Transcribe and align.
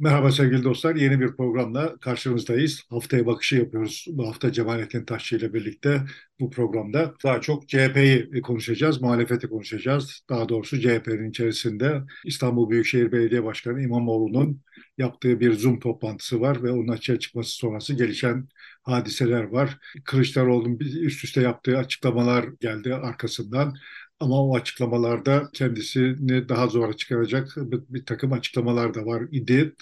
Merhaba 0.00 0.32
sevgili 0.32 0.64
dostlar. 0.64 0.94
Yeni 0.96 1.20
bir 1.20 1.36
programla 1.36 1.98
karşınızdayız. 1.98 2.82
Haftaya 2.90 3.26
bakışı 3.26 3.56
yapıyoruz. 3.56 4.06
Bu 4.08 4.28
hafta 4.28 4.52
Cemalettin 4.52 5.04
Taşçı 5.04 5.36
ile 5.36 5.54
birlikte 5.54 6.02
bu 6.40 6.50
programda 6.50 7.14
daha 7.24 7.40
çok 7.40 7.68
CHP'yi 7.68 8.42
konuşacağız, 8.42 9.02
muhalefeti 9.02 9.48
konuşacağız. 9.48 10.20
Daha 10.28 10.48
doğrusu 10.48 10.80
CHP'nin 10.80 11.30
içerisinde 11.30 12.02
İstanbul 12.24 12.70
Büyükşehir 12.70 13.12
Belediye 13.12 13.44
Başkanı 13.44 13.82
İmamoğlu'nun 13.82 14.62
yaptığı 14.98 15.40
bir 15.40 15.52
Zoom 15.52 15.80
toplantısı 15.80 16.40
var 16.40 16.62
ve 16.62 16.70
onun 16.72 16.88
açığa 16.88 17.18
çıkması 17.18 17.50
sonrası 17.50 17.94
gelişen 17.94 18.48
hadiseler 18.82 19.42
var. 19.44 19.78
Kılıçdaroğlu'nun 20.04 20.78
üst 20.78 21.24
üste 21.24 21.40
yaptığı 21.40 21.78
açıklamalar 21.78 22.44
geldi 22.60 22.94
arkasından. 22.94 23.74
Ama 24.20 24.44
o 24.44 24.56
açıklamalarda 24.56 25.50
kendisini 25.52 26.48
daha 26.48 26.66
zora 26.66 26.96
çıkaracak 26.96 27.52
bir, 27.56 27.80
bir 27.88 28.06
takım 28.06 28.32
açıklamalar 28.32 28.94
da 28.94 29.06
var 29.06 29.22
idi. 29.32 29.74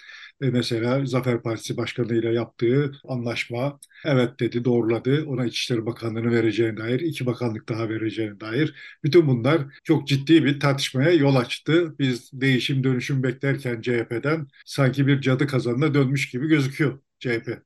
E 0.42 0.46
mesela 0.50 1.06
Zafer 1.06 1.42
Partisi 1.42 1.76
Başkanı 1.76 2.14
ile 2.14 2.32
yaptığı 2.32 2.92
anlaşma 3.08 3.78
evet 4.04 4.40
dedi, 4.40 4.64
doğruladı. 4.64 5.24
Ona 5.26 5.46
İçişleri 5.46 5.86
Bakanlığı'nı 5.86 6.30
vereceğine 6.32 6.76
dair, 6.76 7.00
iki 7.00 7.26
bakanlık 7.26 7.68
daha 7.68 7.88
vereceğine 7.88 8.40
dair. 8.40 8.74
Bütün 9.04 9.28
bunlar 9.28 9.62
çok 9.84 10.08
ciddi 10.08 10.44
bir 10.44 10.60
tartışmaya 10.60 11.10
yol 11.10 11.36
açtı. 11.36 11.94
Biz 11.98 12.30
değişim 12.32 12.84
dönüşüm 12.84 13.22
beklerken 13.22 13.80
CHP'den 13.80 14.46
sanki 14.66 15.06
bir 15.06 15.20
cadı 15.20 15.46
kazanına 15.46 15.94
dönmüş 15.94 16.30
gibi 16.30 16.48
gözüküyor 16.48 17.00
CHP. 17.18 17.62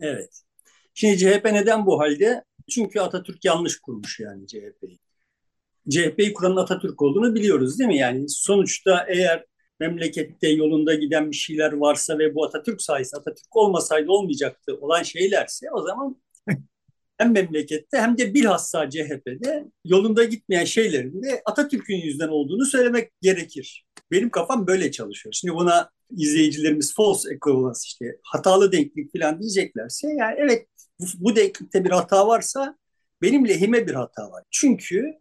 Evet. 0.00 0.42
Şimdi 0.94 1.18
CHP 1.18 1.44
neden 1.44 1.86
bu 1.86 2.00
halde? 2.00 2.44
Çünkü 2.70 3.00
Atatürk 3.00 3.44
yanlış 3.44 3.78
kurmuş 3.80 4.20
yani 4.20 4.46
CHP'yi. 4.46 4.98
CHP'yi 5.90 6.32
kuran 6.32 6.56
Atatürk 6.56 7.02
olduğunu 7.02 7.34
biliyoruz 7.34 7.78
değil 7.78 7.88
mi? 7.88 7.98
Yani 7.98 8.24
sonuçta 8.28 9.06
eğer 9.08 9.44
memlekette 9.80 10.48
yolunda 10.48 10.94
giden 10.94 11.30
bir 11.30 11.36
şeyler 11.36 11.72
varsa 11.72 12.18
ve 12.18 12.34
bu 12.34 12.44
Atatürk 12.44 12.82
sayesinde 12.82 13.20
Atatürk 13.20 13.56
olmasaydı 13.56 14.10
olmayacaktı 14.10 14.76
olan 14.80 15.02
şeylerse 15.02 15.66
o 15.72 15.82
zaman 15.82 16.22
hem 17.18 17.32
memlekette 17.32 17.98
hem 17.98 18.18
de 18.18 18.34
bilhassa 18.34 18.90
CHP'de 18.90 19.64
yolunda 19.84 20.24
gitmeyen 20.24 20.64
şeylerin 20.64 21.22
de 21.22 21.42
Atatürk'ün 21.44 21.96
yüzünden 21.96 22.28
olduğunu 22.28 22.64
söylemek 22.64 23.12
gerekir. 23.22 23.86
Benim 24.10 24.30
kafam 24.30 24.66
böyle 24.66 24.90
çalışıyor. 24.90 25.32
Şimdi 25.32 25.54
buna 25.54 25.90
izleyicilerimiz 26.10 26.94
false 26.94 27.34
equivalence 27.34 27.80
işte 27.84 28.04
hatalı 28.22 28.72
denklik 28.72 29.12
falan 29.12 29.40
diyeceklerse 29.40 30.08
yani 30.18 30.34
evet 30.38 30.66
bu, 31.00 31.04
bu 31.18 31.36
denklikte 31.36 31.84
bir 31.84 31.90
hata 31.90 32.26
varsa 32.26 32.78
benim 33.22 33.48
lehime 33.48 33.86
bir 33.86 33.94
hata 33.94 34.30
var. 34.30 34.44
Çünkü 34.50 35.14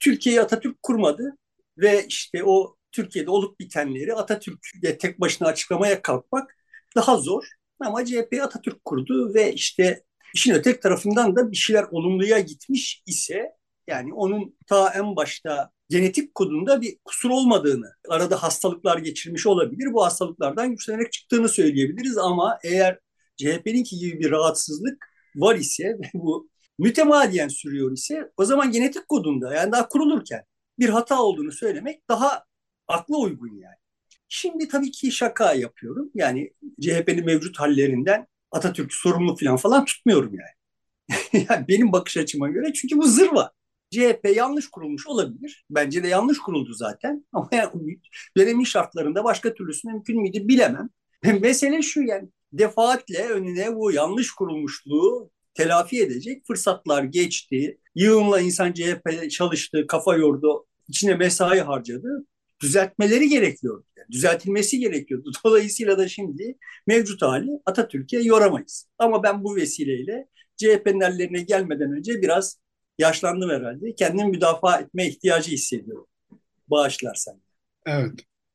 Türkiye'yi 0.00 0.40
Atatürk 0.40 0.82
kurmadı 0.82 1.36
ve 1.78 2.06
işte 2.06 2.44
o 2.44 2.76
Türkiye'de 2.92 3.30
olup 3.30 3.60
bitenleri 3.60 4.14
Atatürk'le 4.14 4.98
tek 4.98 5.20
başına 5.20 5.48
açıklamaya 5.48 6.02
kalkmak 6.02 6.56
daha 6.96 7.16
zor. 7.16 7.44
Ama 7.80 8.04
CHP 8.04 8.40
Atatürk 8.42 8.84
kurdu 8.84 9.34
ve 9.34 9.52
işte 9.52 10.02
işin 10.34 10.54
ötek 10.54 10.82
tarafından 10.82 11.36
da 11.36 11.50
bir 11.50 11.56
şeyler 11.56 11.84
olumluya 11.90 12.40
gitmiş 12.40 13.02
ise 13.06 13.52
yani 13.86 14.14
onun 14.14 14.56
ta 14.66 14.92
en 14.94 15.16
başta 15.16 15.70
genetik 15.88 16.34
kodunda 16.34 16.80
bir 16.80 16.98
kusur 17.04 17.30
olmadığını, 17.30 17.86
arada 18.08 18.42
hastalıklar 18.42 18.98
geçirmiş 18.98 19.46
olabilir. 19.46 19.92
Bu 19.92 20.04
hastalıklardan 20.04 20.70
güçlenerek 20.70 21.12
çıktığını 21.12 21.48
söyleyebiliriz 21.48 22.18
ama 22.18 22.58
eğer 22.64 22.98
CHP'ninki 23.36 23.98
gibi 23.98 24.20
bir 24.20 24.30
rahatsızlık 24.30 25.06
var 25.36 25.56
ise 25.56 25.96
bu 26.14 26.48
mütemadiyen 26.78 27.48
sürüyor 27.48 27.92
ise 27.92 28.32
o 28.36 28.44
zaman 28.44 28.70
genetik 28.70 29.08
kodunda 29.08 29.54
yani 29.54 29.72
daha 29.72 29.88
kurulurken 29.88 30.44
bir 30.78 30.88
hata 30.88 31.22
olduğunu 31.22 31.52
söylemek 31.52 32.08
daha 32.08 32.44
akla 32.88 33.16
uygun 33.16 33.48
yani. 33.48 33.76
Şimdi 34.28 34.68
tabii 34.68 34.90
ki 34.90 35.12
şaka 35.12 35.54
yapıyorum. 35.54 36.10
Yani 36.14 36.52
CHP'nin 36.80 37.24
mevcut 37.24 37.58
hallerinden 37.58 38.26
Atatürk 38.50 38.92
sorumlu 38.94 39.36
falan 39.36 39.56
falan 39.56 39.84
tutmuyorum 39.84 40.34
yani. 40.34 40.58
yani 41.50 41.68
benim 41.68 41.92
bakış 41.92 42.16
açıma 42.16 42.48
göre 42.48 42.72
çünkü 42.72 42.96
bu 42.98 43.06
zırva. 43.06 43.52
CHP 43.90 44.36
yanlış 44.36 44.70
kurulmuş 44.70 45.06
olabilir. 45.06 45.64
Bence 45.70 46.02
de 46.02 46.08
yanlış 46.08 46.38
kuruldu 46.38 46.72
zaten. 46.72 47.26
Ama 47.32 47.48
yani 47.52 48.00
dönemin 48.36 48.64
şartlarında 48.64 49.24
başka 49.24 49.54
türlüsü 49.54 49.88
mümkün 49.88 50.22
müydü 50.22 50.48
bilemem. 50.48 50.88
Mesele 51.40 51.82
şu 51.82 52.02
yani 52.02 52.28
defaatle 52.52 53.28
önüne 53.28 53.76
bu 53.76 53.92
yanlış 53.92 54.30
kurulmuşluğu 54.30 55.30
telafi 55.58 56.02
edecek 56.02 56.46
fırsatlar 56.46 57.04
geçti. 57.04 57.78
Yığınla 57.94 58.40
insan 58.40 58.72
CHP 58.72 59.30
çalıştı, 59.30 59.86
kafa 59.88 60.16
yordu, 60.16 60.66
içine 60.88 61.14
mesai 61.14 61.60
harcadı. 61.60 62.26
Düzeltmeleri 62.62 63.28
gerekiyordu. 63.28 63.84
Yani 63.96 64.08
düzeltilmesi 64.10 64.78
gerekiyordu. 64.78 65.32
Dolayısıyla 65.44 65.98
da 65.98 66.08
şimdi 66.08 66.58
mevcut 66.86 67.22
hali 67.22 67.50
Atatürk'e 67.66 68.18
yoramayız. 68.18 68.88
Ama 68.98 69.22
ben 69.22 69.44
bu 69.44 69.56
vesileyle 69.56 70.28
CHP'nin 70.56 71.00
ellerine 71.00 71.42
gelmeden 71.42 71.92
önce 71.92 72.22
biraz 72.22 72.60
yaşlandım 72.98 73.50
herhalde. 73.50 73.94
Kendimi 73.94 74.30
müdafaa 74.30 74.78
etme 74.78 75.06
ihtiyacı 75.06 75.50
hissediyorum. 75.50 76.06
Bağışlarsan. 76.68 77.42
Evet. 77.86 78.12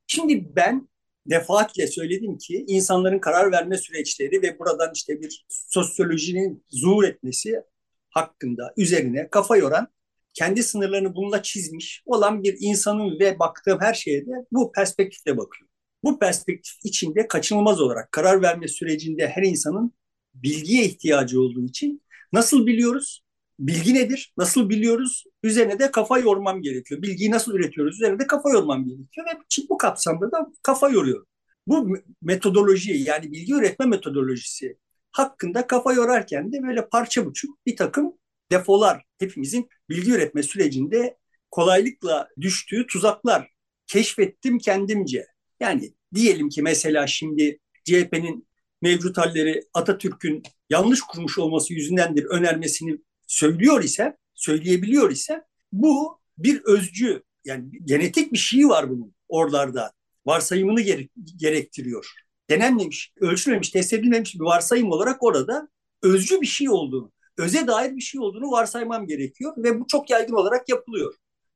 Şimdi 0.07 0.55
ben 0.55 0.87
defaatle 1.25 1.87
söyledim 1.87 2.37
ki 2.37 2.65
insanların 2.67 3.19
karar 3.19 3.51
verme 3.51 3.77
süreçleri 3.77 4.41
ve 4.41 4.59
buradan 4.59 4.91
işte 4.95 5.21
bir 5.21 5.45
sosyolojinin 5.49 6.65
zuhur 6.69 7.03
etmesi 7.03 7.63
hakkında 8.09 8.73
üzerine 8.77 9.29
kafa 9.29 9.57
yoran 9.57 9.87
kendi 10.33 10.63
sınırlarını 10.63 11.15
bununla 11.15 11.43
çizmiş 11.43 12.03
olan 12.05 12.43
bir 12.43 12.57
insanın 12.59 13.19
ve 13.19 13.39
baktığım 13.39 13.79
her 13.81 13.93
şeye 13.93 14.25
de 14.25 14.31
bu 14.51 14.71
perspektifle 14.71 15.37
bakıyor. 15.37 15.69
Bu 16.03 16.19
perspektif 16.19 16.73
içinde 16.83 17.27
kaçınılmaz 17.27 17.81
olarak 17.81 18.11
karar 18.11 18.41
verme 18.41 18.67
sürecinde 18.67 19.27
her 19.27 19.43
insanın 19.43 19.93
bilgiye 20.33 20.85
ihtiyacı 20.85 21.41
olduğu 21.41 21.65
için 21.65 22.01
nasıl 22.33 22.65
biliyoruz? 22.65 23.22
Bilgi 23.59 23.93
nedir? 23.93 24.33
Nasıl 24.37 24.69
biliyoruz? 24.69 25.23
Üzerine 25.43 25.79
de 25.79 25.91
kafa 25.91 26.19
yormam 26.19 26.61
gerekiyor. 26.61 27.01
Bilgiyi 27.01 27.31
nasıl 27.31 27.53
üretiyoruz? 27.53 27.95
Üzerine 27.95 28.19
de 28.19 28.27
kafa 28.27 28.49
yormam 28.49 28.85
gerekiyor 28.85 29.27
ve 29.27 29.39
bu 29.69 29.77
kapsamda 29.77 30.31
da 30.31 30.51
kafa 30.63 30.89
yoruyorum. 30.89 31.27
Bu 31.67 31.97
metodoloji 32.21 32.93
yani 32.93 33.31
bilgi 33.31 33.53
üretme 33.53 33.85
metodolojisi 33.85 34.77
hakkında 35.11 35.67
kafa 35.67 35.93
yorarken 35.93 36.51
de 36.53 36.63
böyle 36.63 36.89
parça 36.89 37.25
buçuk 37.25 37.65
bir 37.65 37.75
takım 37.75 38.13
defolar 38.51 39.03
hepimizin 39.19 39.69
bilgi 39.89 40.11
üretme 40.11 40.43
sürecinde 40.43 41.17
kolaylıkla 41.51 42.27
düştüğü 42.41 42.87
tuzaklar 42.87 43.49
keşfettim 43.87 44.57
kendimce. 44.57 45.27
Yani 45.59 45.93
diyelim 46.13 46.49
ki 46.49 46.61
mesela 46.61 47.07
şimdi 47.07 47.59
CHP'nin 47.85 48.47
mevcut 48.81 49.17
halleri 49.17 49.63
Atatürk'ün 49.73 50.43
yanlış 50.69 51.01
kurmuş 51.01 51.39
olması 51.39 51.73
yüzündendir 51.73 52.25
önermesini 52.25 52.97
söylüyor 53.33 53.83
ise, 53.83 54.17
söyleyebiliyor 54.35 55.11
ise 55.11 55.43
bu 55.71 56.19
bir 56.37 56.61
özcü 56.65 57.23
yani 57.45 57.65
genetik 57.85 58.33
bir 58.33 58.37
şey 58.37 58.69
var 58.69 58.89
bunun 58.89 59.15
oralarda. 59.29 59.91
Varsayımını 60.25 60.81
gere- 60.81 61.09
gerektiriyor. 61.35 62.11
Denenmemiş, 62.49 63.13
ölçülmemiş, 63.19 63.69
test 63.69 63.93
edilmemiş 63.93 64.35
bir 64.35 64.39
varsayım 64.39 64.91
olarak 64.91 65.23
orada 65.23 65.67
özcü 66.01 66.41
bir 66.41 66.45
şey 66.47 66.69
olduğunu, 66.69 67.11
öze 67.37 67.67
dair 67.67 67.95
bir 67.95 68.01
şey 68.01 68.21
olduğunu 68.21 68.51
varsaymam 68.51 69.07
gerekiyor 69.07 69.53
ve 69.57 69.79
bu 69.79 69.87
çok 69.87 70.09
yaygın 70.09 70.33
olarak 70.33 70.69
yapılıyor. 70.69 71.15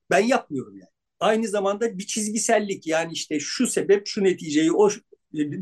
Ben 0.09 0.19
yapmıyorum 0.19 0.77
yani. 0.77 0.89
Aynı 1.19 1.47
zamanda 1.47 1.97
bir 1.97 2.07
çizgisellik 2.07 2.87
yani 2.87 3.13
işte 3.13 3.39
şu 3.39 3.67
sebep 3.67 4.07
şu 4.07 4.23
neticeyi 4.23 4.71
o 4.71 4.89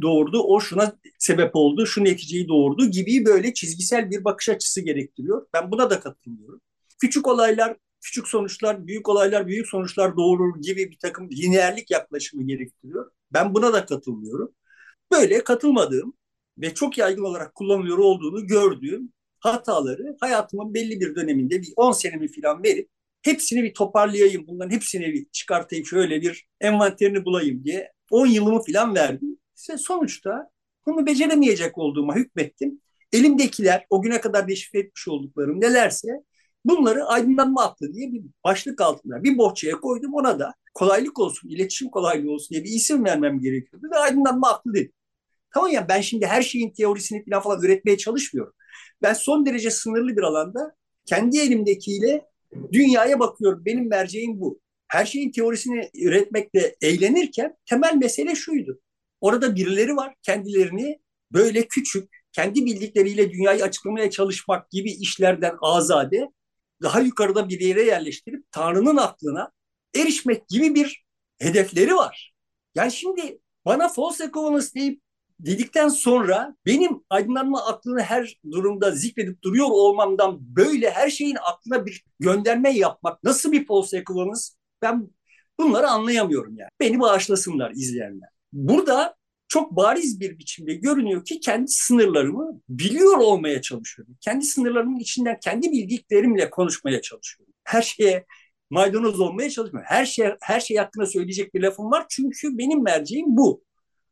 doğurdu, 0.02 0.44
o 0.44 0.60
şuna 0.60 0.98
sebep 1.20 1.56
oldu, 1.56 1.86
şu 1.86 2.04
neticeyi 2.04 2.48
doğurdu 2.48 2.86
gibi 2.86 3.26
böyle 3.26 3.54
çizgisel 3.54 4.12
bir 4.12 4.24
bakış 4.24 4.50
açısı 4.50 4.82
gerektiriyor. 4.82 5.48
Ben 5.54 5.72
buna 5.72 5.90
da 5.90 6.00
katılmıyorum. 6.00 6.62
Küçük 7.02 7.28
olaylar, 7.28 7.78
küçük 8.02 8.28
sonuçlar, 8.28 8.88
büyük 8.88 9.10
olaylar, 9.10 9.48
büyük 9.48 9.68
sonuçlar 9.68 10.18
doğurur 10.18 10.62
gibi 10.62 10.92
bir 10.92 10.98
takım 11.00 11.30
lineerlik 11.32 11.92
yaklaşımı 11.92 12.44
gerektiriyor. 12.48 13.12
Ben 13.34 13.54
buna 13.54 13.74
da 13.74 13.86
katılmıyorum. 13.86 14.52
Böyle 15.12 15.44
katılmadığım 15.44 16.14
ve 16.58 16.74
çok 16.74 16.98
yaygın 16.98 17.24
olarak 17.24 17.56
kullanılıyor 17.56 17.98
olduğunu 17.98 18.48
gördüğüm 18.48 19.14
hataları 19.40 20.18
hayatımın 20.20 20.74
belli 20.74 21.00
bir 21.00 21.16
döneminde 21.16 21.62
bir 21.62 21.74
10 21.76 21.92
senemi 21.92 22.32
falan 22.32 22.64
verip 22.64 22.90
hepsini 23.22 23.64
bir 23.64 23.74
toparlayayım, 23.74 24.48
bunların 24.48 24.72
hepsini 24.72 25.14
bir 25.14 25.26
çıkartayım, 25.32 25.86
şöyle 25.86 26.22
bir 26.22 26.48
envanterini 26.62 27.26
bulayım 27.26 27.64
diye 27.64 27.92
10 28.12 28.28
yılımı 28.28 28.62
falan 28.64 28.96
verdim. 28.96 29.38
İşte 29.56 29.78
sonuçta 29.78 30.50
bunu 30.86 31.06
beceremeyecek 31.06 31.78
olduğuma 31.78 32.16
hükmettim. 32.16 32.82
Elimdekiler 33.14 33.86
o 33.90 34.02
güne 34.02 34.22
kadar 34.22 34.48
deşifre 34.48 34.80
etmiş 34.80 35.08
olduklarım 35.08 35.62
nelerse 35.62 36.08
bunları 36.66 37.06
aydınlanma 37.06 37.64
aklı 37.64 37.94
diye 37.94 38.12
bir 38.12 38.22
başlık 38.44 38.82
altında 38.82 39.24
bir 39.24 39.38
bohçaya 39.38 39.80
koydum. 39.80 40.14
Ona 40.14 40.40
da 40.40 40.54
kolaylık 40.74 41.20
olsun, 41.20 41.50
iletişim 41.50 41.90
kolaylığı 41.90 42.32
olsun 42.32 42.50
diye 42.50 42.64
bir 42.64 42.70
isim 42.70 43.06
vermem 43.06 43.40
gerekiyordu 43.40 43.88
ve 43.94 43.98
aydınlanma 43.98 44.50
aklı 44.50 44.74
dedim. 44.74 44.92
Tamam 45.54 45.72
ya 45.72 45.90
ben 45.90 46.02
şimdi 46.02 46.26
her 46.26 46.42
şeyin 46.42 46.74
teorisini 46.74 47.26
falan 47.26 47.44
falan 47.44 47.64
üretmeye 47.64 47.98
çalışmıyorum. 47.98 48.54
Ben 49.02 49.14
son 49.14 49.46
derece 49.46 49.72
sınırlı 49.72 50.18
bir 50.18 50.22
alanda 50.22 50.76
kendi 51.06 51.40
elimdekiyle 51.40 52.26
dünyaya 52.72 53.20
bakıyorum. 53.20 53.66
Benim 53.66 53.90
merceğim 53.90 54.40
bu. 54.42 54.60
Her 54.88 55.06
şeyin 55.06 55.32
teorisini 55.32 55.90
üretmekle 55.94 56.76
eğlenirken 56.82 57.58
temel 57.66 57.96
mesele 57.96 58.36
şuydu. 58.36 58.80
Orada 59.22 59.56
birileri 59.56 59.96
var 59.96 60.16
kendilerini 60.22 61.00
böyle 61.32 61.68
küçük, 61.68 62.10
kendi 62.32 62.66
bildikleriyle 62.66 63.32
dünyayı 63.32 63.64
açıklamaya 63.64 64.10
çalışmak 64.10 64.72
gibi 64.72 64.92
işlerden 64.92 65.58
azade, 65.62 66.32
daha 66.82 67.00
yukarıda 67.00 67.50
bir 67.50 67.60
yere 67.60 67.84
yerleştirip 67.84 68.52
Tanrı'nın 68.52 68.98
aklına 68.98 69.52
erişmek 69.96 70.48
gibi 70.48 70.76
bir 70.76 71.06
hedefleri 71.40 71.96
var. 71.96 72.34
Yani 72.76 72.92
şimdi 72.92 73.40
bana 73.66 73.90
false 73.90 74.24
equivalence 74.26 74.68
deyip 74.76 75.02
dedikten 75.40 75.88
sonra 75.88 76.56
benim 76.66 77.04
aydınlanma 77.10 77.66
aklını 77.66 78.02
her 78.02 78.40
durumda 78.52 78.92
zikredip 78.92 79.42
duruyor 79.44 79.68
olmamdan 79.70 80.38
böyle 80.56 80.92
her 80.92 81.10
şeyin 81.10 81.38
aklına 81.42 81.86
bir 81.86 82.06
gönderme 82.20 82.70
yapmak 82.72 83.24
nasıl 83.24 83.52
bir 83.52 83.66
false 83.68 83.98
equivalence 83.98 84.42
ben 84.82 85.10
bunları 85.60 85.88
anlayamıyorum 85.90 86.58
yani. 86.58 86.70
Beni 86.80 87.00
bağışlasınlar 87.00 87.72
izleyenler. 87.72 88.35
Burada 88.54 89.16
çok 89.48 89.72
bariz 89.72 90.20
bir 90.20 90.40
biçimde 90.40 90.74
görünüyor 90.74 91.26
ki 91.26 91.40
kendi 91.40 91.72
sınırlarımı 91.72 92.62
biliyor 92.70 93.18
olmaya 93.18 93.62
çalışıyorum. 93.62 94.18
Kendi 94.22 94.46
sınırlarımın 94.46 95.00
içinden 95.00 95.40
kendi 95.44 95.72
bildiklerimle 95.72 96.50
konuşmaya 96.50 97.02
çalışıyorum. 97.02 97.54
Her 97.64 97.82
şeye 97.82 98.26
maydanoz 98.70 99.20
olmaya 99.20 99.50
çalışmıyorum. 99.50 99.90
Her 99.90 100.06
şey 100.06 100.28
her 100.42 100.60
şey 100.60 100.78
hakkında 100.78 101.06
söyleyecek 101.06 101.54
bir 101.54 101.62
lafım 101.62 101.92
var 101.92 102.06
çünkü 102.10 102.58
benim 102.58 102.84
merceğim 102.84 103.26
bu. 103.38 103.64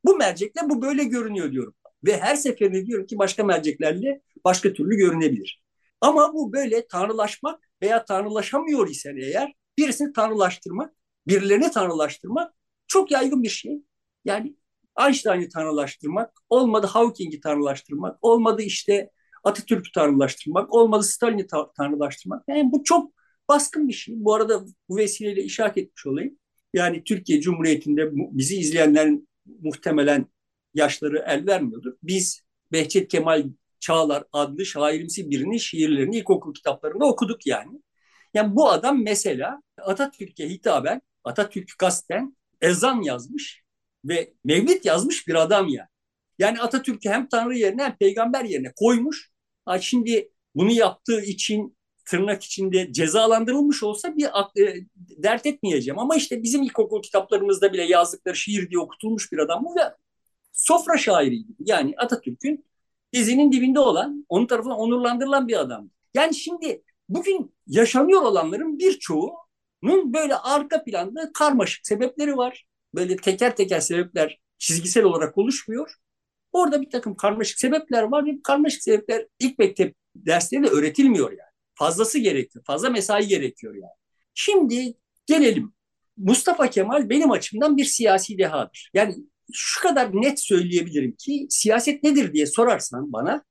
Bu 0.06 0.18
mercekle 0.18 0.62
bu 0.70 0.82
böyle 0.82 1.04
görünüyor 1.04 1.52
diyorum. 1.52 1.76
Ve 2.06 2.18
her 2.20 2.36
seferinde 2.36 2.86
diyorum 2.86 3.06
ki 3.06 3.18
başka 3.18 3.44
merceklerle 3.44 4.22
başka 4.46 4.74
türlü 4.74 4.96
görünebilir. 4.96 5.64
Ama 6.02 6.34
bu 6.34 6.54
böyle 6.54 6.88
tanrılaşmak 6.88 7.70
veya 7.82 8.06
tanrılaşamıyor 8.06 8.90
isen 8.90 9.18
eğer 9.18 9.54
birisini 9.78 10.14
tanrılaştırmak, 10.14 10.94
birilerini 11.28 11.72
tanrılaştırmak 11.72 12.54
çok 12.88 13.12
yaygın 13.12 13.44
bir 13.44 13.50
şey. 13.50 13.82
Yani 14.26 14.56
Einstein'ı 15.00 15.50
tanrılaştırmak, 15.50 16.34
olmadı 16.50 16.88
Hawking'i 16.88 17.40
tanrılaştırmak, 17.40 18.18
olmadı 18.22 18.62
işte 18.62 19.10
Atatürk'ü 19.44 19.92
tanrılaştırmak, 19.92 20.74
olmadı 20.74 21.04
Stalin'i 21.04 21.48
tanrılaştırmak. 21.78 22.44
Yani 22.48 22.72
bu 22.72 22.84
çok 22.84 23.14
baskın 23.50 23.88
bir 23.88 23.94
şey. 23.94 24.16
Bu 24.18 24.36
arada 24.36 24.66
bu 24.90 24.98
vesileyle 24.98 25.44
işaret 25.44 25.78
etmiş 25.78 26.06
olayım. 26.06 26.40
Yani 26.74 27.04
Türkiye 27.04 27.42
Cumhuriyeti'nde 27.42 28.10
bizi 28.14 28.58
izleyenlerin 28.58 29.30
muhtemelen 29.62 30.28
yaşları 30.74 31.24
el 31.28 31.48
vermiyordur. 31.48 31.94
Biz 32.04 32.44
Behçet 32.72 33.08
Kemal 33.08 33.44
Çağlar 33.80 34.24
adlı 34.32 34.66
şairimsi 34.66 35.30
birinin 35.30 35.58
şiirlerini 35.58 36.18
ilkokul 36.18 36.54
kitaplarında 36.54 37.06
okuduk 37.06 37.48
yani. 37.48 37.82
Yani 38.34 38.56
bu 38.56 38.70
adam 38.70 39.04
mesela 39.04 39.62
Atatürk'e 39.78 40.50
hitaben, 40.50 41.02
Atatürk 41.24 41.78
kasten 41.78 42.38
ezan 42.62 43.02
yazmış 43.02 43.63
ve 44.06 44.34
mevlid 44.44 44.86
yazmış 44.86 45.28
bir 45.28 45.36
adam 45.36 45.68
yani. 45.68 45.88
Yani 46.40 46.62
Atatürk'ü 46.62 47.10
hem 47.10 47.28
Tanrı 47.28 47.58
yerine 47.58 47.84
hem 47.84 47.98
peygamber 47.98 48.46
yerine 48.46 48.74
koymuş. 48.76 49.32
Ha 49.66 49.80
şimdi 49.80 50.32
bunu 50.56 50.72
yaptığı 50.72 51.22
için 51.22 51.78
tırnak 52.06 52.44
içinde 52.44 52.94
cezalandırılmış 52.94 53.84
olsa 53.84 54.18
bir 54.18 54.26
e, 54.62 54.86
dert 54.98 55.46
etmeyeceğim. 55.46 56.00
Ama 56.00 56.16
işte 56.16 56.44
bizim 56.44 56.64
ilkokul 56.64 57.02
kitaplarımızda 57.02 57.74
bile 57.74 57.84
yazdıkları 57.84 58.36
şiir 58.36 58.70
diye 58.70 58.80
okutulmuş 58.80 59.32
bir 59.32 59.38
adam 59.38 59.66
bu 59.66 59.76
ve 59.76 59.82
sofra 60.54 60.98
şairiydi. 60.98 61.52
Yani 61.60 61.94
Atatürk'ün 61.98 62.66
dizinin 63.14 63.52
dibinde 63.52 63.80
olan, 63.80 64.26
onun 64.30 64.48
tarafından 64.48 64.78
onurlandırılan 64.78 65.48
bir 65.48 65.60
adam. 65.60 65.90
Yani 66.14 66.36
şimdi 66.36 66.84
bugün 67.10 67.56
yaşanıyor 67.68 68.22
olanların 68.22 68.80
birçoğunun 68.80 70.14
böyle 70.14 70.36
arka 70.36 70.84
planda 70.84 71.32
karmaşık 71.34 71.88
sebepleri 71.88 72.38
var. 72.38 72.66
Böyle 72.96 73.16
teker 73.16 73.56
teker 73.56 73.80
sebepler 73.80 74.40
çizgisel 74.58 75.04
olarak 75.04 75.38
oluşmuyor. 75.38 75.94
Orada 76.52 76.82
bir 76.82 76.90
takım 76.90 77.16
karmaşık 77.16 77.60
sebepler 77.60 78.04
var 78.04 78.26
ve 78.26 78.38
bu 78.38 78.44
karmaşık 78.44 78.84
sebepler 78.84 79.28
ilk 79.40 79.60
mektep 79.60 79.96
derslerinde 80.16 80.68
öğretilmiyor 80.68 81.32
yani 81.32 81.54
fazlası 81.76 82.20
gerekiyor. 82.20 82.66
Fazla 82.68 82.90
mesai 82.90 83.28
gerekiyor 83.28 83.76
yani. 83.76 83.94
Şimdi 84.34 84.94
gelelim. 85.26 85.74
Mustafa 86.18 86.70
Kemal 86.70 87.10
benim 87.10 87.32
açımdan 87.32 87.78
bir 87.78 87.86
siyasi 87.86 88.38
dehadır. 88.38 88.92
Yani 88.94 89.16
şu 89.54 89.82
kadar 89.82 90.10
net 90.14 90.40
söyleyebilirim 90.40 91.16
ki 91.16 91.48
siyaset 91.50 92.04
nedir 92.04 92.34
diye 92.34 92.46
sorarsan 92.46 93.14
bana 93.14 93.44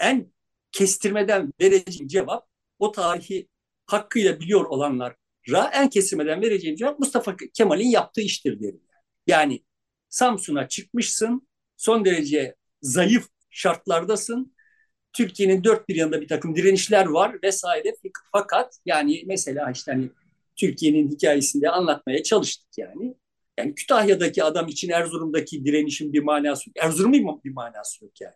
en 0.00 0.32
kestirmeden 0.72 1.52
vereceğim 1.60 2.08
cevap 2.08 2.48
o 2.78 2.92
tarihi 2.92 3.48
hakkıyla 3.86 4.40
biliyor 4.40 4.64
olanlara 4.64 5.16
en 5.72 5.88
kestirmeden 5.88 6.42
vereceğim 6.42 6.76
cevap 6.76 6.98
Mustafa 6.98 7.36
Kemal'in 7.54 7.88
yaptığı 7.88 8.20
iştir 8.20 8.60
derim. 8.60 8.80
Yani 9.26 9.64
Samsun'a 10.08 10.68
çıkmışsın, 10.68 11.48
son 11.76 12.04
derece 12.04 12.54
zayıf 12.82 13.28
şartlardasın 13.50 14.54
Türkiye'nin 15.12 15.64
dört 15.64 15.88
bir 15.88 15.94
yanında 15.94 16.20
bir 16.20 16.28
takım 16.28 16.56
direnişler 16.56 17.06
var 17.06 17.36
vesaire. 17.42 17.96
Fakat 18.32 18.80
yani 18.86 19.22
mesela 19.26 19.70
işte 19.70 19.92
hani 19.92 20.10
Türkiye'nin 20.56 21.10
hikayesinde 21.10 21.70
anlatmaya 21.70 22.22
çalıştık 22.22 22.68
yani. 22.78 23.14
Yani 23.58 23.74
Kütahya'daki 23.74 24.44
adam 24.44 24.68
için 24.68 24.88
Erzurum'daki 24.90 25.64
direnişin 25.64 26.12
bir 26.12 26.22
manası 26.22 26.70
yok. 26.70 26.76
Erzurum'un 26.84 27.40
bir 27.44 27.50
manası 27.52 28.04
yok 28.04 28.20
yani. 28.20 28.34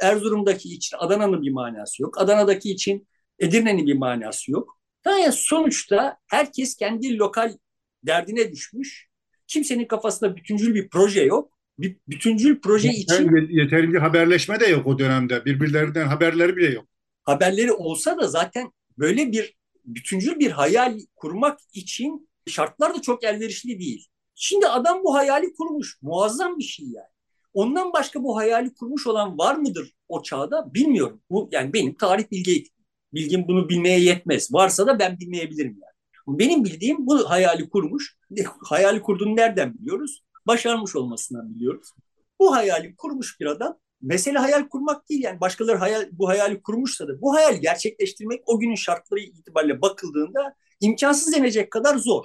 Erzurum'daki 0.00 0.68
için 0.74 0.96
Adana'nın 1.00 1.42
bir 1.42 1.50
manası 1.50 2.02
yok. 2.02 2.20
Adana'daki 2.20 2.70
için 2.70 3.08
Edirne'nin 3.38 3.86
bir 3.86 3.96
manası 3.96 4.50
yok. 4.50 4.80
Yani 5.06 5.32
sonuçta 5.32 6.18
herkes 6.26 6.76
kendi 6.76 7.18
lokal 7.18 7.56
derdine 8.02 8.52
düşmüş. 8.52 9.05
Kimsenin 9.46 9.84
kafasında 9.84 10.36
bütüncül 10.36 10.74
bir 10.74 10.88
proje 10.88 11.22
yok 11.22 11.56
bir 11.78 11.96
bütüncül 12.08 12.60
proje 12.60 12.88
için... 12.88 13.48
Yeterince 13.50 13.98
haberleşme 13.98 14.60
de 14.60 14.66
yok 14.66 14.86
o 14.86 14.98
dönemde. 14.98 15.44
Birbirlerinden 15.44 16.06
haberleri 16.06 16.56
bile 16.56 16.70
yok. 16.70 16.84
Haberleri 17.22 17.72
olsa 17.72 18.18
da 18.18 18.28
zaten 18.28 18.70
böyle 18.98 19.32
bir 19.32 19.56
bütüncül 19.84 20.38
bir 20.38 20.50
hayal 20.50 20.98
kurmak 21.16 21.58
için 21.72 22.28
şartlar 22.46 22.94
da 22.94 23.02
çok 23.02 23.24
elverişli 23.24 23.80
değil. 23.80 24.06
Şimdi 24.34 24.66
adam 24.66 25.04
bu 25.04 25.14
hayali 25.14 25.54
kurmuş. 25.54 25.98
Muazzam 26.02 26.58
bir 26.58 26.64
şey 26.64 26.86
yani. 26.86 27.06
Ondan 27.54 27.92
başka 27.92 28.22
bu 28.22 28.36
hayali 28.36 28.74
kurmuş 28.74 29.06
olan 29.06 29.38
var 29.38 29.56
mıdır 29.56 29.92
o 30.08 30.22
çağda 30.22 30.74
bilmiyorum. 30.74 31.20
Bu 31.30 31.48
yani 31.52 31.72
benim 31.72 31.94
tarih 31.94 32.30
bilgi 32.30 32.64
bilgim 33.14 33.48
bunu 33.48 33.68
bilmeye 33.68 34.00
yetmez. 34.00 34.54
Varsa 34.54 34.86
da 34.86 34.98
ben 34.98 35.18
bilmeyebilirim 35.20 35.78
yani. 35.82 35.95
Benim 36.28 36.64
bildiğim 36.64 37.06
bu 37.06 37.30
hayali 37.30 37.68
kurmuş. 37.68 38.16
Hayali 38.60 39.02
kurduğunu 39.02 39.36
nereden 39.36 39.74
biliyoruz? 39.74 40.22
başarmış 40.46 40.96
olmasından 40.96 41.54
biliyoruz. 41.54 41.88
Bu 42.38 42.54
hayali 42.56 42.96
kurmuş 42.96 43.40
bir 43.40 43.46
adam 43.46 43.78
mesele 44.02 44.38
hayal 44.38 44.68
kurmak 44.68 45.08
değil 45.08 45.22
yani 45.22 45.40
başkaları 45.40 45.76
hayal, 45.76 46.08
bu 46.12 46.28
hayali 46.28 46.62
kurmuşsa 46.62 47.08
da 47.08 47.20
bu 47.20 47.34
hayal 47.34 47.60
gerçekleştirmek 47.60 48.42
o 48.46 48.58
günün 48.58 48.74
şartları 48.74 49.20
itibariyle 49.20 49.82
bakıldığında 49.82 50.54
imkansız 50.80 51.32
denecek 51.32 51.70
kadar 51.70 51.96
zor. 51.96 52.24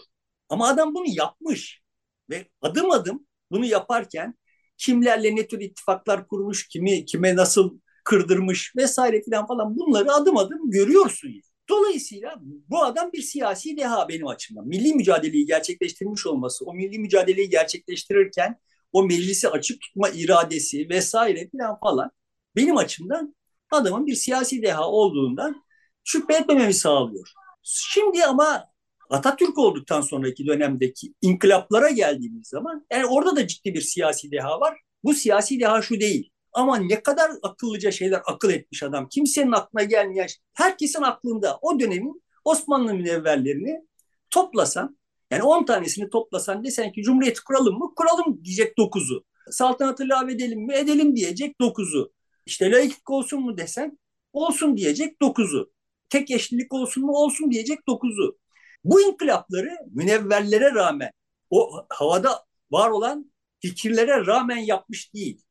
Ama 0.50 0.68
adam 0.68 0.96
bunu 0.96 1.06
yapmış 1.08 1.82
ve 2.30 2.48
adım 2.62 2.92
adım 2.92 3.28
bunu 3.52 3.66
yaparken 3.66 4.36
kimlerle 4.78 5.36
ne 5.36 5.48
tür 5.48 5.60
ittifaklar 5.60 6.28
kurmuş, 6.28 6.68
kimi 6.68 7.06
kime 7.06 7.36
nasıl 7.36 7.80
kırdırmış 8.04 8.76
vesaire 8.76 9.22
filan 9.22 9.48
falan 9.48 9.78
bunları 9.78 10.14
adım 10.14 10.38
adım 10.38 10.72
görüyorsun. 10.72 11.42
Dolayısıyla 11.72 12.36
bu 12.70 12.84
adam 12.84 13.12
bir 13.14 13.22
siyasi 13.22 13.78
deha 13.78 14.10
benim 14.10 14.28
açımdan. 14.28 14.68
Milli 14.68 14.94
mücadeleyi 14.94 15.46
gerçekleştirmiş 15.46 16.28
olması, 16.28 16.66
o 16.66 16.74
milli 16.74 17.00
mücadeleyi 17.00 17.50
gerçekleştirirken 17.50 18.60
o 18.92 19.04
meclisi 19.04 19.50
açık 19.50 19.82
tutma 19.82 20.10
iradesi 20.10 20.90
vesaire 20.90 21.50
falan 21.52 21.80
falan 21.80 22.12
benim 22.56 22.78
açımdan 22.78 23.36
adamın 23.72 24.08
bir 24.08 24.16
siyasi 24.16 24.62
deha 24.62 24.88
olduğundan 24.90 25.64
şüphe 26.04 26.34
etmememi 26.34 26.74
sağlıyor. 26.74 27.32
Şimdi 27.64 28.26
ama 28.26 28.72
Atatürk 29.10 29.58
olduktan 29.58 30.02
sonraki 30.02 30.46
dönemdeki 30.46 31.14
inkılaplara 31.22 31.90
geldiğimiz 31.90 32.48
zaman 32.48 32.86
yani 32.92 33.06
orada 33.06 33.36
da 33.36 33.48
ciddi 33.48 33.74
bir 33.74 33.82
siyasi 33.82 34.32
deha 34.32 34.60
var. 34.60 34.78
Bu 35.04 35.14
siyasi 35.14 35.60
deha 35.60 35.82
şu 35.82 36.00
değil. 36.00 36.32
Ama 36.54 36.78
ne 36.78 37.04
kadar 37.04 37.32
akıllıca 37.44 37.92
şeyler 37.92 38.22
akıl 38.26 38.50
etmiş 38.50 38.84
adam. 38.84 39.10
Kimsenin 39.10 39.52
aklına 39.52 39.84
gelmeyen, 39.84 40.28
herkesin 40.54 41.02
aklında 41.02 41.60
o 41.62 41.80
dönemin 41.80 42.24
Osmanlı 42.46 42.94
münevverlerini 42.94 43.82
toplasan, 44.30 44.98
yani 45.32 45.44
10 45.44 45.66
tanesini 45.66 46.10
toplasan 46.10 46.64
desen 46.64 46.92
ki 46.92 47.02
Cumhuriyeti 47.02 47.44
kuralım 47.44 47.78
mı? 47.78 47.94
Kuralım 47.96 48.46
diyecek 48.46 48.78
9'u. 48.78 49.24
Saltanatı 49.52 50.04
lave 50.10 50.34
edelim 50.34 50.66
mi? 50.66 50.74
Edelim 50.74 51.16
diyecek 51.16 51.56
9'u. 51.62 52.12
İşte 52.46 52.72
laiklik 52.72 53.10
olsun 53.10 53.42
mu 53.42 53.58
desen 53.58 54.00
olsun 54.34 54.78
diyecek 54.78 55.22
9'u. 55.22 55.72
Tek 56.10 56.32
eşlilik 56.32 56.74
olsun 56.74 57.06
mu? 57.06 57.12
Olsun 57.12 57.52
diyecek 57.52 57.80
9'u. 57.88 58.38
Bu 58.84 59.02
inkılapları 59.02 59.78
münevverlere 59.92 60.74
rağmen 60.74 61.12
o 61.50 61.86
havada 61.90 62.46
var 62.72 62.90
olan 62.90 63.32
fikirlere 63.60 64.26
rağmen 64.26 64.58
yapmış 64.58 65.14
değil 65.14 65.42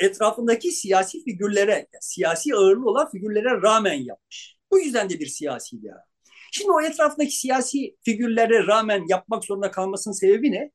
etrafındaki 0.00 0.72
siyasi 0.72 1.24
figürlere, 1.24 1.86
siyasi 2.00 2.54
ağırlığı 2.54 2.90
olan 2.90 3.10
figürlere 3.10 3.62
rağmen 3.62 3.94
yapmış. 3.94 4.56
Bu 4.70 4.80
yüzden 4.80 5.10
de 5.10 5.20
bir 5.20 5.26
siyasi 5.26 5.76
ya. 5.82 5.94
Şimdi 6.52 6.70
o 6.70 6.80
etrafındaki 6.80 7.36
siyasi 7.36 7.96
figürlere 8.04 8.66
rağmen 8.66 9.04
yapmak 9.08 9.44
zorunda 9.44 9.70
kalmasının 9.70 10.14
sebebi 10.14 10.52
ne? 10.52 10.70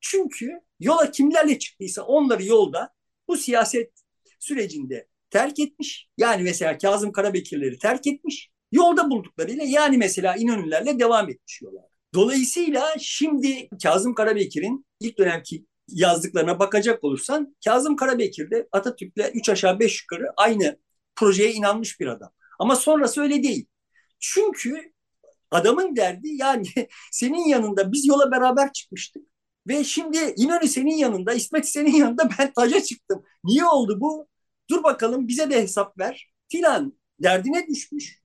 Çünkü 0.00 0.60
yola 0.80 1.10
kimlerle 1.10 1.58
çıktıysa 1.58 2.02
onları 2.02 2.44
yolda 2.44 2.94
bu 3.28 3.36
siyaset 3.36 3.92
sürecinde 4.38 5.08
terk 5.30 5.58
etmiş. 5.58 6.08
Yani 6.18 6.42
mesela 6.42 6.78
Kazım 6.78 7.12
Karabekirleri 7.12 7.78
terk 7.78 8.06
etmiş. 8.06 8.50
Yolda 8.72 9.10
bulduklarıyla 9.10 9.64
yani 9.64 9.98
mesela 9.98 10.36
İnönülerle 10.36 10.98
devam 10.98 11.30
etmiş 11.30 11.62
yola. 11.62 11.88
Dolayısıyla 12.14 12.94
şimdi 12.98 13.68
Kazım 13.82 14.14
Karabekir'in 14.14 14.86
ilk 15.00 15.18
dönemki 15.18 15.64
yazdıklarına 15.88 16.58
bakacak 16.58 17.04
olursan 17.04 17.56
Kazım 17.64 17.96
Karabekir 17.96 18.50
de 18.50 18.68
Atatürk'le 18.72 19.30
üç 19.34 19.48
aşağı 19.48 19.80
beş 19.80 20.02
yukarı 20.02 20.26
aynı 20.36 20.78
projeye 21.16 21.52
inanmış 21.52 22.00
bir 22.00 22.06
adam. 22.06 22.30
Ama 22.58 22.76
sonrası 22.76 23.22
öyle 23.22 23.42
değil. 23.42 23.66
Çünkü 24.20 24.92
adamın 25.50 25.96
derdi 25.96 26.28
yani 26.28 26.66
senin 27.12 27.48
yanında 27.48 27.92
biz 27.92 28.06
yola 28.06 28.30
beraber 28.30 28.72
çıkmıştık. 28.72 29.22
Ve 29.68 29.84
şimdi 29.84 30.34
İnönü 30.36 30.68
senin 30.68 30.96
yanında, 30.96 31.34
İsmet 31.34 31.68
senin 31.68 31.92
yanında 31.94 32.28
ben 32.38 32.52
taca 32.52 32.82
çıktım. 32.82 33.22
Niye 33.44 33.64
oldu 33.64 34.00
bu? 34.00 34.28
Dur 34.70 34.82
bakalım 34.82 35.28
bize 35.28 35.50
de 35.50 35.62
hesap 35.62 35.98
ver 35.98 36.32
filan 36.48 36.98
derdine 37.22 37.66
düşmüş. 37.68 38.22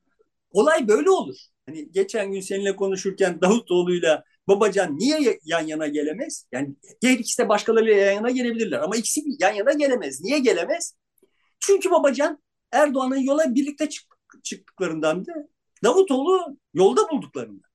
Olay 0.52 0.88
böyle 0.88 1.10
olur. 1.10 1.36
Hani 1.66 1.92
geçen 1.92 2.32
gün 2.32 2.42
seninle 2.42 2.76
konuşurken 2.76 3.42
Davutoğlu'yla 3.42 4.24
Babacan 4.48 4.98
niye 4.98 5.40
yan 5.44 5.68
yana 5.68 5.88
gelemez? 5.88 6.46
Yani 6.52 6.76
diğer 7.02 7.20
ikisi 7.20 7.44
de 7.44 7.50
başkalarıyla 7.50 7.96
yan 7.96 8.12
yana 8.14 8.30
gelebilirler 8.30 8.80
ama 8.80 8.96
ikisi 8.96 9.24
yan 9.40 9.54
yana 9.54 9.74
gelemez. 9.74 10.22
Niye 10.22 10.40
gelemez? 10.40 10.96
Çünkü 11.60 11.92
Babacan 11.92 12.44
Erdoğan'ın 12.72 13.18
yola 13.18 13.56
birlikte 13.56 13.90
çık 13.90 14.04
çıktıklarındandı. 14.44 15.32
Davutoğlu 15.84 16.58
yolda 16.74 17.10
bulduklarında. 17.12 17.72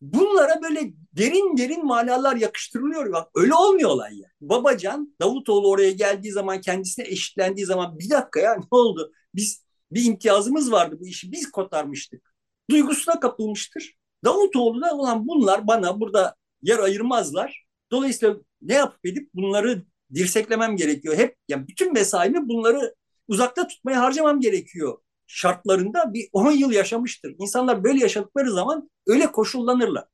Bunlara 0.00 0.62
böyle 0.62 0.92
derin 1.12 1.56
derin 1.56 1.86
manalar 1.86 2.36
yakıştırılıyor. 2.36 3.12
Bak 3.12 3.28
öyle 3.34 3.54
olmuyor 3.54 3.90
olay 3.90 4.18
ya. 4.18 4.28
Babacan 4.40 5.16
Davutoğlu 5.20 5.70
oraya 5.70 5.90
geldiği 5.90 6.32
zaman 6.32 6.60
kendisine 6.60 7.08
eşitlendiği 7.08 7.66
zaman 7.66 7.98
bir 7.98 8.10
dakika 8.10 8.40
ya 8.40 8.54
ne 8.56 8.66
oldu? 8.70 9.12
Biz 9.34 9.64
bir 9.92 10.04
imtiyazımız 10.04 10.72
vardı 10.72 10.96
bu 11.00 11.06
işi 11.06 11.32
biz 11.32 11.50
kotarmıştık. 11.50 12.34
Duygusuna 12.70 13.20
kapılmıştır. 13.20 13.96
Davutoğlu 14.24 14.80
da 14.80 14.94
olan 14.94 15.28
bunlar 15.28 15.66
bana 15.66 16.00
burada 16.00 16.34
yer 16.62 16.78
ayırmazlar. 16.78 17.66
Dolayısıyla 17.90 18.36
ne 18.62 18.74
yapıp 18.74 19.06
edip 19.06 19.34
bunları 19.34 19.82
dirseklemem 20.14 20.76
gerekiyor. 20.76 21.16
Hep 21.16 21.36
yani 21.48 21.68
bütün 21.68 21.92
mesaimi 21.92 22.48
bunları 22.48 22.94
uzakta 23.28 23.66
tutmaya 23.66 24.00
harcamam 24.00 24.40
gerekiyor 24.40 24.98
şartlarında 25.26 26.14
bir 26.14 26.28
10 26.32 26.52
yıl 26.52 26.72
yaşamıştır. 26.72 27.34
İnsanlar 27.38 27.84
böyle 27.84 28.00
yaşadıkları 28.00 28.52
zaman 28.52 28.90
öyle 29.06 29.32
koşullanırlar. 29.32 30.04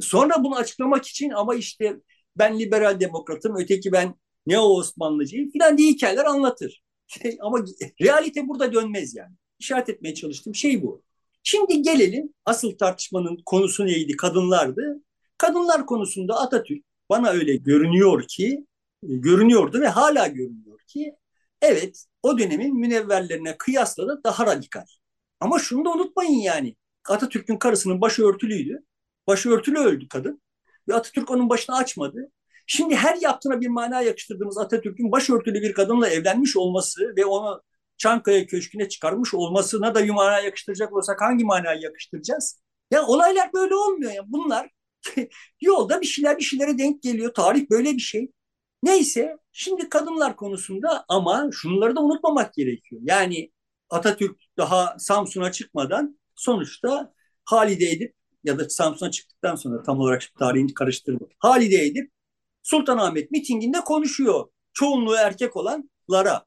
Sonra 0.00 0.44
bunu 0.44 0.56
açıklamak 0.56 1.06
için 1.06 1.30
ama 1.30 1.54
işte 1.54 1.96
ben 2.36 2.58
liberal 2.58 3.00
demokratım, 3.00 3.56
öteki 3.56 3.92
ben 3.92 4.14
neo 4.46 4.62
Osmanlıcıyım 4.62 5.50
filan 5.50 5.78
diye 5.78 5.92
hikayeler 5.92 6.24
anlatır. 6.24 6.82
ama 7.40 7.64
realite 8.02 8.48
burada 8.48 8.72
dönmez 8.72 9.14
yani. 9.14 9.34
İşaret 9.58 9.88
etmeye 9.88 10.14
çalıştığım 10.14 10.54
şey 10.54 10.82
bu. 10.82 11.02
Şimdi 11.42 11.82
gelelim 11.82 12.34
asıl 12.44 12.78
tartışmanın 12.78 13.38
konusu 13.46 13.86
neydi? 13.86 14.16
Kadınlardı. 14.16 15.02
Kadınlar 15.38 15.86
konusunda 15.86 16.40
Atatürk 16.40 16.84
bana 17.10 17.30
öyle 17.30 17.56
görünüyor 17.56 18.24
ki, 18.28 18.66
görünüyordu 19.02 19.80
ve 19.80 19.88
hala 19.88 20.26
görünüyor 20.26 20.78
ki 20.86 21.14
evet 21.62 22.04
o 22.22 22.38
dönemin 22.38 22.80
münevverlerine 22.80 23.56
kıyasla 23.58 24.08
da 24.08 24.24
daha 24.24 24.46
radikal. 24.46 24.84
Ama 25.40 25.58
şunu 25.58 25.84
da 25.84 25.90
unutmayın 25.90 26.40
yani. 26.40 26.76
Atatürk'ün 27.08 27.56
karısının 27.56 28.00
başı 28.00 28.26
örtülüydü. 28.26 28.78
Başı 29.26 29.50
örtülü 29.50 29.78
öldü 29.78 30.08
kadın. 30.08 30.42
Ve 30.88 30.94
Atatürk 30.94 31.30
onun 31.30 31.48
başını 31.48 31.76
açmadı. 31.76 32.30
Şimdi 32.66 32.96
her 32.96 33.16
yaptığına 33.16 33.60
bir 33.60 33.68
mana 33.68 34.00
yakıştırdığımız 34.00 34.58
Atatürk'ün 34.58 35.12
başörtülü 35.12 35.62
bir 35.62 35.72
kadınla 35.72 36.08
evlenmiş 36.08 36.56
olması 36.56 37.16
ve 37.16 37.24
onu 37.24 37.62
Çankaya 37.98 38.46
Köşkü'ne 38.46 38.88
çıkarmış 38.88 39.34
olmasına 39.34 39.94
da 39.94 40.04
mana 40.06 40.40
yakıştıracak 40.40 40.92
olsak 40.92 41.20
hangi 41.20 41.44
manayı 41.44 41.80
yakıştıracağız? 41.80 42.62
Ya 42.90 43.06
olaylar 43.06 43.52
böyle 43.52 43.74
olmuyor 43.74 44.12
ya. 44.12 44.22
Bunlar 44.26 44.70
yolda 45.60 46.00
bir 46.00 46.06
şeyler 46.06 46.38
bir 46.38 46.42
şeylere 46.44 46.78
denk 46.78 47.02
geliyor. 47.02 47.34
Tarih 47.34 47.70
böyle 47.70 47.92
bir 47.92 48.00
şey. 48.00 48.32
Neyse 48.82 49.36
şimdi 49.52 49.88
kadınlar 49.88 50.36
konusunda 50.36 51.04
ama 51.08 51.50
şunları 51.52 51.96
da 51.96 52.00
unutmamak 52.02 52.54
gerekiyor. 52.54 53.02
Yani 53.04 53.50
Atatürk 53.90 54.40
daha 54.58 54.96
Samsun'a 54.98 55.52
çıkmadan 55.52 56.18
sonuçta 56.34 57.14
Halide 57.44 57.90
Edip 57.90 58.14
ya 58.44 58.58
da 58.58 58.68
Samsun'a 58.68 59.10
çıktıktan 59.10 59.54
sonra 59.56 59.82
tam 59.82 60.00
olarak 60.00 60.22
tarihini 60.38 60.74
karıştırdım. 60.74 61.28
Halide 61.38 61.76
Edip 61.86 62.10
Sultanahmet 62.62 63.30
mitinginde 63.30 63.80
konuşuyor. 63.80 64.48
Çoğunluğu 64.72 65.16
erkek 65.16 65.56
olanlara. 65.56 66.44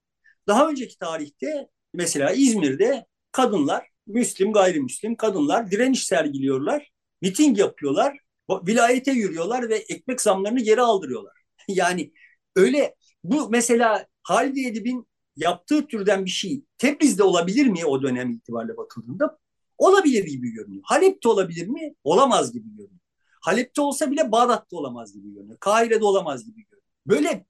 Daha 0.48 0.70
önceki 0.70 0.98
tarihte 0.98 1.70
mesela 1.94 2.32
İzmir'de 2.32 3.06
kadınlar, 3.32 3.88
Müslim 4.08 4.54
gayrimüslim 4.54 5.16
kadınlar 5.16 5.72
direniş 5.72 6.08
sergiliyorlar. 6.08 6.92
Miting 7.22 7.60
yapıyorlar. 7.60 8.18
Vilayete 8.50 9.12
yürüyorlar 9.12 9.70
ve 9.70 9.76
ekmek 9.76 10.22
zamlarını 10.22 10.60
geri 10.60 10.82
aldırıyorlar. 10.82 11.34
yani 11.68 12.12
öyle 12.56 12.96
bu 13.24 13.50
mesela 13.50 14.08
Halide 14.24 14.62
Edip'in 14.62 15.08
yaptığı 15.36 15.88
türden 15.88 16.26
bir 16.26 16.30
şey 16.30 16.64
Tebriz'de 16.78 17.24
olabilir 17.24 17.68
mi 17.68 17.86
o 17.86 18.02
dönem 18.02 18.32
itibariyle 18.32 18.78
bakıldığında? 18.78 19.38
Olabilir 19.78 20.24
gibi 20.24 20.50
görünüyor. 20.52 20.84
Halep'te 20.86 21.30
olabilir 21.30 21.68
mi? 21.68 21.96
Olamaz 22.04 22.54
gibi 22.54 22.70
görünüyor. 22.70 23.00
Halep'te 23.42 23.82
olsa 23.82 24.12
bile 24.12 24.32
Bağdat'ta 24.32 24.78
olamaz 24.78 25.14
gibi 25.14 25.34
görünüyor. 25.34 25.58
Kahire'de 25.60 26.06
olamaz 26.06 26.46
gibi 26.46 26.64
görünüyor. 26.64 26.92
Böyle 27.08 27.46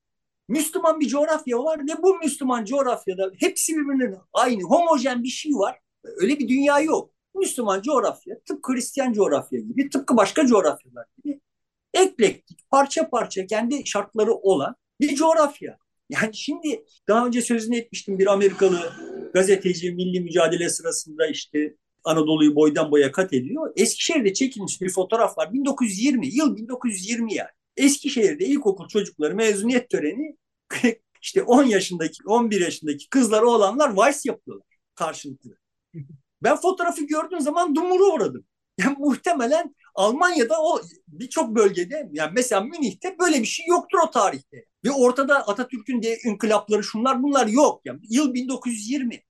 Müslüman 0.48 1.00
bir 1.00 1.08
coğrafya 1.08 1.64
var 1.64 1.80
ve 1.80 2.04
bu 2.04 2.18
Müslüman 2.18 2.66
coğrafyada 2.66 3.32
hepsi 3.40 3.74
birbirinin 3.74 4.18
aynı, 4.34 4.64
homojen 4.64 5.24
bir 5.24 5.30
şey 5.30 5.52
var. 5.52 5.80
Öyle 6.04 6.40
bir 6.40 6.48
dünya 6.48 6.80
yok. 6.80 7.12
Müslüman 7.36 7.82
coğrafya 7.82 8.40
tıpkı 8.40 8.74
Hristiyan 8.74 9.14
coğrafya 9.14 9.60
gibi, 9.60 9.90
tıpkı 9.90 10.18
başka 10.18 10.48
coğrafyalar 10.48 11.06
gibi 11.18 11.40
eklektik, 11.94 12.70
parça 12.70 13.10
parça 13.10 13.46
kendi 13.46 13.88
şartları 13.88 14.34
olan 14.34 14.76
bir 15.02 15.16
coğrafya. 15.16 15.78
Yani 16.10 16.36
şimdi 16.36 16.86
daha 17.08 17.26
önce 17.26 17.42
sözünü 17.42 17.78
etmiştim 17.78 18.20
bir 18.20 18.28
Amerikalı 18.28 18.94
gazeteci 19.34 19.92
milli 19.92 20.20
mücadele 20.20 20.70
sırasında 20.70 21.28
işte 21.28 21.76
Anadolu'yu 22.04 22.56
boydan 22.56 22.92
boya 22.92 23.12
kat 23.12 23.34
ediyor. 23.34 23.74
Eskişehir'de 23.76 24.34
çekilmiş 24.34 24.82
bir 24.82 24.90
fotoğraf 24.90 25.38
var. 25.38 25.54
1920, 25.54 26.28
yıl 26.28 26.58
1920 26.58 27.34
yani. 27.34 27.50
Eskişehir'de 27.78 28.46
ilkokul 28.46 28.88
çocukları 28.88 29.36
mezuniyet 29.36 29.90
töreni 29.90 30.38
işte 31.22 31.44
10 31.44 31.64
yaşındaki, 31.64 32.18
11 32.26 32.62
yaşındaki 32.62 33.10
kızları 33.10 33.48
olanlar 33.48 33.90
vals 33.90 34.26
yapıyorlar 34.26 34.68
karşılıklı. 34.96 35.58
Ben 36.44 36.56
fotoğrafı 36.56 37.04
gördüğüm 37.04 37.42
zaman 37.42 37.76
dumuru 37.76 38.14
uğradım. 38.14 38.46
Yani 38.78 38.96
muhtemelen 39.00 39.76
Almanya'da 39.96 40.62
o 40.62 40.82
birçok 41.08 41.56
bölgede 41.56 42.10
yani 42.12 42.32
mesela 42.36 42.62
Münih'te 42.62 43.16
böyle 43.20 43.42
bir 43.42 43.46
şey 43.46 43.66
yoktur 43.68 44.00
o 44.08 44.12
tarihte. 44.12 44.66
Ve 44.86 44.92
ortada 44.92 45.48
Atatürk'ün 45.48 46.02
de 46.02 46.18
inkılapları 46.26 46.84
şunlar 46.84 47.24
bunlar 47.24 47.48
yok. 47.48 47.82
Yani 47.86 48.00
yıl 48.10 48.34
1920. 48.34 49.24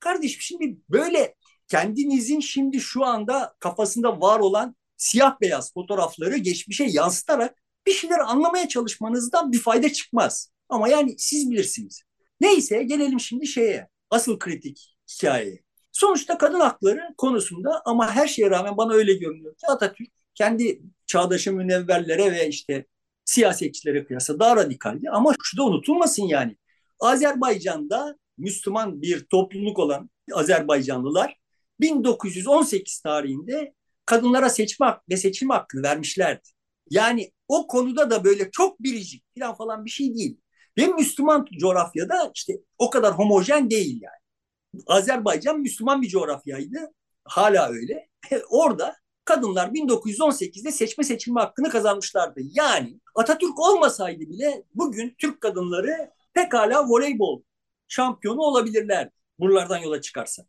Kardeşim 0.00 0.40
şimdi 0.40 0.78
böyle 0.88 1.34
kendinizin 1.68 2.40
şimdi 2.40 2.80
şu 2.80 3.04
anda 3.04 3.54
kafasında 3.58 4.20
var 4.20 4.40
olan 4.40 4.76
siyah 4.96 5.40
beyaz 5.40 5.72
fotoğrafları 5.74 6.36
geçmişe 6.36 6.84
yansıtarak 6.84 7.61
bir 7.86 7.92
şeyler 7.92 8.18
anlamaya 8.18 8.68
çalışmanızdan 8.68 9.52
bir 9.52 9.58
fayda 9.58 9.92
çıkmaz. 9.92 10.50
Ama 10.68 10.88
yani 10.88 11.14
siz 11.18 11.50
bilirsiniz. 11.50 12.02
Neyse 12.40 12.82
gelelim 12.82 13.20
şimdi 13.20 13.46
şeye. 13.46 13.88
Asıl 14.10 14.38
kritik 14.38 14.96
hikayeye. 15.10 15.62
Sonuçta 15.92 16.38
kadın 16.38 16.60
hakları 16.60 17.14
konusunda 17.18 17.82
ama 17.84 18.10
her 18.10 18.26
şeye 18.26 18.50
rağmen 18.50 18.76
bana 18.76 18.92
öyle 18.92 19.14
görünüyor 19.14 19.56
ki 19.56 19.66
Atatürk 19.66 20.08
kendi 20.34 20.82
çağdaşı 21.06 21.52
münevverlere 21.52 22.32
ve 22.32 22.48
işte 22.48 22.86
siyasetçilere 23.24 24.04
kıyasla 24.04 24.40
daha 24.40 24.56
radikaldi. 24.56 25.10
Ama 25.10 25.34
şu 25.42 25.56
da 25.56 25.62
unutulmasın 25.64 26.22
yani. 26.22 26.56
Azerbaycan'da 27.00 28.18
Müslüman 28.38 29.02
bir 29.02 29.24
topluluk 29.24 29.78
olan 29.78 30.10
Azerbaycanlılar 30.32 31.36
1918 31.80 33.00
tarihinde 33.00 33.74
kadınlara 34.06 34.48
seçme 34.48 34.86
ve 35.10 35.16
seçilme 35.16 35.54
hakkını 35.54 35.82
vermişlerdi. 35.82 36.48
Yani 36.90 37.32
o 37.52 37.66
konuda 37.66 38.10
da 38.10 38.24
böyle 38.24 38.50
çok 38.50 38.80
biricik 38.80 39.24
falan 39.38 39.54
falan 39.54 39.84
bir 39.84 39.90
şey 39.90 40.14
değil. 40.14 40.40
Ve 40.78 40.86
Müslüman 40.86 41.46
coğrafyada 41.60 42.32
işte 42.34 42.52
o 42.78 42.90
kadar 42.90 43.18
homojen 43.18 43.70
değil 43.70 44.02
yani. 44.02 44.82
Azerbaycan 44.86 45.60
Müslüman 45.60 46.02
bir 46.02 46.08
coğrafyaydı. 46.08 46.92
Hala 47.24 47.68
öyle. 47.68 48.08
Orada 48.50 48.96
kadınlar 49.24 49.68
1918'de 49.68 50.72
seçme 50.72 51.04
seçilme 51.04 51.40
hakkını 51.40 51.70
kazanmışlardı. 51.70 52.40
Yani 52.52 53.00
Atatürk 53.14 53.58
olmasaydı 53.58 54.20
bile 54.20 54.64
bugün 54.74 55.14
Türk 55.18 55.40
kadınları 55.40 56.10
pekala 56.34 56.88
voleybol 56.88 57.42
şampiyonu 57.88 58.40
olabilirler. 58.40 59.10
Buralardan 59.38 59.78
yola 59.78 60.00
çıkarsa. 60.00 60.42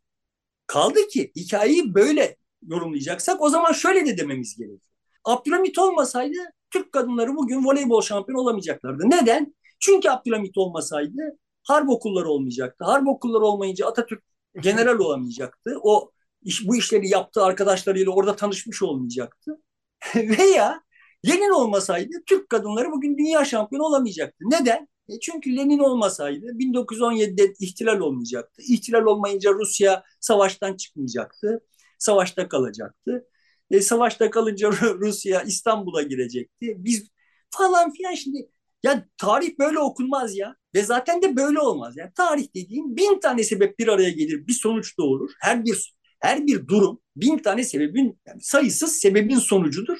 Kaldı 0.66 1.08
ki 1.08 1.32
hikayeyi 1.36 1.94
böyle 1.94 2.36
yorumlayacaksak 2.68 3.42
o 3.42 3.48
zaman 3.48 3.72
şöyle 3.72 4.06
de 4.06 4.18
dememiz 4.18 4.56
gerekiyor. 4.56 4.80
Abdülhamit 5.24 5.78
olmasaydı 5.78 6.36
Türk 6.74 6.92
kadınları 6.92 7.36
bugün 7.36 7.64
voleybol 7.64 8.02
şampiyonu 8.02 8.40
olamayacaklardı. 8.40 9.10
Neden? 9.10 9.54
Çünkü 9.80 10.10
Abdülhamit 10.10 10.58
olmasaydı 10.58 11.38
harp 11.62 11.90
okulları 11.90 12.28
olmayacaktı. 12.28 12.84
Harp 12.84 13.08
okulları 13.08 13.44
olmayınca 13.44 13.86
Atatürk 13.86 14.22
general 14.60 14.98
olamayacaktı. 14.98 15.78
O 15.82 16.10
iş, 16.42 16.68
bu 16.68 16.76
işleri 16.76 17.08
yaptığı 17.08 17.42
arkadaşlarıyla 17.42 18.12
orada 18.12 18.36
tanışmış 18.36 18.82
olmayacaktı. 18.82 19.60
Veya 20.16 20.82
Lenin 21.26 21.50
olmasaydı 21.50 22.12
Türk 22.26 22.48
kadınları 22.48 22.92
bugün 22.92 23.18
dünya 23.18 23.44
şampiyonu 23.44 23.84
olamayacaktı. 23.84 24.44
Neden? 24.50 24.88
E 25.08 25.20
çünkü 25.20 25.56
Lenin 25.56 25.78
olmasaydı 25.78 26.46
1917'de 26.46 27.54
ihtilal 27.60 28.00
olmayacaktı. 28.00 28.62
İhtilal 28.62 29.02
olmayınca 29.02 29.52
Rusya 29.52 30.02
savaştan 30.20 30.76
çıkmayacaktı. 30.76 31.60
Savaşta 31.98 32.48
kalacaktı. 32.48 33.26
E, 33.70 33.80
savaşta 33.80 34.30
kalınca 34.30 34.70
Rusya 35.00 35.42
İstanbul'a 35.42 36.02
girecekti. 36.02 36.74
Biz 36.78 37.10
falan 37.50 37.92
filan 37.92 38.14
şimdi 38.14 38.48
ya 38.82 39.08
tarih 39.16 39.58
böyle 39.58 39.78
okunmaz 39.78 40.36
ya. 40.36 40.56
Ve 40.74 40.82
zaten 40.82 41.22
de 41.22 41.36
böyle 41.36 41.60
olmaz. 41.60 41.96
Yani 41.96 42.10
tarih 42.14 42.54
dediğin 42.54 42.96
bin 42.96 43.20
tane 43.20 43.44
sebep 43.44 43.78
bir 43.78 43.88
araya 43.88 44.10
gelir, 44.10 44.46
bir 44.46 44.52
sonuç 44.52 44.98
doğurur. 44.98 45.30
Her 45.40 45.64
bir 45.64 45.94
her 46.20 46.46
bir 46.46 46.66
durum 46.66 47.00
bin 47.16 47.38
tane 47.38 47.64
sebebin 47.64 48.20
yani 48.26 48.40
sayısız 48.42 48.92
sebebin 48.92 49.38
sonucudur 49.38 49.98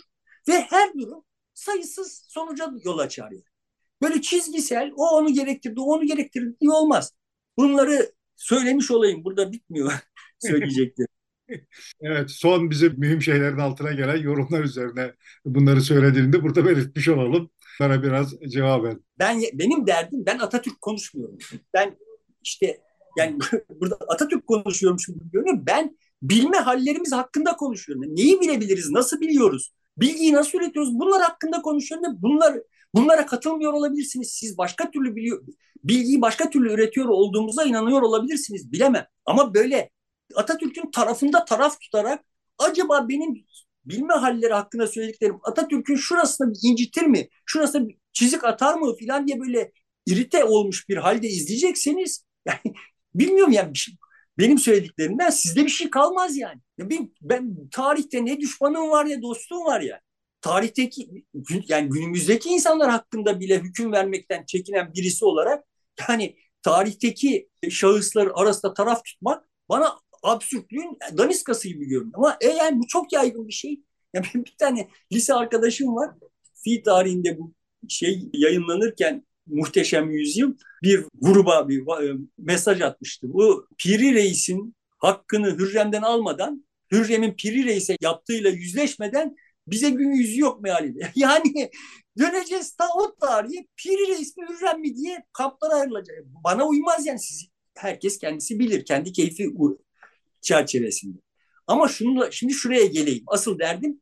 ve 0.48 0.60
her 0.60 0.94
durum 0.94 1.24
sayısız 1.54 2.26
sonuca 2.28 2.72
yol 2.84 2.98
açar 2.98 3.30
yani. 3.30 3.44
Böyle 4.02 4.22
çizgisel 4.22 4.92
o 4.96 5.08
onu 5.08 5.34
gerektirdi, 5.34 5.80
o 5.80 5.84
onu 5.84 6.06
gerektirdi 6.06 6.56
diye 6.60 6.70
olmaz. 6.70 7.12
Bunları 7.58 8.12
söylemiş 8.36 8.90
olayım. 8.90 9.24
Burada 9.24 9.52
bitmiyor 9.52 9.92
söyleyeceklerim. 10.38 11.08
Evet, 12.00 12.30
son 12.30 12.70
bizim 12.70 12.94
mühim 12.98 13.22
şeylerin 13.22 13.58
altına 13.58 13.92
gelen 13.92 14.16
yorumlar 14.16 14.64
üzerine 14.64 15.12
bunları 15.44 15.80
söylediğinde 15.80 16.42
burada 16.42 16.66
belirtmiş 16.66 17.08
olalım. 17.08 17.50
Sana 17.78 18.02
biraz 18.02 18.34
cevaben. 18.48 19.00
Ben 19.18 19.42
benim 19.52 19.86
derdim 19.86 20.26
ben 20.26 20.38
Atatürk 20.38 20.80
konuşmuyorum. 20.80 21.38
Ben 21.74 21.96
işte 22.42 22.78
yani 23.18 23.38
burada 23.80 23.96
Atatürk 24.08 24.46
konuşuyorum 24.46 24.98
şimdi 25.00 25.18
görüyorum. 25.32 25.64
Ben 25.66 25.96
bilme 26.22 26.56
hallerimiz 26.56 27.12
hakkında 27.12 27.56
konuşuyorum. 27.56 28.16
Neyi 28.16 28.40
bilebiliriz? 28.40 28.90
Nasıl 28.90 29.20
biliyoruz? 29.20 29.74
Bilgiyi 29.98 30.32
nasıl 30.32 30.58
üretiyoruz? 30.58 30.94
Bunlar 30.94 31.22
hakkında 31.22 31.62
konuşuyorum. 31.62 32.16
Bunlar 32.22 32.58
bunlara 32.94 33.26
katılmıyor 33.26 33.72
olabilirsiniz. 33.72 34.30
Siz 34.30 34.58
başka 34.58 34.90
türlü 34.90 35.16
biliyor 35.16 35.42
bilgiyi 35.84 36.20
başka 36.20 36.50
türlü 36.50 36.72
üretiyor 36.72 37.08
olduğumuza 37.08 37.64
inanıyor 37.64 38.02
olabilirsiniz. 38.02 38.72
Bilemem. 38.72 39.06
Ama 39.26 39.54
böyle 39.54 39.90
Atatürk'ün 40.34 40.90
tarafında 40.90 41.44
taraf 41.44 41.80
tutarak 41.80 42.24
acaba 42.58 43.08
benim 43.08 43.44
bilme 43.84 44.14
halleri 44.14 44.52
hakkında 44.52 44.86
söylediklerim 44.86 45.38
Atatürk'ün 45.42 45.96
şurasını 45.96 46.52
incitir 46.62 47.02
mi? 47.02 47.28
Şurasına 47.46 47.88
bir 47.88 47.98
çizik 48.12 48.44
atar 48.44 48.74
mı 48.74 48.96
filan 48.96 49.26
diye 49.26 49.40
böyle 49.40 49.72
irite 50.06 50.44
olmuş 50.44 50.88
bir 50.88 50.96
halde 50.96 51.28
izleyecekseniz 51.28 52.24
yani 52.46 52.74
bilmiyorum 53.14 53.52
yani 53.52 53.76
şey, 53.76 53.94
benim 54.38 54.58
söylediklerimden 54.58 55.30
sizde 55.30 55.64
bir 55.64 55.70
şey 55.70 55.90
kalmaz 55.90 56.36
yani. 56.36 56.60
Ben, 56.78 57.10
ben 57.22 57.68
tarihte 57.70 58.24
ne 58.24 58.40
düşmanım 58.40 58.90
var 58.90 59.08
ne 59.08 59.22
dostum 59.22 59.64
var 59.64 59.80
ya. 59.80 60.00
Tarihteki 60.40 61.24
yani 61.68 61.88
günümüzdeki 61.88 62.48
insanlar 62.48 62.90
hakkında 62.90 63.40
bile 63.40 63.58
hüküm 63.60 63.92
vermekten 63.92 64.44
çekinen 64.44 64.94
birisi 64.94 65.24
olarak 65.24 65.64
yani 66.08 66.36
tarihteki 66.62 67.48
şahıslar 67.70 68.30
arasında 68.34 68.74
taraf 68.74 69.04
tutmak 69.04 69.48
bana 69.68 69.98
absürtlüğün 70.24 70.98
daniskası 71.18 71.68
gibi 71.68 71.84
görünüyor. 71.84 72.12
Ama 72.14 72.36
e 72.40 72.48
yani 72.48 72.78
bu 72.78 72.86
çok 72.86 73.12
yaygın 73.12 73.48
bir 73.48 73.52
şey. 73.52 73.80
Yani 74.14 74.26
benim 74.34 74.44
bir 74.44 74.54
tane 74.58 74.88
lise 75.12 75.34
arkadaşım 75.34 75.96
var. 75.96 76.10
Fi 76.64 76.82
tarihinde 76.82 77.38
bu 77.38 77.52
şey 77.88 78.30
yayınlanırken 78.32 79.26
Muhteşem 79.46 80.10
Yüzyıl 80.10 80.54
bir 80.82 81.04
gruba 81.20 81.68
bir 81.68 82.08
e, 82.08 82.16
mesaj 82.38 82.80
atmıştı. 82.80 83.32
Bu 83.32 83.68
Piri 83.78 84.14
Reis'in 84.14 84.74
hakkını 84.98 85.58
Hürrem'den 85.58 86.02
almadan, 86.02 86.64
Hürrem'in 86.92 87.34
Piri 87.34 87.64
Reis'e 87.64 87.96
yaptığıyla 88.00 88.50
yüzleşmeden 88.50 89.36
bize 89.66 89.90
gün 89.90 90.12
yüzü 90.12 90.40
yok 90.40 90.62
mealiyle. 90.62 91.12
Yani 91.16 91.70
döneceğiz 92.18 92.76
ta 92.76 92.88
o 92.96 93.16
tarihe 93.16 93.66
Piri 93.76 94.08
Reis 94.08 94.36
mi 94.36 94.46
Hürrem 94.48 94.80
mi 94.80 94.96
diye 94.96 95.24
kamplara 95.32 95.74
ayrılacak. 95.74 96.16
Bana 96.24 96.68
uymaz 96.68 97.06
yani 97.06 97.18
siz 97.18 97.48
herkes 97.74 98.18
kendisi 98.18 98.58
bilir. 98.58 98.84
Kendi 98.84 99.12
keyfi 99.12 99.48
çerçevesinde. 100.44 101.18
Ama 101.66 101.88
şunu 101.88 102.32
şimdi 102.32 102.52
şuraya 102.52 102.86
geleyim. 102.86 103.24
Asıl 103.26 103.58
derdim 103.58 104.00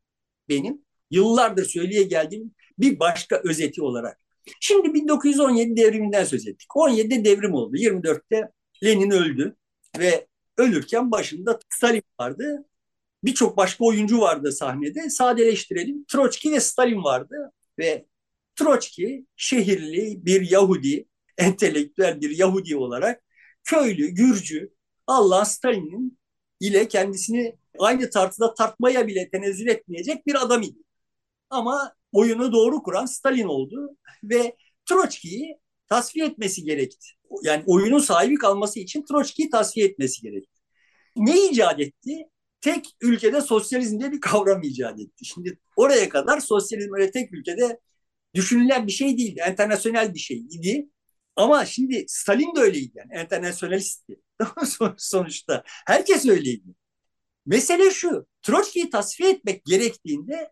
benim 0.49 0.81
yıllardır 1.11 1.65
söyleye 1.65 2.03
geldiğim 2.03 2.51
bir 2.79 2.99
başka 2.99 3.41
özeti 3.43 3.81
olarak. 3.81 4.19
Şimdi 4.59 4.93
1917 4.93 5.77
devriminden 5.77 6.23
söz 6.23 6.47
ettik. 6.47 6.67
17'de 6.69 7.25
devrim 7.25 7.53
oldu. 7.53 7.77
24'te 7.77 8.51
Lenin 8.83 9.11
öldü 9.11 9.55
ve 9.99 10.27
ölürken 10.57 11.11
başında 11.11 11.59
Stalin 11.69 12.03
vardı. 12.19 12.65
Birçok 13.23 13.57
başka 13.57 13.85
oyuncu 13.85 14.19
vardı 14.21 14.51
sahnede. 14.51 15.09
Sadeleştirelim. 15.09 16.05
Troçki 16.05 16.51
ve 16.51 16.59
Stalin 16.59 17.03
vardı 17.03 17.51
ve 17.79 18.05
Troçki 18.55 19.25
şehirli 19.35 20.25
bir 20.25 20.51
Yahudi, 20.51 21.05
entelektüel 21.37 22.21
bir 22.21 22.37
Yahudi 22.37 22.75
olarak 22.75 23.23
köylü, 23.63 24.07
Gürcü, 24.07 24.73
Allah 25.07 25.45
Stalin'in 25.45 26.17
ile 26.63 26.87
kendisini 26.87 27.55
aynı 27.79 28.09
tartıda 28.09 28.53
tartmaya 28.53 29.07
bile 29.07 29.29
tenezzül 29.29 29.67
etmeyecek 29.67 30.27
bir 30.27 30.43
adam 30.43 30.61
idi. 30.61 30.79
Ama 31.49 31.95
oyunu 32.11 32.53
doğru 32.53 32.83
kuran 32.83 33.05
Stalin 33.05 33.47
oldu 33.47 33.97
ve 34.23 34.55
Troçki'yi 34.85 35.59
tasfiye 35.89 36.25
etmesi 36.25 36.63
gerekti. 36.63 37.07
Yani 37.43 37.63
oyunun 37.67 37.99
sahibi 37.99 38.35
kalması 38.35 38.79
için 38.79 39.05
Troçki'yi 39.05 39.49
tasfiye 39.49 39.87
etmesi 39.87 40.21
gerekti. 40.21 40.61
Ne 41.15 41.45
icat 41.49 41.79
etti? 41.79 42.29
Tek 42.61 42.87
ülkede 43.01 43.41
sosyalizm 43.41 43.99
diye 43.99 44.11
bir 44.11 44.21
kavram 44.21 44.63
icat 44.63 44.99
etti. 44.99 45.25
Şimdi 45.25 45.59
oraya 45.75 46.09
kadar 46.09 46.39
sosyalizm 46.39 46.93
öyle 46.93 47.11
tek 47.11 47.33
ülkede 47.33 47.79
düşünülen 48.35 48.87
bir 48.87 48.91
şey 48.91 49.17
değildi. 49.17 49.41
Enternasyonel 49.47 50.13
bir 50.13 50.19
şeydi. 50.19 50.89
Ama 51.35 51.65
şimdi 51.65 52.05
Stalin 52.07 52.55
de 52.55 52.59
öyleydi 52.59 52.91
yani. 52.95 53.13
Enternasyonalistti. 53.13 54.21
sonuçta. 54.97 55.63
Herkes 55.65 56.25
öyleydi. 56.25 56.75
Mesele 57.45 57.91
şu. 57.91 58.27
Troçki'yi 58.41 58.89
tasfiye 58.89 59.29
etmek 59.29 59.65
gerektiğinde 59.65 60.51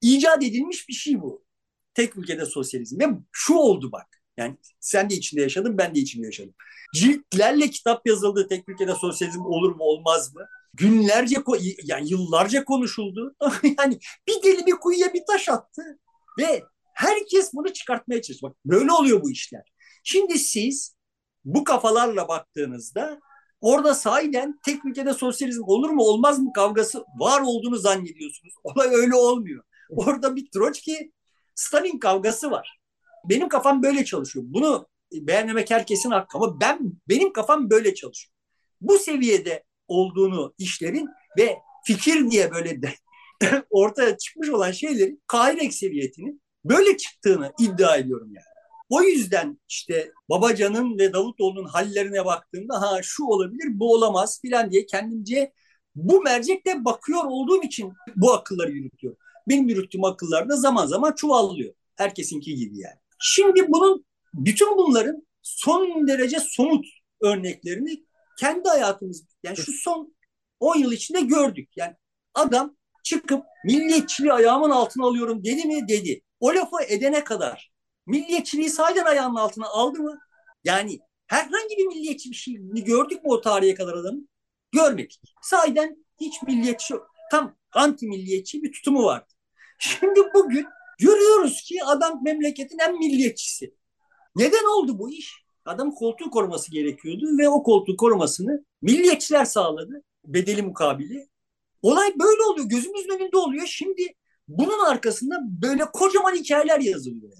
icat 0.00 0.42
edilmiş 0.42 0.88
bir 0.88 0.94
şey 0.94 1.20
bu. 1.22 1.44
Tek 1.94 2.16
ülkede 2.16 2.46
sosyalizm. 2.46 3.00
Ve 3.00 3.06
şu 3.32 3.54
oldu 3.54 3.92
bak. 3.92 4.06
Yani 4.36 4.56
sen 4.80 5.10
de 5.10 5.14
içinde 5.14 5.42
yaşadın, 5.42 5.78
ben 5.78 5.94
de 5.94 6.00
içinde 6.00 6.26
yaşadım. 6.26 6.54
Ciltlerle 6.94 7.70
kitap 7.70 8.06
yazıldı 8.06 8.48
tek 8.48 8.68
ülkede 8.68 8.94
sosyalizm 8.94 9.40
olur 9.40 9.76
mu 9.76 9.84
olmaz 9.84 10.34
mı? 10.34 10.46
Günlerce, 10.74 11.36
yani 11.84 12.10
yıllarca 12.10 12.64
konuşuldu. 12.64 13.36
yani 13.78 13.98
bir 14.28 14.42
deli 14.42 14.66
bir 14.66 14.72
kuyuya 14.72 15.14
bir 15.14 15.22
taş 15.26 15.48
attı. 15.48 15.82
Ve 16.38 16.62
herkes 16.94 17.52
bunu 17.54 17.72
çıkartmaya 17.72 18.22
çalışıyor. 18.22 18.52
Bak 18.52 18.58
böyle 18.64 18.92
oluyor 18.92 19.22
bu 19.22 19.30
işler. 19.30 19.73
Şimdi 20.04 20.38
siz 20.38 20.96
bu 21.44 21.64
kafalarla 21.64 22.28
baktığınızda 22.28 23.20
orada 23.60 23.94
sahiden 23.94 24.60
tek 24.64 24.84
ülkede 24.84 25.14
sosyalizm 25.14 25.62
olur 25.66 25.90
mu 25.90 26.02
olmaz 26.02 26.38
mı 26.38 26.52
kavgası 26.52 27.04
var 27.18 27.40
olduğunu 27.40 27.76
zannediyorsunuz. 27.76 28.54
Olay 28.64 28.88
öyle 28.94 29.14
olmuyor. 29.14 29.64
Orada 29.90 30.36
bir 30.36 30.50
Troçki 30.50 31.12
Stalin 31.54 31.98
kavgası 31.98 32.50
var. 32.50 32.80
Benim 33.24 33.48
kafam 33.48 33.82
böyle 33.82 34.04
çalışıyor. 34.04 34.44
Bunu 34.48 34.88
beğenmemek 35.12 35.70
herkesin 35.70 36.10
hakkı 36.10 36.38
ama 36.38 36.60
ben 36.60 36.78
benim 37.08 37.32
kafam 37.32 37.70
böyle 37.70 37.94
çalışıyor. 37.94 38.34
Bu 38.80 38.98
seviyede 38.98 39.64
olduğunu 39.88 40.54
işlerin 40.58 41.08
ve 41.38 41.56
fikir 41.86 42.30
diye 42.30 42.52
böyle 42.52 42.82
de 42.82 42.94
ortaya 43.70 44.16
çıkmış 44.18 44.48
olan 44.48 44.70
şeylerin 44.70 45.22
kahir 45.26 45.70
seviyetinin 45.70 46.42
böyle 46.64 46.96
çıktığını 46.96 47.52
iddia 47.60 47.96
ediyorum 47.96 48.28
yani. 48.34 48.53
O 48.88 49.02
yüzden 49.02 49.58
işte 49.68 50.12
Babacan'ın 50.30 50.98
ve 50.98 51.12
Davutoğlu'nun 51.12 51.64
hallerine 51.64 52.24
baktığımda 52.24 52.82
ha 52.82 53.00
şu 53.02 53.24
olabilir 53.24 53.68
bu 53.72 53.92
olamaz 53.92 54.40
filan 54.42 54.70
diye 54.70 54.86
kendimce 54.86 55.52
bu 55.94 56.22
mercekle 56.22 56.84
bakıyor 56.84 57.24
olduğum 57.24 57.62
için 57.62 57.92
bu 58.16 58.32
akılları 58.32 58.70
yürütüyor. 58.70 59.16
Benim 59.48 59.68
yürüttüğüm 59.68 60.04
akıllar 60.04 60.48
da 60.48 60.56
zaman 60.56 60.86
zaman 60.86 61.12
çuvallıyor. 61.12 61.74
Herkesinki 61.96 62.54
gibi 62.54 62.78
yani. 62.78 62.96
Şimdi 63.20 63.68
bunun 63.68 64.04
bütün 64.34 64.76
bunların 64.76 65.26
son 65.42 66.08
derece 66.08 66.38
somut 66.40 66.86
örneklerini 67.22 68.04
kendi 68.38 68.68
hayatımız 68.68 69.24
yani 69.42 69.56
şu 69.56 69.72
son 69.72 70.14
10 70.60 70.78
yıl 70.78 70.92
içinde 70.92 71.20
gördük. 71.20 71.70
Yani 71.76 71.94
adam 72.34 72.76
çıkıp 73.04 73.44
milliyetçiliği 73.64 74.32
ayağımın 74.32 74.70
altına 74.70 75.06
alıyorum 75.06 75.44
dedi 75.44 75.68
mi 75.68 75.88
dedi. 75.88 76.20
O 76.40 76.54
lafı 76.54 76.76
edene 76.88 77.24
kadar 77.24 77.73
milliyetçiliği 78.06 78.70
sahiden 78.70 79.04
ayağının 79.04 79.36
altına 79.36 79.66
aldı 79.66 79.98
mı? 79.98 80.20
Yani 80.64 81.00
herhangi 81.26 81.76
bir 81.78 81.86
milliyetçi 81.86 82.30
bir 82.30 82.36
şey 82.36 82.54
gördük 82.72 83.24
mü 83.24 83.30
o 83.30 83.40
tarihe 83.40 83.74
kadar 83.74 83.94
adamın? 83.94 84.28
Görmedik. 84.72 85.20
Sahiden 85.42 86.04
hiç 86.20 86.42
milliyetçi, 86.42 86.94
tam 87.30 87.56
anti 87.72 88.06
milliyetçi 88.06 88.62
bir 88.62 88.72
tutumu 88.72 89.04
vardı. 89.04 89.32
Şimdi 89.78 90.20
bugün 90.34 90.66
Görüyoruz 90.98 91.62
ki 91.62 91.84
adam 91.84 92.24
memleketin 92.24 92.78
en 92.78 92.98
milliyetçisi. 92.98 93.74
Neden 94.36 94.64
oldu 94.64 94.98
bu 94.98 95.10
iş? 95.10 95.44
Adam 95.64 95.94
koltuğu 95.94 96.30
koruması 96.30 96.70
gerekiyordu 96.70 97.38
ve 97.38 97.48
o 97.48 97.62
koltuğu 97.62 97.96
korumasını 97.96 98.64
milliyetçiler 98.82 99.44
sağladı. 99.44 100.02
Bedeli 100.24 100.62
mukabili. 100.62 101.28
Olay 101.82 102.14
böyle 102.18 102.42
oluyor. 102.42 102.68
Gözümüzün 102.68 103.10
önünde 103.10 103.36
oluyor. 103.36 103.66
Şimdi 103.66 104.14
bunun 104.48 104.84
arkasında 104.84 105.38
böyle 105.42 105.84
kocaman 105.84 106.34
hikayeler 106.34 106.80
yazılıyor. 106.80 107.32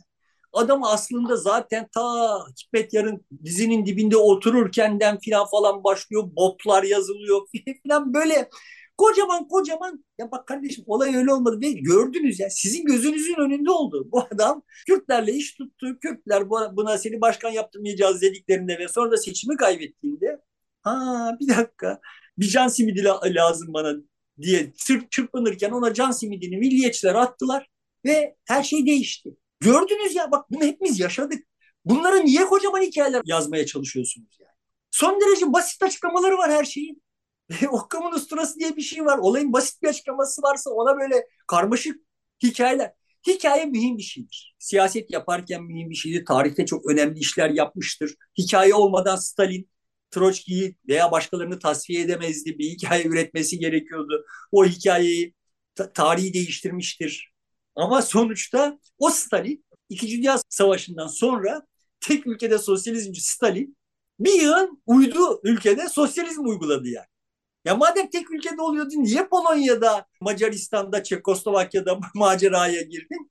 Adam 0.54 0.84
aslında 0.84 1.36
zaten 1.36 1.88
ta 1.94 2.38
Hikmet 2.60 2.94
Yarın 2.94 3.26
dizinin 3.44 3.86
dibinde 3.86 4.16
otururkenden 4.16 5.18
filan 5.18 5.46
falan 5.46 5.84
başlıyor. 5.84 6.24
Botlar 6.36 6.82
yazılıyor 6.82 7.40
filan 7.82 8.14
böyle 8.14 8.48
kocaman 8.96 9.48
kocaman 9.48 10.04
ya 10.18 10.30
bak 10.30 10.46
kardeşim 10.46 10.84
olay 10.86 11.16
öyle 11.16 11.32
olmadı 11.32 11.60
ve 11.60 11.72
gördünüz 11.72 12.40
ya 12.40 12.50
sizin 12.50 12.84
gözünüzün 12.84 13.34
önünde 13.40 13.70
oldu. 13.70 14.08
Bu 14.12 14.20
adam 14.34 14.62
Kürtlerle 14.86 15.32
iş 15.32 15.54
tuttu. 15.54 15.98
Kürtler 16.00 16.50
buna 16.50 16.98
seni 16.98 17.20
başkan 17.20 17.50
yaptırmayacağız 17.50 18.22
dediklerinde 18.22 18.78
ve 18.78 18.88
sonra 18.88 19.10
da 19.10 19.16
seçimi 19.16 19.56
kaybettiğinde 19.56 20.40
ha 20.82 21.36
bir 21.40 21.48
dakika 21.48 22.00
bir 22.38 22.48
can 22.48 22.68
simidi 22.68 23.04
lazım 23.34 23.74
bana 23.74 23.94
diye 24.40 24.72
çırp 24.76 25.10
çırpınırken 25.10 25.70
ona 25.70 25.94
can 25.94 26.10
simidini 26.10 26.56
milliyetçiler 26.56 27.14
attılar 27.14 27.68
ve 28.04 28.36
her 28.44 28.62
şey 28.62 28.86
değişti. 28.86 29.30
Gördünüz 29.60 30.14
ya 30.14 30.30
bak 30.30 30.50
bunu 30.50 30.64
hepimiz 30.64 31.00
yaşadık. 31.00 31.46
Bunları 31.84 32.24
niye 32.24 32.44
kocaman 32.44 32.82
hikayeler 32.82 33.22
yazmaya 33.24 33.66
çalışıyorsunuz 33.66 34.36
yani? 34.40 34.52
Son 34.90 35.20
derece 35.20 35.52
basit 35.52 35.82
açıklamaları 35.82 36.38
var 36.38 36.50
her 36.50 36.64
şeyin. 36.64 37.02
Okkamın 37.70 38.12
usturası 38.12 38.58
diye 38.58 38.76
bir 38.76 38.82
şey 38.82 39.04
var. 39.04 39.18
Olayın 39.18 39.52
basit 39.52 39.82
bir 39.82 39.88
açıklaması 39.88 40.42
varsa 40.42 40.70
ona 40.70 40.96
böyle 40.98 41.26
karmaşık 41.46 41.96
hikayeler. 42.42 42.92
Hikaye 43.26 43.64
mühim 43.66 43.98
bir 43.98 44.02
şeydir. 44.02 44.54
Siyaset 44.58 45.10
yaparken 45.10 45.62
mühim 45.62 45.90
bir 45.90 45.94
şeydir. 45.94 46.24
Tarihte 46.26 46.66
çok 46.66 46.90
önemli 46.90 47.18
işler 47.18 47.50
yapmıştır. 47.50 48.14
Hikaye 48.38 48.74
olmadan 48.74 49.16
Stalin 49.16 49.70
Troçki'yi 50.10 50.76
veya 50.88 51.12
başkalarını 51.12 51.58
tasfiye 51.58 52.00
edemezdi. 52.02 52.58
Bir 52.58 52.64
hikaye 52.70 53.04
üretmesi 53.04 53.58
gerekiyordu. 53.58 54.24
O 54.52 54.64
hikayeyi 54.64 55.34
ta- 55.74 55.92
tarihi 55.92 56.34
değiştirmiştir. 56.34 57.33
Ama 57.76 58.02
sonuçta 58.02 58.78
o 58.98 59.10
Stalin 59.10 59.64
İkinci 59.88 60.18
Dünya 60.18 60.38
Savaşı'ndan 60.48 61.06
sonra 61.06 61.62
tek 62.00 62.26
ülkede 62.26 62.58
sosyalizmci 62.58 63.20
Stalin 63.20 63.76
bir 64.20 64.42
yığın 64.42 64.82
uydu 64.86 65.40
ülkede 65.44 65.88
sosyalizm 65.88 66.44
uyguladı 66.44 66.88
yani. 66.88 67.06
Ya 67.64 67.76
madem 67.76 68.10
tek 68.10 68.30
ülkede 68.30 68.62
oluyordu 68.62 68.90
niye 68.96 69.28
Polonya'da, 69.28 70.06
Macaristan'da, 70.20 71.02
Çekoslovakya'da 71.02 71.98
maceraya 72.14 72.82
girdin? 72.82 73.30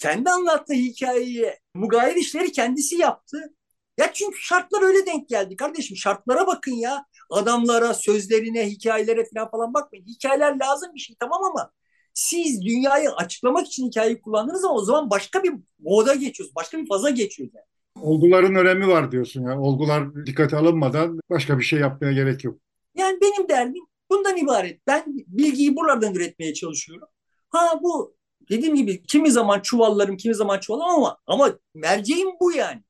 Kendi 0.00 0.30
anlattığı 0.30 0.74
hikayeyi, 0.74 1.54
mugayir 1.74 2.16
işleri 2.16 2.52
kendisi 2.52 2.96
yaptı. 2.96 3.54
Ya 3.98 4.12
çünkü 4.12 4.38
şartlar 4.38 4.82
öyle 4.82 5.06
denk 5.06 5.28
geldi 5.28 5.56
kardeşim. 5.56 5.96
Şartlara 5.96 6.46
bakın 6.46 6.72
ya. 6.72 7.04
Adamlara, 7.30 7.94
sözlerine, 7.94 8.70
hikayelere 8.70 9.24
falan 9.34 9.50
falan 9.50 9.74
bakmayın. 9.74 10.06
Hikayeler 10.06 10.58
lazım 10.60 10.94
bir 10.94 11.00
şey 11.00 11.16
tamam 11.20 11.44
ama 11.44 11.72
siz 12.20 12.62
dünyayı 12.62 13.10
açıklamak 13.10 13.66
için 13.66 13.86
hikayeyi 13.86 14.20
kullandınız 14.20 14.64
ama 14.64 14.74
o 14.74 14.84
zaman 14.84 15.10
başka 15.10 15.42
bir 15.42 15.52
moda 15.78 16.14
geçiyoruz. 16.14 16.54
Başka 16.54 16.78
bir 16.78 16.88
faza 16.88 17.10
geçiyoruz 17.10 17.54
yani. 17.54 18.04
Olguların 18.06 18.54
önemi 18.54 18.88
var 18.88 19.12
diyorsun 19.12 19.42
yani. 19.42 19.60
Olgular 19.60 20.26
dikkate 20.26 20.56
alınmadan 20.56 21.20
başka 21.30 21.58
bir 21.58 21.64
şey 21.64 21.80
yapmaya 21.80 22.12
gerek 22.12 22.44
yok. 22.44 22.58
Yani 22.96 23.18
benim 23.20 23.48
derdim 23.48 23.84
bundan 24.10 24.36
ibaret. 24.36 24.80
Ben 24.86 25.04
bilgiyi 25.06 25.76
buralardan 25.76 26.14
üretmeye 26.14 26.54
çalışıyorum. 26.54 27.08
Ha 27.50 27.80
bu 27.82 28.14
dediğim 28.50 28.74
gibi 28.74 29.02
kimi 29.02 29.30
zaman 29.30 29.60
çuvallarım, 29.60 30.16
kimi 30.16 30.34
zaman 30.34 30.60
çuvalım 30.60 30.84
ama 30.84 31.18
ama 31.26 31.58
merceğim 31.74 32.28
bu 32.40 32.52
yani. 32.52 32.82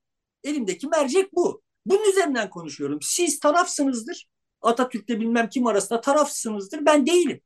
Elimdeki 0.45 0.89
mercek 0.89 1.35
bu. 1.35 1.63
Bunun 1.87 2.11
üzerinden 2.11 2.51
konuşuyorum. 2.51 2.99
Siz 3.03 3.39
tarafsınızdır. 3.39 4.29
Atatürk'le 4.63 5.09
bilmem 5.09 5.49
kim 5.49 5.67
arasında 5.67 6.01
tarafsınızdır. 6.01 6.87
Ben 6.87 7.07
değilim. 7.07 7.41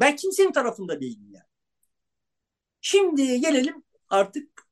Ben 0.00 0.16
kimsenin 0.16 0.52
tarafında 0.52 1.00
değilim 1.00 1.28
yani. 1.32 1.44
Şimdi 2.80 3.40
gelelim 3.40 3.82
artık 4.08 4.68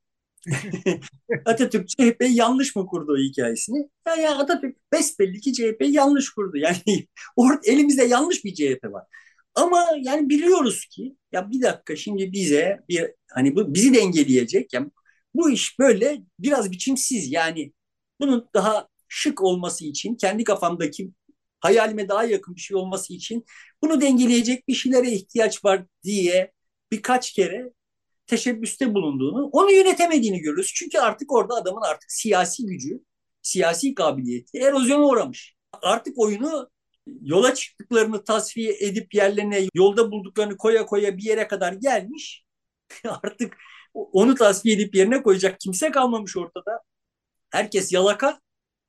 Atatürk 1.47 1.89
CHP'yi 1.89 2.37
yanlış 2.37 2.77
mı 2.77 2.87
kurdu 2.87 3.12
o 3.12 3.17
hikayesini? 3.19 3.91
Ya, 4.07 4.15
ya 4.17 4.39
Atatürk 4.39 4.77
besbelli 4.93 5.41
ki 5.41 5.53
CHP'yi 5.53 5.93
yanlış 5.95 6.31
kurdu. 6.31 6.57
Yani 6.57 6.83
orada 7.37 7.61
elimizde 7.65 8.05
yanlış 8.05 8.45
bir 8.45 8.55
CHP 8.55 8.93
var. 8.93 9.05
Ama 9.55 9.87
yani 10.03 10.29
biliyoruz 10.31 10.87
ki 10.91 11.17
ya 11.33 11.51
bir 11.51 11.62
dakika 11.62 11.97
şimdi 11.97 12.33
bize 12.33 12.81
bir 12.89 13.11
hani 13.33 13.57
bu 13.57 13.75
bizi 13.75 13.95
dengeleyecek 13.95 14.73
yani 14.75 14.91
bu 15.35 15.51
iş 15.51 15.79
böyle 15.79 16.23
biraz 16.39 16.71
biçimsiz 16.71 17.33
yani 17.33 17.73
bunun 18.21 18.49
daha 18.55 18.89
şık 19.09 19.43
olması 19.43 19.85
için 19.85 20.15
kendi 20.15 20.45
kafamdaki 20.45 21.11
hayalime 21.67 22.09
daha 22.09 22.25
yakın 22.25 22.55
bir 22.55 22.61
şey 22.61 22.77
olması 22.77 23.15
için 23.15 23.45
bunu 23.83 24.01
dengeleyecek 24.01 24.69
bir 24.69 24.75
şeylere 24.75 25.11
ihtiyaç 25.11 25.65
var 25.65 25.85
diye 26.05 26.53
birkaç 26.93 27.33
kere 27.33 27.73
teşebbüste 28.27 28.95
bulunduğunu, 28.95 29.49
onu 29.53 29.73
yönetemediğini 29.73 30.39
görüyoruz. 30.39 30.73
Çünkü 30.75 30.99
artık 30.99 31.33
orada 31.33 31.55
adamın 31.55 31.83
artık 31.83 32.13
siyasi 32.13 32.67
gücü, 32.67 33.01
siyasi 33.43 33.95
kabiliyeti 33.95 34.59
erozyona 34.59 35.05
uğramış. 35.07 35.57
Artık 35.83 36.19
oyunu 36.19 36.71
yola 37.23 37.55
çıktıklarını 37.55 38.25
tasfiye 38.25 38.77
edip 38.81 39.15
yerlerine 39.15 39.69
yolda 39.75 40.11
bulduklarını 40.11 40.57
koya 40.57 40.87
koya 40.87 41.17
bir 41.17 41.23
yere 41.23 41.49
kadar 41.49 41.73
gelmiş. 41.73 42.45
artık 43.23 43.57
onu 43.95 44.35
tasfiye 44.35 44.75
edip 44.77 44.95
yerine 44.95 45.23
koyacak 45.23 45.61
kimse 45.61 45.91
kalmamış 45.91 46.37
ortada. 46.37 46.81
Herkes 47.51 47.93
yalaka 47.93 48.41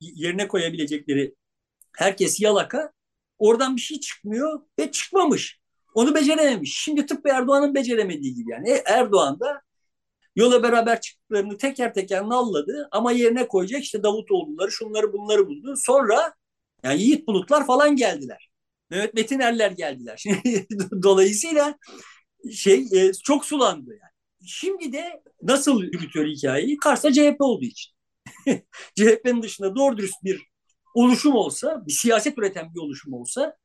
yerine 0.01 0.47
koyabilecekleri 0.47 1.35
herkes 1.97 2.39
yalaka. 2.39 2.91
Oradan 3.37 3.75
bir 3.75 3.81
şey 3.81 3.99
çıkmıyor 3.99 4.61
ve 4.79 4.91
çıkmamış. 4.91 5.59
Onu 5.93 6.15
becerememiş. 6.15 6.77
Şimdi 6.77 7.05
tıpkı 7.05 7.29
Erdoğan'ın 7.29 7.75
beceremediği 7.75 8.35
gibi 8.35 8.51
yani. 8.51 8.69
E, 8.69 8.83
Erdoğan 8.85 9.39
da 9.39 9.61
yola 10.35 10.63
beraber 10.63 11.01
çıktıklarını 11.01 11.57
teker 11.57 11.93
teker 11.93 12.23
nalladı 12.23 12.87
ama 12.91 13.11
yerine 13.11 13.47
koyacak 13.47 13.83
işte 13.83 14.03
Davutoğlu'ları 14.03 14.71
şunları 14.71 15.13
bunları 15.13 15.47
buldu. 15.47 15.73
Sonra 15.77 16.33
yani 16.83 17.01
Yiğit 17.01 17.27
Bulutlar 17.27 17.65
falan 17.65 17.95
geldiler. 17.95 18.49
Mehmet 18.89 19.13
Metinerler 19.13 19.71
geldiler. 19.71 20.23
Dolayısıyla 21.03 21.77
şey 22.53 22.85
e, 22.93 23.13
çok 23.13 23.45
sulandı 23.45 23.89
yani. 23.91 24.47
Şimdi 24.47 24.93
de 24.93 25.21
nasıl 25.41 25.83
yürütüyor 25.83 26.25
hikayeyi? 26.25 26.77
Kars'ta 26.77 27.13
CHP 27.13 27.35
olduğu 27.39 27.65
için. 27.65 27.93
CHP'nin 28.95 29.41
dışında 29.41 29.75
doğru 29.75 29.97
dürüst 29.97 30.23
bir 30.23 30.47
oluşum 30.97 31.35
olsa, 31.35 31.83
bir 31.87 31.91
siyaset 31.93 32.37
üreten 32.37 32.73
bir 32.73 32.79
oluşum 32.79 33.13
olsa 33.13 33.57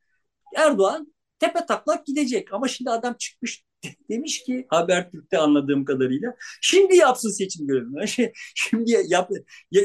Erdoğan 0.55 1.13
tepe 1.39 1.65
taklak 1.65 2.05
gidecek. 2.05 2.53
Ama 2.53 2.67
şimdi 2.67 2.89
adam 2.89 3.13
çıkmış 3.19 3.65
demiş 4.09 4.43
ki 4.43 4.65
Habertürk'te 4.69 5.37
anladığım 5.37 5.85
kadarıyla 5.85 6.35
şimdi 6.61 6.95
yapsın 6.95 7.29
seçim 7.29 7.67
görevini. 7.67 8.31
Şimdi 8.55 8.97
yap, 9.07 9.31
ya, 9.71 9.83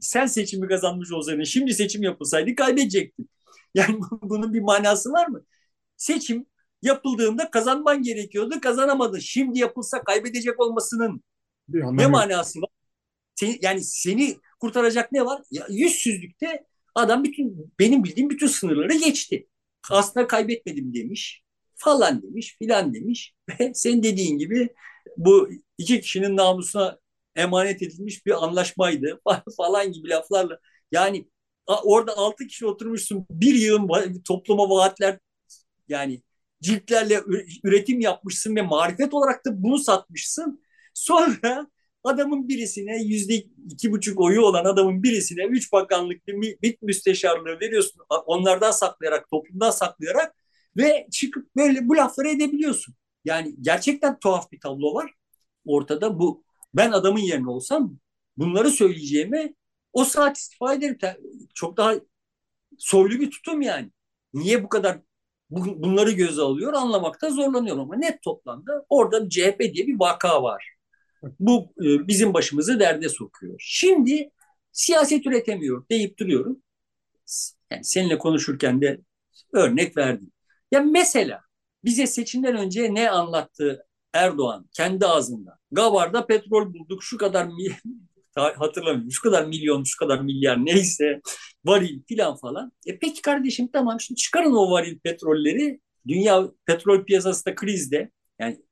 sen 0.00 0.26
seçimi 0.26 0.68
kazanmış 0.68 1.12
olsaydın 1.12 1.44
şimdi 1.44 1.74
seçim 1.74 2.02
yapılsaydı 2.02 2.54
kaybedecektin. 2.54 3.30
Yani 3.74 4.00
bunun 4.22 4.54
bir 4.54 4.60
manası 4.60 5.12
var 5.12 5.28
mı? 5.28 5.44
Seçim 5.96 6.46
yapıldığında 6.82 7.50
kazanman 7.50 8.02
gerekiyordu 8.02 8.60
kazanamadın. 8.60 9.18
Şimdi 9.18 9.58
yapılsa 9.58 10.04
kaybedecek 10.04 10.60
olmasının 10.60 11.22
ne 11.68 12.06
manası 12.06 12.60
var? 12.60 12.68
Sen, 13.34 13.56
yani 13.62 13.84
seni 13.84 14.36
kurtaracak 14.60 15.12
ne 15.12 15.24
var? 15.24 15.42
Ya, 15.50 15.66
yüzsüzlükte 15.70 16.64
adam 16.98 17.24
bütün 17.24 17.72
benim 17.78 18.04
bildiğim 18.04 18.30
bütün 18.30 18.46
sınırları 18.46 18.94
geçti. 18.98 19.46
Aslında 19.90 20.26
kaybetmedim 20.26 20.94
demiş 20.94 21.42
falan 21.78 22.22
demiş 22.22 22.56
filan 22.58 22.94
demiş. 22.94 23.34
Ve 23.60 23.74
sen 23.74 24.02
dediğin 24.02 24.38
gibi 24.38 24.68
bu 25.16 25.48
iki 25.78 26.00
kişinin 26.00 26.36
namusuna 26.36 26.98
emanet 27.36 27.82
edilmiş 27.82 28.26
bir 28.26 28.44
anlaşmaydı. 28.44 29.20
Falan 29.56 29.92
gibi 29.92 30.08
laflarla. 30.08 30.58
Yani 30.92 31.28
orada 31.66 32.16
altı 32.16 32.46
kişi 32.46 32.66
oturmuşsun 32.66 33.26
bir 33.30 33.54
yığın 33.54 34.22
topluma 34.28 34.70
vaatler 34.70 35.18
yani 35.88 36.22
ciltlerle 36.62 37.22
üretim 37.64 38.00
yapmışsın 38.00 38.56
ve 38.56 38.62
marifet 38.62 39.14
olarak 39.14 39.46
da 39.46 39.62
bunu 39.62 39.78
satmışsın. 39.78 40.64
Sonra 40.94 41.66
adamın 42.04 42.48
birisine 42.48 43.02
yüzde 43.02 43.34
iki 43.70 43.92
buçuk 43.92 44.20
oyu 44.20 44.42
olan 44.42 44.64
adamın 44.64 45.02
birisine 45.02 45.44
üç 45.44 45.72
bakanlık 45.72 46.28
MİT 46.62 46.82
müsteşarlığı 46.82 47.60
veriyorsun. 47.60 48.02
Onlardan 48.26 48.70
saklayarak, 48.70 49.30
toplumdan 49.30 49.70
saklayarak 49.70 50.34
ve 50.76 51.06
çıkıp 51.12 51.56
böyle 51.56 51.88
bu 51.88 51.96
lafları 51.96 52.28
edebiliyorsun. 52.28 52.94
Yani 53.24 53.54
gerçekten 53.60 54.18
tuhaf 54.18 54.52
bir 54.52 54.60
tablo 54.60 54.94
var 54.94 55.14
ortada. 55.66 56.18
Bu 56.18 56.44
ben 56.74 56.92
adamın 56.92 57.20
yerine 57.20 57.50
olsam 57.50 57.98
bunları 58.36 58.70
söyleyeceğime 58.70 59.54
o 59.92 60.04
saat 60.04 60.36
istifa 60.36 60.74
ederim. 60.74 60.98
Çok 61.54 61.76
daha 61.76 61.94
soylu 62.78 63.20
bir 63.20 63.30
tutum 63.30 63.62
yani. 63.62 63.90
Niye 64.34 64.64
bu 64.64 64.68
kadar 64.68 64.98
bunları 65.50 66.10
göze 66.10 66.42
alıyor 66.42 66.72
anlamakta 66.72 67.30
zorlanıyorum 67.30 67.80
ama 67.82 67.96
net 67.96 68.22
toplamda 68.22 68.86
orada 68.88 69.28
CHP 69.28 69.60
diye 69.60 69.86
bir 69.86 70.00
vaka 70.00 70.42
var. 70.42 70.77
Bu 71.40 71.72
e, 71.80 72.08
bizim 72.08 72.34
başımızı 72.34 72.80
derde 72.80 73.08
sokuyor. 73.08 73.54
Şimdi 73.58 74.30
siyaset 74.72 75.26
üretemiyor 75.26 75.84
deyip 75.90 76.18
duruyorum. 76.18 76.62
Yani 77.70 77.84
seninle 77.84 78.18
konuşurken 78.18 78.80
de 78.80 79.00
örnek 79.52 79.96
verdim. 79.96 80.32
Ya 80.72 80.80
mesela 80.80 81.40
bize 81.84 82.06
seçimden 82.06 82.56
önce 82.56 82.94
ne 82.94 83.10
anlattı 83.10 83.86
Erdoğan 84.12 84.68
kendi 84.72 85.06
ağzında? 85.06 85.58
Gavar'da 85.70 86.26
petrol 86.26 86.74
bulduk 86.74 87.02
şu 87.02 87.18
kadar 87.18 87.48
hatırlamıyorum 88.34 89.12
şu 89.12 89.22
kadar 89.22 89.44
milyon 89.44 89.84
şu 89.84 89.98
kadar 89.98 90.20
milyar 90.20 90.64
neyse 90.64 91.20
varil 91.64 92.02
filan 92.08 92.36
falan. 92.36 92.72
E 92.86 92.98
peki 92.98 93.22
kardeşim 93.22 93.68
tamam 93.72 94.00
şimdi 94.00 94.20
çıkarın 94.20 94.52
o 94.52 94.70
varil 94.70 94.98
petrolleri. 94.98 95.80
Dünya 96.08 96.50
petrol 96.66 97.04
piyasası 97.04 97.46
da 97.46 97.54
krizde. 97.54 98.10
Yani 98.38 98.62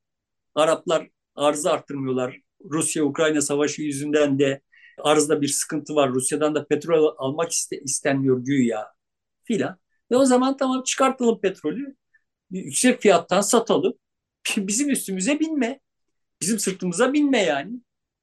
Araplar 0.55 1.09
arzı 1.37 1.71
arttırmıyorlar. 1.71 2.41
Rusya-Ukrayna 2.71 3.41
savaşı 3.41 3.81
yüzünden 3.81 4.39
de 4.39 4.61
arzda 5.03 5.41
bir 5.41 5.47
sıkıntı 5.47 5.95
var. 5.95 6.11
Rusya'dan 6.11 6.55
da 6.55 6.67
petrol 6.67 7.15
almak 7.17 7.51
iste, 7.51 7.79
istenmiyor 7.79 8.37
güya 8.45 8.87
filan. 9.43 9.77
Ve 10.11 10.15
o 10.15 10.25
zaman 10.25 10.57
tamam 10.57 10.83
çıkartalım 10.83 11.41
petrolü. 11.41 11.95
Yüksek 12.51 13.01
fiyattan 13.01 13.41
satalım. 13.41 13.93
Bizim 14.57 14.89
üstümüze 14.89 15.39
binme. 15.39 15.79
Bizim 16.41 16.59
sırtımıza 16.59 17.13
binme 17.13 17.43
yani. 17.43 17.81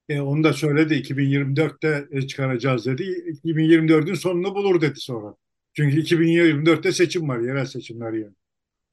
E, 0.08 0.20
onu 0.20 0.44
da 0.44 0.52
söyledi 0.52 0.94
2024'te 0.94 2.08
e, 2.10 2.26
çıkaracağız 2.26 2.86
dedi. 2.86 3.02
2024'ün 3.02 4.14
sonunu 4.14 4.54
bulur 4.54 4.80
dedi 4.80 5.00
sonra. 5.00 5.34
Çünkü 5.72 6.00
2024'te 6.00 6.92
seçim 6.92 7.28
var, 7.28 7.38
yerel 7.40 7.66
seçimler 7.66 8.12
yani. 8.12 8.34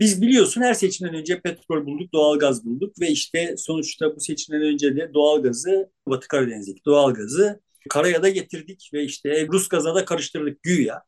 Biz 0.01 0.21
biliyorsun 0.21 0.61
her 0.61 0.73
seçimden 0.73 1.15
önce 1.15 1.41
petrol 1.41 1.85
bulduk, 1.85 2.13
doğalgaz 2.13 2.65
bulduk 2.65 2.99
ve 3.01 3.07
işte 3.07 3.55
sonuçta 3.57 4.15
bu 4.15 4.19
seçimden 4.19 4.61
önce 4.61 4.95
de 4.95 5.13
doğalgazı, 5.13 5.91
Batı 6.07 6.27
Karadeniz'deki 6.27 6.85
doğalgazı 6.85 7.61
karaya 7.89 8.23
da 8.23 8.29
getirdik 8.29 8.89
ve 8.93 9.03
işte 9.03 9.47
Rus 9.47 9.69
gaza 9.69 9.95
da 9.95 10.05
karıştırdık 10.05 10.63
güya. 10.63 11.03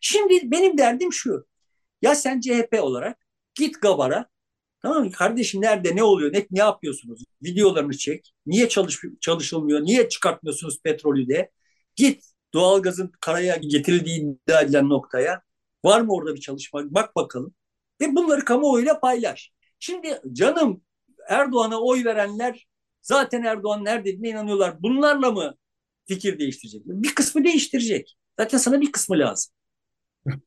Şimdi 0.00 0.50
benim 0.50 0.78
derdim 0.78 1.12
şu. 1.12 1.46
Ya 2.02 2.14
sen 2.14 2.40
CHP 2.40 2.82
olarak 2.82 3.18
git 3.54 3.82
Gabar'a 3.82 4.26
Tamam 4.82 5.04
mı? 5.04 5.12
Kardeşim 5.12 5.62
nerede 5.62 5.96
ne 5.96 6.02
oluyor 6.02 6.32
ne, 6.32 6.46
ne 6.50 6.60
yapıyorsunuz? 6.60 7.24
Videolarını 7.42 7.96
çek. 7.96 8.34
Niye 8.46 8.68
çalış, 8.68 8.98
çalışılmıyor? 9.20 9.80
Niye 9.80 10.08
çıkartmıyorsunuz 10.08 10.82
petrolü 10.82 11.28
de? 11.28 11.50
Git 11.96 12.24
doğalgazın 12.54 13.12
karaya 13.20 13.56
getirildiği 13.56 14.20
iddia 14.20 14.60
edilen 14.60 14.88
noktaya. 14.88 15.42
Var 15.84 16.00
mı 16.00 16.12
orada 16.12 16.34
bir 16.34 16.40
çalışma? 16.40 16.94
Bak 16.94 17.16
bakalım. 17.16 17.54
Ve 18.00 18.14
bunları 18.14 18.44
kamuoyuyla 18.44 19.00
paylaş. 19.00 19.52
Şimdi 19.78 20.20
canım 20.32 20.82
Erdoğan'a 21.28 21.80
oy 21.80 22.04
verenler 22.04 22.68
zaten 23.02 23.42
Erdoğan 23.42 23.84
nerede 23.84 24.10
inanıyorlar. 24.10 24.82
Bunlarla 24.82 25.30
mı 25.30 25.56
fikir 26.08 26.38
değiştirecek? 26.38 26.82
Bir 26.84 27.14
kısmı 27.14 27.44
değiştirecek. 27.44 28.16
Zaten 28.38 28.58
sana 28.58 28.80
bir 28.80 28.92
kısmı 28.92 29.18
lazım. 29.18 29.52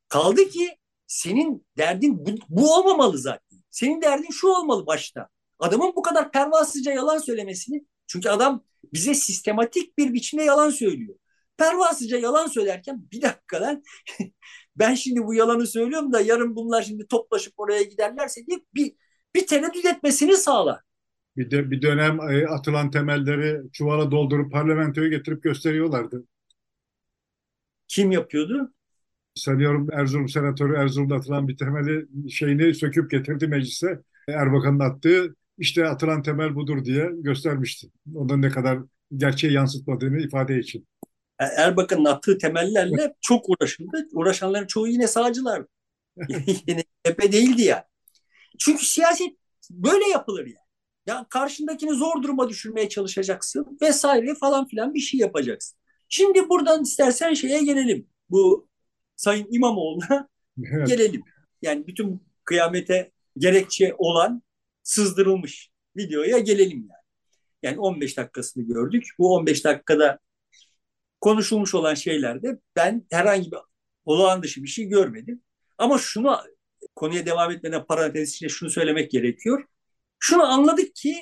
Kaldı 0.07 0.49
ki 0.49 0.77
senin 1.07 1.67
derdin 1.77 2.25
bu, 2.25 2.35
bu 2.49 2.75
olmamalı 2.75 3.17
zaten. 3.17 3.59
Senin 3.71 4.01
derdin 4.01 4.31
şu 4.31 4.47
olmalı 4.47 4.85
başta. 4.87 5.27
Adamın 5.59 5.93
bu 5.95 6.01
kadar 6.01 6.31
pervasızca 6.31 6.91
yalan 6.91 7.17
söylemesini 7.17 7.85
çünkü 8.07 8.29
adam 8.29 8.63
bize 8.93 9.15
sistematik 9.15 9.97
bir 9.97 10.13
biçimde 10.13 10.43
yalan 10.43 10.69
söylüyor. 10.69 11.15
Pervasızca 11.57 12.17
yalan 12.17 12.47
söylerken 12.47 13.07
bir 13.11 13.21
dakika 13.21 13.61
lan 13.61 13.83
ben 14.75 14.93
şimdi 14.93 15.23
bu 15.23 15.33
yalanı 15.33 15.67
söylüyorum 15.67 16.13
da 16.13 16.21
yarın 16.21 16.55
bunlar 16.55 16.81
şimdi 16.81 17.07
toplaşıp 17.07 17.53
oraya 17.57 17.83
giderlerse 17.83 18.45
diye 18.45 18.59
bir, 18.75 18.93
bir 19.35 19.47
tereddüt 19.47 19.85
etmesini 19.85 20.37
sağlar. 20.37 20.79
Bir, 21.37 21.51
de, 21.51 21.71
bir 21.71 21.81
dönem 21.81 22.19
e, 22.19 22.47
atılan 22.47 22.91
temelleri 22.91 23.71
çuvala 23.71 24.11
doldurup 24.11 24.51
parlamentoya 24.51 25.07
getirip 25.07 25.43
gösteriyorlardı. 25.43 26.23
Kim 27.87 28.11
yapıyordu? 28.11 28.73
sanıyorum 29.35 29.87
Erzurum 29.91 30.29
senatörü 30.29 30.75
Erzurum'da 30.75 31.15
atılan 31.15 31.47
bir 31.47 31.57
temeli 31.57 32.07
şeyini 32.31 32.73
söküp 32.73 33.11
getirdi 33.11 33.47
meclise. 33.47 33.99
Erbakan'ın 34.27 34.79
attığı 34.79 35.35
işte 35.57 35.87
atılan 35.87 36.21
temel 36.21 36.55
budur 36.55 36.85
diye 36.85 37.09
göstermişti. 37.13 37.87
Onun 38.15 38.41
ne 38.41 38.49
kadar 38.49 38.79
gerçeği 39.17 39.53
yansıtmadığını 39.53 40.19
ifade 40.21 40.59
için. 40.59 40.87
E, 41.39 41.45
Erbakan'ın 41.45 42.05
attığı 42.05 42.37
temellerle 42.37 43.15
çok 43.21 43.49
uğraşıldı. 43.49 44.07
Uğraşanların 44.13 44.67
çoğu 44.67 44.87
yine 44.87 45.07
sağcılar. 45.07 45.63
yine 46.67 46.83
CHP 47.05 47.31
değildi 47.31 47.61
ya. 47.61 47.87
Çünkü 48.59 48.85
siyaset 48.85 49.31
böyle 49.69 50.09
yapılır 50.09 50.45
ya. 50.45 50.63
Ya 51.05 51.25
karşındakini 51.29 51.93
zor 51.93 52.23
duruma 52.23 52.49
düşürmeye 52.49 52.89
çalışacaksın 52.89 53.77
vesaire 53.81 54.35
falan 54.35 54.67
filan 54.67 54.93
bir 54.93 54.99
şey 54.99 55.19
yapacaksın. 55.19 55.77
Şimdi 56.09 56.49
buradan 56.49 56.83
istersen 56.83 57.33
şeye 57.33 57.63
gelelim. 57.63 58.07
Bu 58.29 58.67
Sayın 59.15 59.47
İmamoğlu'na 59.51 60.29
evet. 60.73 60.87
gelelim. 60.87 61.23
Yani 61.61 61.87
bütün 61.87 62.21
kıyamete 62.43 63.11
gerekçe 63.37 63.95
olan 63.97 64.43
sızdırılmış 64.83 65.71
videoya 65.97 66.39
gelelim 66.39 66.79
yani. 66.79 67.03
Yani 67.63 67.79
15 67.79 68.17
dakikasını 68.17 68.63
gördük. 68.63 69.07
Bu 69.19 69.33
15 69.33 69.65
dakikada 69.65 70.19
konuşulmuş 71.23 71.75
olan 71.75 71.93
şeylerde 71.93 72.59
ben 72.75 73.05
herhangi 73.11 73.51
bir 73.51 73.57
olağan 74.05 74.43
dışı 74.43 74.63
bir 74.63 74.67
şey 74.67 74.85
görmedim. 74.85 75.41
Ama 75.77 75.97
şunu 75.97 76.37
konuya 76.95 77.25
devam 77.25 77.51
etmeden 77.51 77.85
parantez 77.85 78.29
içinde 78.29 78.49
şunu 78.49 78.69
söylemek 78.69 79.11
gerekiyor. 79.11 79.65
Şunu 80.19 80.43
anladık 80.43 80.95
ki 80.95 81.15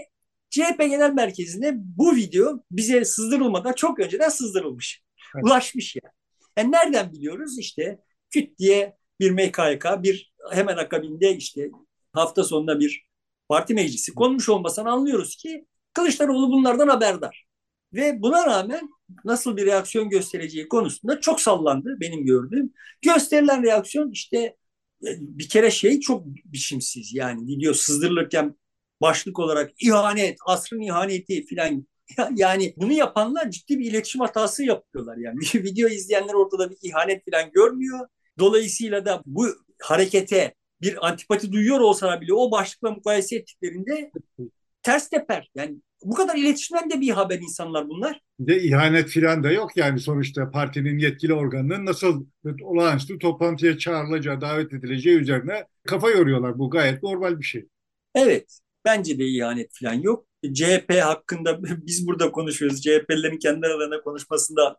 CHP 0.50 0.78
Genel 0.80 1.14
Merkezi'ne 1.14 1.74
bu 1.76 2.16
video 2.16 2.64
bize 2.72 3.06
sızdırılmadan 3.06 3.74
çok 3.74 4.00
önceden 4.00 4.30
sızdırılmış. 4.30 5.04
Evet. 5.36 5.46
Ulaşmış 5.46 5.96
yani. 5.96 6.14
Yani 6.58 6.72
nereden 6.72 7.14
biliyoruz? 7.14 7.60
İşte 7.60 8.00
küt 8.30 8.60
diye 8.60 8.98
bir 9.20 9.32
MKYK, 9.32 9.86
bir 10.04 10.34
hemen 10.52 10.78
akabinde 10.78 11.36
işte 11.36 11.70
hafta 12.14 12.44
sonunda 12.44 12.80
bir 12.80 13.06
parti 13.50 13.74
meclisi 13.74 14.16
konmuş 14.16 14.50
olmasını 14.50 14.92
anlıyoruz 14.92 15.36
ki 15.36 15.66
Kılıçdaroğlu 15.94 16.52
bunlardan 16.52 16.88
haberdar. 16.88 17.46
Ve 17.94 18.22
buna 18.22 18.46
rağmen 18.46 18.90
nasıl 19.26 19.58
bir 19.58 19.66
reaksiyon 19.66 20.10
göstereceği 20.10 20.68
konusunda 20.68 21.22
çok 21.22 21.42
sallandı 21.42 21.98
benim 22.00 22.26
gördüğüm. 22.26 22.74
Gösterilen 23.02 23.64
reaksiyon 23.64 24.12
işte 24.12 24.38
e, 25.08 25.10
bir 25.20 25.50
kere 25.50 25.72
şey 25.72 26.00
çok 26.00 26.26
biçimsiz 26.26 27.14
yani 27.14 27.48
video 27.48 27.74
sızdırılırken 27.74 28.56
başlık 29.02 29.40
olarak 29.40 29.72
ihanet, 29.82 30.38
asrın 30.46 30.82
ihaneti 30.82 31.46
filan 31.46 31.88
yani 32.36 32.74
bunu 32.78 32.94
yapanlar 32.94 33.52
ciddi 33.52 33.80
bir 33.80 33.86
iletişim 33.86 34.22
hatası 34.22 34.64
yapıyorlar 34.64 35.18
yani. 35.18 35.40
Video 35.64 35.90
izleyenler 35.90 36.34
ortada 36.34 36.72
bir 36.72 36.78
ihanet 36.82 37.24
falan 37.32 37.52
görmüyor. 37.52 38.08
Dolayısıyla 38.40 39.06
da 39.06 39.22
bu 39.26 39.48
harekete 39.82 40.54
bir 40.82 41.08
antipati 41.08 41.52
duyuyor 41.52 41.80
olsalar 41.80 42.22
bile 42.22 42.34
o 42.34 42.52
başlıkla 42.52 42.92
mukayese 42.92 43.36
ettiklerinde 43.36 44.12
ters 44.84 45.10
teper. 45.10 45.52
Yani 45.56 45.76
bu 46.04 46.16
kadar 46.16 46.36
iletişimden 46.36 46.90
de 46.90 47.02
bir 47.02 47.10
haber 47.10 47.40
insanlar 47.40 47.90
bunlar. 47.90 48.22
De 48.40 48.64
ihanet 48.64 49.10
filan 49.10 49.44
da 49.44 49.52
yok 49.52 49.78
yani 49.78 50.00
sonuçta 50.00 50.52
partinin 50.52 51.00
yetkili 51.00 51.34
organının 51.34 51.86
nasıl 51.86 52.26
olağanüstü 52.64 53.20
toplantıya 53.20 53.78
çağrılacağı, 53.78 54.42
davet 54.42 54.74
edileceği 54.74 55.18
üzerine 55.18 55.68
kafa 55.88 56.10
yoruyorlar. 56.10 56.60
Bu 56.60 56.70
gayet 56.70 57.04
normal 57.04 57.40
bir 57.40 57.44
şey. 57.44 57.68
Evet. 58.16 58.60
Bence 58.86 59.20
de 59.20 59.26
ihanet 59.26 59.72
falan 59.82 59.94
yok. 59.94 60.26
CHP 60.54 60.94
hakkında 61.02 61.60
biz 61.88 62.08
burada 62.08 62.32
konuşuyoruz. 62.32 62.82
CHP'lerin 62.82 63.38
kendi 63.38 63.68
aralarında 63.68 64.02
konuşmasında 64.02 64.78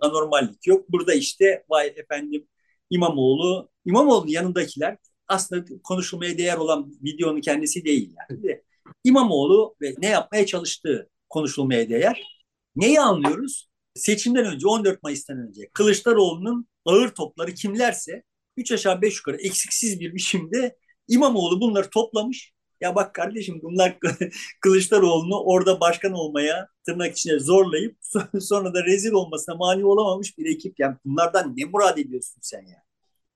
anormallik 0.00 0.66
yok. 0.66 0.88
Burada 0.88 1.14
işte 1.14 1.64
vay 1.68 1.92
efendim 1.96 2.46
İmamoğlu, 2.90 3.70
İmamoğlu 3.84 4.30
yanındakiler 4.30 4.96
aslında 5.28 5.64
konuşulmaya 5.84 6.38
değer 6.38 6.56
olan 6.56 6.92
videonun 7.04 7.40
kendisi 7.40 7.84
değil 7.84 8.14
yani. 8.30 8.62
İmamoğlu 9.04 9.76
ve 9.82 9.94
ne 9.98 10.06
yapmaya 10.06 10.46
çalıştığı 10.46 11.10
konuşulmaya 11.28 11.88
değer. 11.88 12.40
Neyi 12.76 13.00
anlıyoruz? 13.00 13.68
Seçimden 13.94 14.44
önce 14.44 14.66
14 14.66 15.02
Mayıs'tan 15.02 15.38
önce 15.48 15.68
Kılıçdaroğlu'nun 15.72 16.68
ağır 16.84 17.08
topları 17.08 17.54
kimlerse 17.54 18.22
3 18.56 18.72
aşağı 18.72 19.02
5 19.02 19.16
yukarı 19.16 19.36
eksiksiz 19.36 20.00
bir 20.00 20.14
biçimde 20.14 20.76
İmamoğlu 21.08 21.60
bunları 21.60 21.90
toplamış 21.90 22.52
ya 22.80 22.94
bak 22.94 23.14
kardeşim 23.14 23.60
bunlar 23.62 23.98
Kılıçdaroğlu'nu 24.60 25.40
orada 25.40 25.80
başkan 25.80 26.12
olmaya 26.12 26.68
tırnak 26.86 27.16
içine 27.16 27.38
zorlayıp 27.38 27.98
sonra 28.40 28.74
da 28.74 28.84
rezil 28.84 29.12
olmasına 29.12 29.54
mani 29.54 29.84
olamamış 29.84 30.38
bir 30.38 30.54
ekip. 30.54 30.80
Yani 30.80 30.96
bunlardan 31.04 31.54
ne 31.56 31.64
murad 31.64 31.98
ediyorsun 31.98 32.38
sen 32.42 32.66
ya? 32.66 32.82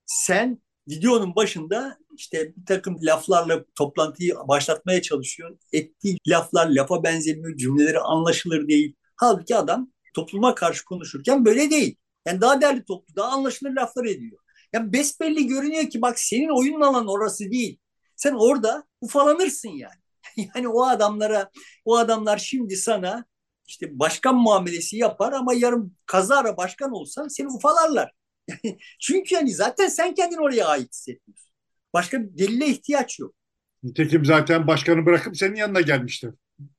Sen 0.07 0.63
videonun 0.89 1.37
başında 1.37 1.99
işte 2.17 2.53
bir 2.57 2.67
takım 2.67 2.99
laflarla 3.03 3.65
toplantıyı 3.75 4.35
başlatmaya 4.49 5.03
çalışıyor. 5.03 5.59
Ettiği 5.73 6.19
laflar 6.29 6.67
lafa 6.67 7.03
benzemiyor, 7.05 7.57
cümleleri 7.57 7.99
anlaşılır 7.99 8.69
değil. 8.69 8.95
Halbuki 9.17 9.57
adam 9.57 9.93
topluma 10.15 10.55
karşı 10.55 10.85
konuşurken 10.85 11.45
böyle 11.45 11.71
değil. 11.71 11.97
Yani 12.27 12.41
daha 12.41 12.61
değerli 12.61 12.85
toplu, 12.85 13.17
daha 13.17 13.29
anlaşılır 13.29 13.71
laflar 13.71 14.05
ediyor. 14.05 14.39
Yani 14.73 14.93
besbelli 14.93 15.47
görünüyor 15.47 15.91
ki 15.91 16.03
bak 16.03 16.19
senin 16.19 16.59
oyunun 16.59 16.81
alan 16.81 17.09
orası 17.09 17.51
değil. 17.51 17.79
Sen 18.17 18.35
orada 18.35 18.85
ufalanırsın 19.01 19.69
yani. 19.69 19.95
Yani 20.55 20.69
o 20.69 20.85
adamlara, 20.85 21.51
o 21.85 21.97
adamlar 21.97 22.39
şimdi 22.39 22.77
sana 22.77 23.25
işte 23.67 23.99
başkan 23.99 24.35
muamelesi 24.35 24.97
yapar 24.97 25.33
ama 25.33 25.55
yarın 25.55 25.97
kazara 26.07 26.57
başkan 26.57 26.93
olsan 26.93 27.29
seni 27.29 27.49
ufalarlar. 27.49 28.13
Çünkü 29.01 29.35
yani 29.35 29.55
zaten 29.55 29.89
sen 29.89 30.15
kendini 30.15 30.41
oraya 30.41 30.67
ait 30.67 30.93
hissetmiyorsun. 30.93 31.51
Başka 31.93 32.23
bir 32.23 32.39
delile 32.39 32.67
ihtiyaç 32.67 33.19
yok. 33.19 33.35
Nitekim 33.83 34.25
zaten 34.25 34.67
başkanı 34.67 35.07
bırakıp 35.07 35.37
senin 35.37 35.57
yanına 35.57 35.81
gelmişler. 35.81 36.33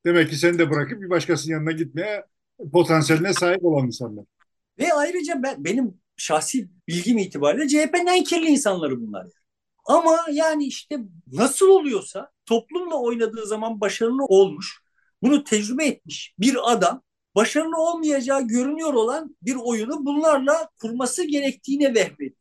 Demek 0.06 0.30
ki 0.30 0.36
seni 0.36 0.60
de 0.60 0.70
bırakıp 0.70 1.02
bir 1.02 1.10
başkasının 1.10 1.54
yanına 1.54 1.72
gitmeye 1.72 2.26
potansiyeline 2.72 3.34
sahip 3.34 3.66
olan 3.66 3.86
insanlar. 3.86 4.26
Ve 4.80 4.94
ayrıca 4.94 5.44
ben, 5.44 5.64
benim 5.64 6.02
şahsi 6.18 6.70
bilgim 6.88 7.18
itibariyle 7.18 7.68
CHP'nin 7.68 8.08
en 8.08 8.24
kirli 8.24 8.46
insanları 8.48 9.02
bunlar. 9.02 9.28
Ama 9.86 10.26
yani 10.32 10.66
işte 10.66 11.00
nasıl 11.32 11.68
oluyorsa 11.68 12.32
toplumla 12.46 12.96
oynadığı 12.96 13.48
zaman 13.48 13.82
başarılı 13.82 14.26
olmuş, 14.26 14.82
bunu 15.22 15.44
tecrübe 15.44 15.86
etmiş 15.86 16.36
bir 16.40 16.72
adam 16.74 17.02
başarılı 17.36 17.78
olmayacağı 17.78 18.48
görünüyor 18.48 18.94
olan 18.94 19.36
bir 19.42 19.56
oyunu 19.56 20.06
bunlarla 20.06 20.70
kurması 20.82 21.24
gerektiğine 21.24 21.96
vehmediyor. 21.96 22.32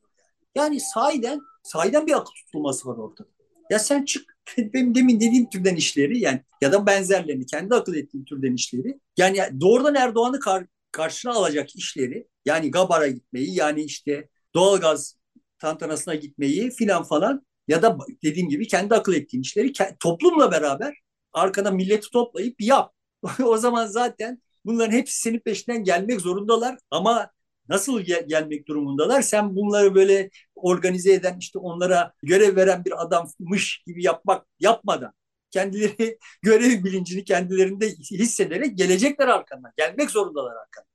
Yani 0.54 0.80
sahiden, 0.80 1.40
sahiden 1.62 2.06
bir 2.06 2.12
akıl 2.12 2.32
tutulması 2.32 2.88
var 2.88 2.96
ortada. 2.96 3.28
Ya 3.70 3.78
sen 3.78 4.04
çık 4.04 4.36
benim 4.58 4.94
demin 4.94 5.20
dediğim 5.20 5.50
türden 5.50 5.76
işleri 5.76 6.18
yani 6.18 6.42
ya 6.60 6.72
da 6.72 6.86
benzerlerini 6.86 7.46
kendi 7.46 7.74
akıl 7.74 7.94
ettiğim 7.94 8.24
türden 8.24 8.54
işleri 8.54 9.00
yani 9.16 9.60
doğrudan 9.60 9.94
Erdoğan'ı 9.94 10.40
kar, 10.40 10.66
karşına 10.92 11.32
alacak 11.32 11.76
işleri 11.76 12.28
yani 12.44 12.70
Gabar'a 12.70 13.06
gitmeyi 13.06 13.54
yani 13.54 13.82
işte 13.82 14.28
doğalgaz 14.54 15.16
tantanasına 15.58 16.14
gitmeyi 16.14 16.70
filan 16.70 17.02
falan 17.02 17.46
ya 17.68 17.82
da 17.82 17.98
dediğim 18.22 18.48
gibi 18.48 18.66
kendi 18.66 18.94
akıl 18.94 19.14
ettiğin 19.14 19.42
işleri 19.42 19.72
toplumla 20.00 20.52
beraber 20.52 20.94
arkada 21.32 21.70
milleti 21.70 22.10
toplayıp 22.10 22.60
yap. 22.60 22.94
o 23.44 23.56
zaman 23.56 23.86
zaten 23.86 24.42
bunların 24.64 24.92
hepsi 24.92 25.20
senin 25.20 25.38
peşinden 25.38 25.84
gelmek 25.84 26.20
zorundalar 26.20 26.78
ama 26.90 27.30
nasıl 27.68 28.00
gel- 28.00 28.28
gelmek 28.28 28.68
durumundalar? 28.68 29.22
Sen 29.22 29.56
bunları 29.56 29.94
böyle 29.94 30.30
organize 30.54 31.12
eden 31.12 31.38
işte 31.38 31.58
onlara 31.58 32.12
görev 32.22 32.56
veren 32.56 32.84
bir 32.84 33.02
adammış 33.02 33.82
gibi 33.86 34.04
yapmak 34.04 34.46
yapmadan 34.60 35.12
kendileri 35.50 36.18
görev 36.42 36.84
bilincini 36.84 37.24
kendilerinde 37.24 37.88
hissederek 37.90 38.78
gelecekler 38.78 39.28
arkandan. 39.28 39.72
Gelmek 39.76 40.10
zorundalar 40.10 40.56
arkandan. 40.56 40.90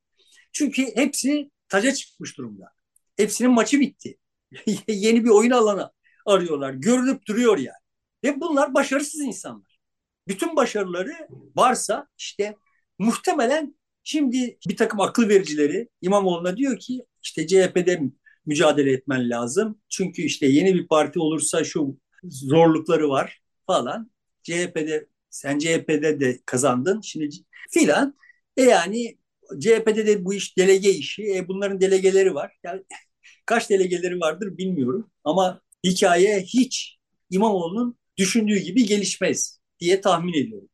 Çünkü 0.52 0.96
hepsi 0.96 1.52
taca 1.70 1.94
çıkmış 1.94 2.38
durumda. 2.38 2.72
Hepsinin 3.18 3.52
maçı 3.52 3.80
bitti. 3.80 4.18
Yeni 4.88 5.24
bir 5.24 5.30
oyun 5.30 5.52
alanı 5.52 5.92
arıyorlar. 6.26 6.74
Görünüp 6.74 7.26
duruyor 7.26 7.58
yani. 7.58 7.80
Ve 8.24 8.42
bunlar 8.42 8.74
başarısız 8.74 9.22
insanlar. 9.22 9.80
Bütün 10.28 10.56
başarıları 10.56 11.28
varsa 11.56 12.08
işte 12.18 12.56
muhtemelen 13.00 13.76
şimdi 14.04 14.58
bir 14.68 14.78
takım 14.78 15.02
akıl 15.02 15.30
vericileri 15.30 15.90
İmamoğlu'na 16.02 16.58
diyor 16.58 16.80
ki 16.80 17.06
işte 17.24 17.48
CHP'de 17.48 18.02
mücadele 18.46 18.92
etmen 18.92 19.30
lazım. 19.30 19.82
Çünkü 19.90 20.22
işte 20.22 20.48
yeni 20.48 20.76
bir 20.76 20.88
parti 20.88 21.20
olursa 21.20 21.64
şu 21.64 21.98
zorlukları 22.24 23.10
var 23.10 23.42
falan. 23.68 24.12
CHP'de 24.44 25.08
sen 25.30 25.60
CHP'de 25.60 26.20
de 26.20 26.40
kazandın. 26.46 27.02
Şimdi 27.02 27.30
filan. 27.72 28.16
E 28.58 28.62
yani 28.62 29.18
CHP'de 29.60 30.08
de 30.08 30.26
bu 30.26 30.34
iş 30.34 30.58
delege 30.58 30.90
işi. 30.90 31.36
E 31.36 31.48
bunların 31.48 31.82
delegeleri 31.82 32.36
var. 32.36 32.58
Yani 32.64 32.84
kaç 33.46 33.70
delegeleri 33.70 34.20
vardır 34.20 34.58
bilmiyorum. 34.58 35.12
Ama 35.24 35.62
hikaye 35.86 36.42
hiç 36.42 36.98
İmamoğlu'nun 37.30 37.98
düşündüğü 38.18 38.58
gibi 38.58 38.86
gelişmez 38.86 39.60
diye 39.80 40.02
tahmin 40.02 40.34
ediyorum. 40.34 40.70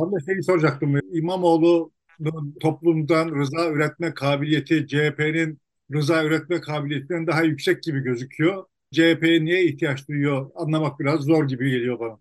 Ben 0.00 0.12
de 0.12 0.24
şeyi 0.26 0.42
soracaktım. 0.42 1.00
İmamoğlu 1.12 1.92
toplumdan 2.60 3.40
rıza 3.40 3.68
üretme 3.68 4.14
kabiliyeti 4.14 4.86
CHP'nin 4.86 5.58
rıza 5.92 6.24
üretme 6.24 6.60
kabiliyetinden 6.60 7.26
daha 7.26 7.42
yüksek 7.42 7.82
gibi 7.82 8.00
gözüküyor. 8.00 8.64
CHP'ye 8.92 9.44
niye 9.44 9.64
ihtiyaç 9.64 10.08
duyuyor 10.08 10.50
anlamak 10.54 11.00
biraz 11.00 11.20
zor 11.20 11.48
gibi 11.48 11.70
geliyor 11.70 12.00
bana. 12.00 12.18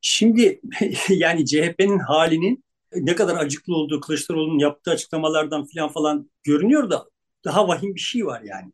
Şimdi 0.00 0.60
yani 1.08 1.46
CHP'nin 1.46 1.98
halinin 1.98 2.64
ne 2.94 3.14
kadar 3.14 3.36
acıklı 3.36 3.76
olduğu 3.76 4.00
Kılıçdaroğlu'nun 4.00 4.58
yaptığı 4.58 4.90
açıklamalardan 4.90 5.66
filan 5.66 5.88
falan 5.88 6.30
görünüyor 6.44 6.90
da 6.90 7.08
daha 7.44 7.68
vahim 7.68 7.94
bir 7.94 8.00
şey 8.00 8.26
var 8.26 8.42
yani. 8.44 8.70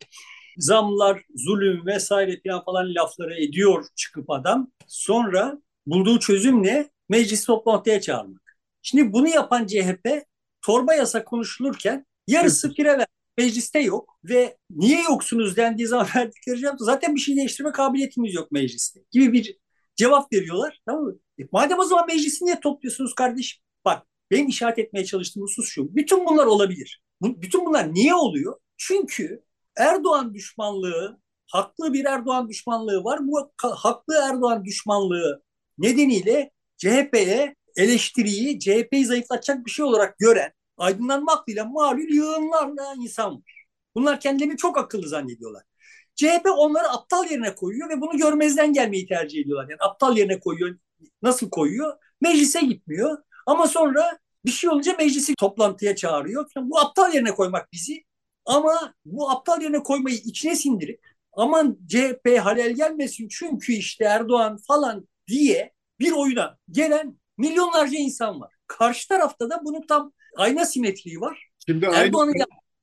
Zamlar, 0.59 1.23
zulüm 1.35 1.87
vesaire 1.87 2.41
filan 2.41 2.65
falan 2.65 2.95
lafları 2.95 3.35
ediyor 3.35 3.87
çıkıp 3.97 4.31
adam. 4.31 4.71
Sonra 4.87 5.63
bulduğu 5.87 6.19
çözüm 6.19 6.63
ne? 6.63 6.91
Meclis 7.09 7.45
toplantıya 7.45 8.01
çağırmak. 8.01 8.59
Şimdi 8.83 9.13
bunu 9.13 9.29
yapan 9.29 9.67
CHP 9.67 10.25
torba 10.67 10.95
yasa 10.95 11.25
konuşulurken 11.25 12.07
yarısı 12.27 12.75
pire 12.75 12.99
ver. 12.99 13.07
Mecliste 13.39 13.79
yok 13.79 14.19
ve 14.25 14.57
niye 14.71 15.03
yoksunuz 15.03 15.57
dendiği 15.57 15.89
zaman 15.89 16.07
verdikleri 16.17 16.59
cevap 16.59 16.77
zaten 16.79 17.15
bir 17.15 17.21
şey 17.21 17.37
değiştirme 17.37 17.73
kabiliyetimiz 17.73 18.35
yok 18.35 18.53
mecliste 18.53 19.01
gibi 19.11 19.33
bir 19.33 19.59
cevap 19.97 20.33
veriyorlar. 20.33 20.83
Tamam 20.87 21.05
mı? 21.05 21.19
E, 21.39 21.43
madem 21.53 21.79
o 21.79 21.85
zaman 21.85 22.07
meclisi 22.07 22.45
niye 22.45 22.61
topluyorsunuz 22.61 23.15
kardeşim? 23.15 23.63
Bak 23.85 24.07
benim 24.31 24.49
işaret 24.49 24.79
etmeye 24.79 25.05
çalıştığım 25.05 25.43
husus 25.43 25.69
şu. 25.69 25.97
Bütün 25.97 26.27
bunlar 26.27 26.47
olabilir. 26.47 27.03
Bu, 27.21 27.43
bütün 27.43 27.67
bunlar 27.67 27.95
niye 27.95 28.15
oluyor? 28.15 28.57
Çünkü 28.77 29.43
Erdoğan 29.77 30.35
düşmanlığı, 30.35 31.21
haklı 31.47 31.93
bir 31.93 32.05
Erdoğan 32.05 32.49
düşmanlığı 32.49 33.05
var. 33.05 33.21
Bu 33.29 33.53
haklı 33.63 34.15
Erdoğan 34.23 34.65
düşmanlığı 34.65 35.43
nedeniyle 35.79 36.51
CHP'ye 36.79 37.55
eleştiriyi, 37.77 38.61
CHP'yi 38.61 39.07
zayıflatacak 39.07 39.67
bir 39.67 39.71
şey 39.71 39.85
olarak 39.85 40.19
gören, 40.19 40.53
aydınlanma 40.77 41.33
aklıyla 41.33 41.65
malul 41.65 42.15
yığınlarla 42.15 42.95
insan 42.99 43.35
var. 43.35 43.65
Bunlar 43.95 44.21
kendilerini 44.21 44.57
çok 44.57 44.79
akıllı 44.79 45.09
zannediyorlar. 45.09 45.63
CHP 46.15 46.47
onları 46.57 46.89
aptal 46.91 47.31
yerine 47.31 47.55
koyuyor 47.55 47.89
ve 47.89 48.01
bunu 48.01 48.19
görmezden 48.19 48.73
gelmeyi 48.73 49.07
tercih 49.07 49.41
ediyorlar. 49.41 49.69
Yani 49.71 49.79
aptal 49.81 50.17
yerine 50.17 50.41
koyuyor. 50.41 50.79
Nasıl 51.23 51.51
koyuyor? 51.51 51.97
Meclise 52.21 52.61
gitmiyor. 52.61 53.19
Ama 53.47 53.67
sonra 53.67 54.19
bir 54.45 54.51
şey 54.51 54.71
olunca 54.71 54.97
meclisi 54.99 55.35
toplantıya 55.35 55.97
çağırıyor. 55.97 56.51
Bu 56.57 56.79
aptal 56.81 57.15
yerine 57.15 57.35
koymak 57.35 57.73
bizi. 57.73 58.05
Ama 58.45 58.95
bu 59.05 59.31
aptal 59.31 59.63
yerine 59.63 59.83
koymayı 59.83 60.17
içine 60.17 60.57
sindirip 60.57 61.01
aman 61.33 61.79
CHP 61.89 62.39
halel 62.39 62.73
gelmesin 62.73 63.29
çünkü 63.29 63.73
işte 63.73 64.05
Erdoğan 64.05 64.59
falan 64.67 65.09
diye 65.29 65.73
bir 66.01 66.13
oyuna 66.13 66.59
gelen 66.71 67.19
milyonlarca 67.39 67.99
insan 67.99 68.41
var. 68.41 68.55
Karşı 68.67 69.09
tarafta 69.09 69.51
da 69.51 69.61
bunun 69.65 69.87
tam 69.87 70.13
ayna 70.37 70.65
simetriği 70.65 71.21
var. 71.21 71.49
Şimdi 71.67 71.87
Erdoğan'ın 71.87 72.35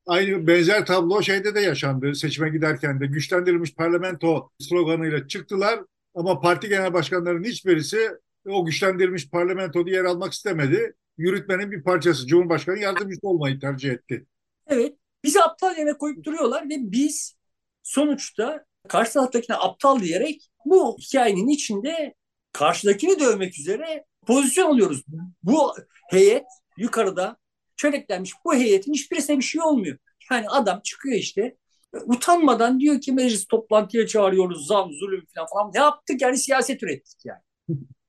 aynı, 0.08 0.32
aynı 0.32 0.48
benzer 0.48 0.86
tablo 0.86 1.22
şeyde 1.22 1.56
de 1.56 1.60
yaşandı. 1.60 2.16
Seçime 2.16 2.50
giderken 2.50 3.00
de 3.00 3.06
güçlendirilmiş 3.06 3.76
parlamento 3.76 4.50
sloganıyla 4.60 5.28
çıktılar 5.28 5.80
ama 6.16 6.42
parti 6.42 6.70
genel 6.70 6.94
başkanlarının 6.94 7.44
hiçbirisi 7.44 8.12
o 8.50 8.66
güçlendirilmiş 8.66 9.30
parlamentoda 9.30 9.90
yer 9.90 10.04
almak 10.04 10.34
istemedi. 10.34 10.94
Yürütmenin 11.18 11.72
bir 11.72 11.84
parçası 11.84 12.28
Cumhurbaşkanı 12.28 12.80
yardımcısı 12.80 13.28
olmayı 13.28 13.60
tercih 13.60 13.92
etti. 13.92 14.26
Evet. 14.68 14.94
Bizi 15.24 15.44
aptal 15.44 15.78
yerine 15.78 15.94
koyup 15.94 16.24
duruyorlar 16.24 16.70
ve 16.70 16.76
biz 16.78 17.36
sonuçta 17.84 18.66
karşı 18.88 19.14
taraftakine 19.14 19.56
aptal 19.56 20.00
diyerek 20.00 20.50
bu 20.66 20.98
hikayenin 20.98 21.48
içinde 21.48 22.14
karşıdakini 22.56 23.20
dövmek 23.20 23.60
üzere 23.60 24.06
pozisyon 24.28 24.70
alıyoruz. 24.70 25.04
Bu 25.44 25.74
heyet 26.10 26.46
yukarıda 26.78 27.38
çöreklenmiş 27.76 28.34
bu 28.46 28.56
heyetin 28.56 28.94
hiçbirisine 28.94 29.38
bir 29.38 29.44
şey 29.44 29.62
olmuyor. 29.62 29.98
Yani 30.32 30.50
adam 30.50 30.82
çıkıyor 30.84 31.16
işte 31.16 31.58
utanmadan 32.06 32.80
diyor 32.80 33.02
ki 33.02 33.12
meclis 33.12 33.46
toplantıya 33.46 34.08
çağırıyoruz 34.08 34.68
zam, 34.68 34.92
zulüm 34.94 35.26
falan 35.36 35.48
falan. 35.54 35.72
Ne 35.74 35.80
yaptık 35.80 36.22
yani 36.22 36.38
siyaset 36.38 36.84
ürettik 36.84 37.26
yani. 37.26 37.40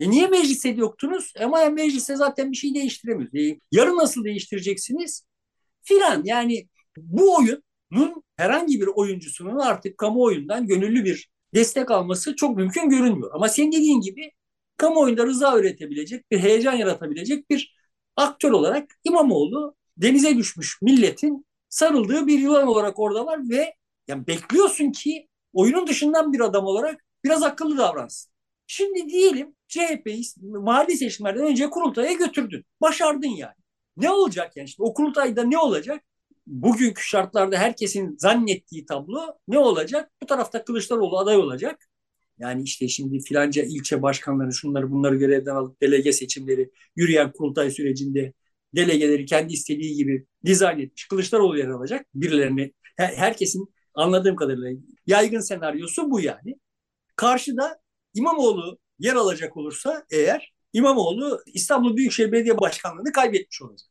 E 0.01 0.11
niye 0.11 0.27
meclise 0.27 0.69
yoktunuz? 0.69 1.33
Ama 1.41 1.61
yani 1.61 1.75
meclise 1.75 2.17
zaten 2.17 2.53
bir 2.53 2.57
şey 2.57 2.75
değiştiremiyoruz. 2.75 3.35
E, 3.35 3.61
yarın 3.73 3.97
nasıl 3.97 4.25
değiştireceksiniz? 4.25 5.25
Filan 5.83 6.23
yani 6.25 6.69
bu 6.97 7.37
oyunun 7.37 8.23
herhangi 8.37 8.81
bir 8.81 8.87
oyuncusunun 8.87 9.59
artık 9.59 9.99
kamuoyundan 9.99 10.67
gönüllü 10.67 11.05
bir 11.05 11.31
destek 11.55 11.91
alması 11.91 12.37
çok 12.37 12.57
mümkün 12.57 12.91
görünmüyor. 12.91 13.31
Ama 13.35 13.49
senin 13.49 13.73
dediğin 13.73 14.01
gibi 14.01 14.31
kamuoyunda 14.77 15.27
rıza 15.27 15.59
üretebilecek, 15.59 16.31
bir 16.31 16.39
heyecan 16.39 16.73
yaratabilecek 16.73 17.51
bir 17.51 17.77
aktör 18.17 18.51
olarak 18.51 18.91
İmamoğlu 19.05 19.77
denize 19.97 20.37
düşmüş 20.37 20.83
milletin 20.83 21.47
sarıldığı 21.69 22.27
bir 22.27 22.39
yılan 22.39 22.67
olarak 22.69 22.99
orada 22.99 23.27
var 23.27 23.41
ve 23.51 23.75
yani 24.09 24.27
bekliyorsun 24.27 24.93
ki 24.93 25.29
oyunun 25.53 25.87
dışından 25.87 26.33
bir 26.33 26.41
adam 26.41 26.65
olarak 26.67 27.05
biraz 27.25 27.43
akıllı 27.43 27.79
davransın. 27.79 28.33
Şimdi 28.67 29.09
diyelim 29.09 29.57
CHP'yi 29.69 30.23
mahalli 30.43 30.97
seçimlerden 30.97 31.47
önce 31.47 31.71
kurultaya 31.71 32.13
götürdün. 32.13 32.65
Başardın 32.81 33.29
yani. 33.29 33.55
Ne 33.97 34.11
olacak 34.11 34.57
yani? 34.57 34.69
Şimdi 34.69 34.89
o 34.89 34.95
kurultayda 34.95 35.45
ne 35.45 35.59
olacak? 35.59 36.05
Bugünkü 36.47 37.03
şartlarda 37.03 37.57
herkesin 37.59 38.17
zannettiği 38.19 38.87
tablo 38.87 39.39
ne 39.49 39.59
olacak? 39.59 40.11
Bu 40.23 40.27
tarafta 40.27 40.65
Kılıçdaroğlu 40.65 41.19
aday 41.19 41.37
olacak. 41.37 41.89
Yani 42.39 42.63
işte 42.63 42.89
şimdi 42.89 43.21
filanca 43.21 43.63
ilçe 43.63 44.03
başkanları 44.03 44.53
şunları 44.53 44.91
bunları 44.91 45.17
görevden 45.17 45.55
alıp 45.55 45.83
delege 45.83 46.13
seçimleri 46.13 46.71
yürüyen 46.97 47.33
kurultay 47.33 47.71
sürecinde 47.71 48.33
delegeleri 48.77 49.27
kendi 49.27 49.53
istediği 49.53 49.97
gibi 49.97 50.27
dizayn 50.45 50.79
etmiş. 50.79 51.09
Kılıçdaroğlu 51.09 51.59
yer 51.59 51.69
alacak. 51.69 52.07
Birilerini 52.15 52.73
her, 52.97 53.15
herkesin 53.15 53.75
anladığım 53.95 54.37
kadarıyla 54.37 54.81
yaygın 55.07 55.41
senaryosu 55.41 56.11
bu 56.11 56.21
yani. 56.21 56.57
Karşıda 57.17 57.81
İmamoğlu 58.15 58.79
yer 58.99 59.15
alacak 59.15 59.57
olursa 59.57 60.05
eğer 60.11 60.55
İmamoğlu 60.73 61.43
İstanbul 61.47 61.97
Büyükşehir 61.97 62.33
Belediye 62.33 62.59
Başkanlığı'nı 62.59 63.13
kaybetmiş 63.13 63.63
olacak. 63.63 63.89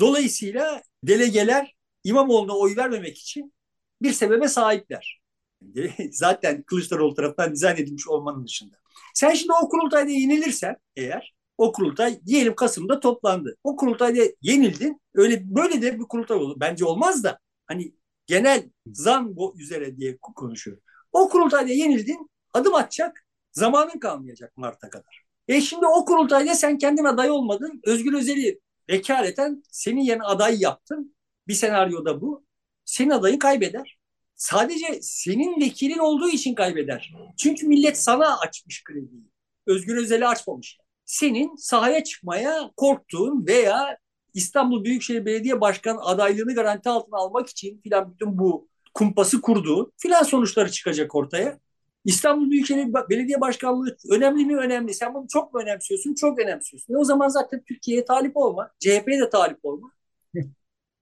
Dolayısıyla 0.00 0.82
delegeler 1.04 1.74
İmamoğlu'na 2.04 2.56
oy 2.56 2.76
vermemek 2.76 3.18
için 3.18 3.54
bir 4.02 4.12
sebebe 4.12 4.48
sahipler. 4.48 5.21
Zaten 6.10 6.62
Kılıçdaroğlu 6.62 7.14
tarafından 7.14 7.52
dizayn 7.52 7.76
edilmiş 7.76 8.08
olmanın 8.08 8.46
dışında. 8.46 8.76
Sen 9.14 9.34
şimdi 9.34 9.52
o 9.62 9.68
kurultayda 9.68 10.10
yenilirsen 10.10 10.76
eğer 10.96 11.34
o 11.58 11.72
kurultay 11.72 12.20
diyelim 12.26 12.54
Kasım'da 12.54 13.00
toplandı. 13.00 13.56
O 13.64 13.76
kurultayda 13.76 14.22
yenildin. 14.42 15.00
Öyle 15.14 15.54
böyle 15.54 15.82
de 15.82 15.98
bir 15.98 16.04
kurultay 16.04 16.36
olur. 16.36 16.56
Bence 16.60 16.84
olmaz 16.84 17.24
da 17.24 17.38
hani 17.66 17.94
genel 18.26 18.70
zan 18.86 19.36
bu 19.36 19.54
üzere 19.58 19.96
diye 19.96 20.18
konuşuyorum. 20.18 20.82
O 21.12 21.28
kurultayda 21.28 21.72
yenildin. 21.72 22.30
Adım 22.52 22.74
atacak. 22.74 23.26
Zamanın 23.52 23.98
kalmayacak 23.98 24.56
Mart'a 24.56 24.90
kadar. 24.90 25.22
E 25.48 25.60
şimdi 25.60 25.86
o 25.86 26.04
kurultayda 26.04 26.54
sen 26.54 26.78
kendin 26.78 27.04
aday 27.04 27.30
olmadın. 27.30 27.80
Özgür 27.84 28.14
Özel'i 28.14 28.60
vekaleten 28.90 29.62
senin 29.70 30.00
yerine 30.00 30.22
aday 30.22 30.60
yaptın. 30.60 31.16
Bir 31.48 31.54
senaryoda 31.54 32.20
bu. 32.20 32.44
Senin 32.84 33.10
adayı 33.10 33.38
kaybeder. 33.38 33.98
Sadece 34.42 34.98
senin 35.02 35.60
vekilin 35.60 35.98
olduğu 35.98 36.28
için 36.28 36.54
kaybeder. 36.54 37.14
Çünkü 37.36 37.68
millet 37.68 37.98
sana 37.98 38.38
açmış 38.38 38.84
krediyi. 38.84 39.22
Özgür 39.66 39.96
Özel'i 39.96 40.26
açmamış. 40.26 40.78
Senin 41.04 41.56
sahaya 41.56 42.04
çıkmaya 42.04 42.70
korktuğun 42.76 43.46
veya 43.46 43.98
İstanbul 44.34 44.84
Büyükşehir 44.84 45.24
Belediye 45.26 45.60
Başkanı 45.60 46.00
adaylığını 46.00 46.54
garanti 46.54 46.88
altına 46.88 47.16
almak 47.16 47.48
için 47.48 47.80
filan 47.80 48.12
bütün 48.12 48.38
bu 48.38 48.68
kumpası 48.94 49.40
kurduğu 49.40 49.92
filan 49.96 50.22
sonuçları 50.22 50.70
çıkacak 50.70 51.14
ortaya. 51.14 51.58
İstanbul 52.04 52.50
Büyükşehir 52.50 52.94
Belediye 53.10 53.40
Başkanlığı 53.40 53.96
önemli 54.10 54.44
mi 54.44 54.56
önemli? 54.56 54.94
Sen 54.94 55.14
bunu 55.14 55.26
çok 55.28 55.54
mu 55.54 55.60
önemsiyorsun? 55.60 56.14
Çok 56.14 56.38
önemsiyorsun. 56.38 56.94
E 56.94 56.96
o 56.96 57.04
zaman 57.04 57.28
zaten 57.28 57.62
Türkiye'ye 57.68 58.04
talip 58.04 58.36
olma. 58.36 58.70
CHP'ye 58.78 59.20
de 59.20 59.30
talip 59.30 59.58
olma. 59.62 59.92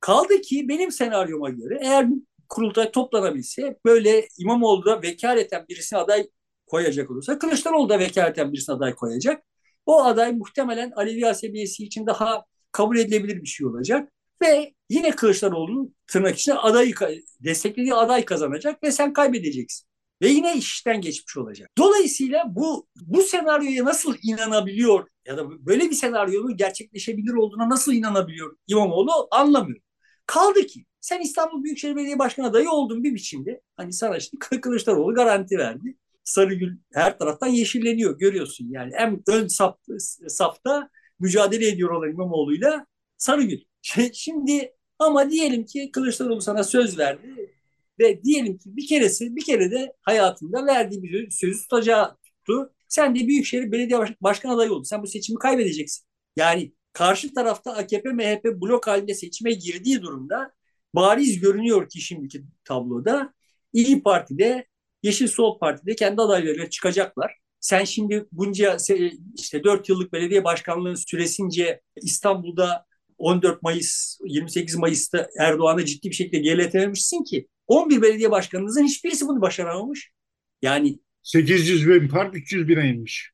Kaldı 0.00 0.40
ki 0.40 0.68
benim 0.68 0.92
senaryoma 0.92 1.50
göre 1.50 1.78
eğer 1.82 2.06
kurultay 2.50 2.90
toplanabilse 2.90 3.78
böyle 3.84 4.28
İmamoğlu 4.38 4.84
da 4.84 5.02
vekaleten 5.02 5.64
birisine 5.68 5.98
aday 5.98 6.28
koyacak 6.66 7.10
olursa 7.10 7.38
Kılıçdaroğlu 7.38 7.88
da 7.88 7.98
vekaleten 7.98 8.52
birisine 8.52 8.76
aday 8.76 8.94
koyacak. 8.94 9.42
O 9.86 10.04
aday 10.04 10.32
muhtemelen 10.32 10.90
Alevi 10.90 11.26
asebiyesi 11.28 11.84
için 11.84 12.06
daha 12.06 12.44
kabul 12.72 12.98
edilebilir 12.98 13.42
bir 13.42 13.46
şey 13.46 13.66
olacak. 13.66 14.12
Ve 14.42 14.74
yine 14.90 15.10
Kılıçdaroğlu'nun 15.10 15.96
tırnak 16.06 16.38
içinde 16.38 16.58
adayı 16.58 16.94
desteklediği 17.40 17.94
aday 17.94 18.24
kazanacak 18.24 18.82
ve 18.82 18.92
sen 18.92 19.12
kaybedeceksin. 19.12 19.86
Ve 20.22 20.28
yine 20.28 20.56
işten 20.56 21.00
geçmiş 21.00 21.36
olacak. 21.36 21.70
Dolayısıyla 21.78 22.44
bu 22.48 22.88
bu 23.02 23.22
senaryoya 23.22 23.84
nasıl 23.84 24.14
inanabiliyor 24.22 25.08
ya 25.26 25.36
da 25.36 25.66
böyle 25.66 25.90
bir 25.90 25.94
senaryonun 25.94 26.56
gerçekleşebilir 26.56 27.32
olduğuna 27.32 27.68
nasıl 27.68 27.92
inanabiliyor 27.92 28.56
İmamoğlu 28.66 29.28
anlamıyorum. 29.30 29.82
Kaldı 30.26 30.66
ki 30.66 30.84
sen 31.00 31.20
İstanbul 31.20 31.64
Büyükşehir 31.64 31.96
Belediye 31.96 32.18
Başkanı 32.18 32.46
adayı 32.46 32.70
oldun 32.70 33.04
bir 33.04 33.14
biçimde. 33.14 33.60
Hani 33.76 33.92
sana 33.92 34.16
işte 34.16 34.38
Kılıçdaroğlu 34.38 35.14
garanti 35.14 35.58
verdi. 35.58 35.96
Sarıgül 36.24 36.78
her 36.92 37.18
taraftan 37.18 37.46
yeşilleniyor 37.46 38.18
görüyorsun. 38.18 38.68
Yani 38.70 38.92
en 38.94 39.22
ön 39.28 39.46
saf, 39.46 39.78
safta 40.28 40.90
mücadele 41.20 41.68
ediyor 41.68 41.90
olan 41.90 42.10
İmamoğlu'yla 42.10 42.86
Sarıgül. 43.16 43.60
Şimdi 44.12 44.72
ama 44.98 45.30
diyelim 45.30 45.64
ki 45.64 45.90
Kılıçdaroğlu 45.92 46.40
sana 46.40 46.64
söz 46.64 46.98
verdi 46.98 47.50
ve 47.98 48.22
diyelim 48.22 48.58
ki 48.58 48.76
bir 48.76 48.86
keresi 48.86 49.36
bir 49.36 49.44
kere 49.44 49.70
de 49.70 49.92
hayatında 50.02 50.66
verdiği 50.66 51.02
bir 51.02 51.30
sözü 51.30 51.62
tutacağı 51.62 52.16
tuttu. 52.24 52.72
Sen 52.88 53.16
de 53.16 53.28
Büyükşehir 53.28 53.72
Belediye 53.72 54.00
Başkan 54.20 54.50
adayı 54.50 54.72
oldun. 54.72 54.82
Sen 54.82 55.02
bu 55.02 55.06
seçimi 55.06 55.38
kaybedeceksin. 55.38 56.06
Yani 56.36 56.72
karşı 56.92 57.34
tarafta 57.34 57.72
AKP 57.72 58.12
MHP 58.12 58.44
blok 58.44 58.86
halinde 58.86 59.14
seçime 59.14 59.52
girdiği 59.52 60.02
durumda 60.02 60.52
bariz 60.94 61.40
görünüyor 61.40 61.88
ki 61.88 62.00
şimdiki 62.00 62.44
tabloda 62.64 63.34
İyi 63.72 64.02
Parti'de 64.02 64.66
Yeşil 65.02 65.28
Sol 65.28 65.58
Parti'de 65.58 65.94
kendi 65.96 66.22
adaylarıyla 66.22 66.70
çıkacaklar. 66.70 67.36
Sen 67.60 67.84
şimdi 67.84 68.26
bunca 68.32 68.76
işte 69.38 69.64
4 69.64 69.88
yıllık 69.88 70.12
belediye 70.12 70.44
başkanlığının 70.44 70.94
süresince 70.94 71.80
İstanbul'da 71.96 72.84
14 73.18 73.62
Mayıs, 73.62 74.18
28 74.24 74.76
Mayıs'ta 74.76 75.28
Erdoğan'a 75.38 75.84
ciddi 75.84 76.10
bir 76.10 76.14
şekilde 76.14 76.38
geriletememişsin 76.38 77.24
ki 77.24 77.48
11 77.66 78.02
belediye 78.02 78.30
başkanınızın 78.30 78.84
hiçbirisi 78.84 79.28
bunu 79.28 79.40
başaramamış. 79.40 80.10
Yani 80.62 80.98
800 81.22 81.88
bin 81.88 82.08
fark 82.08 82.36
300 82.36 82.68
bine 82.68 82.88
inmiş. 82.88 83.30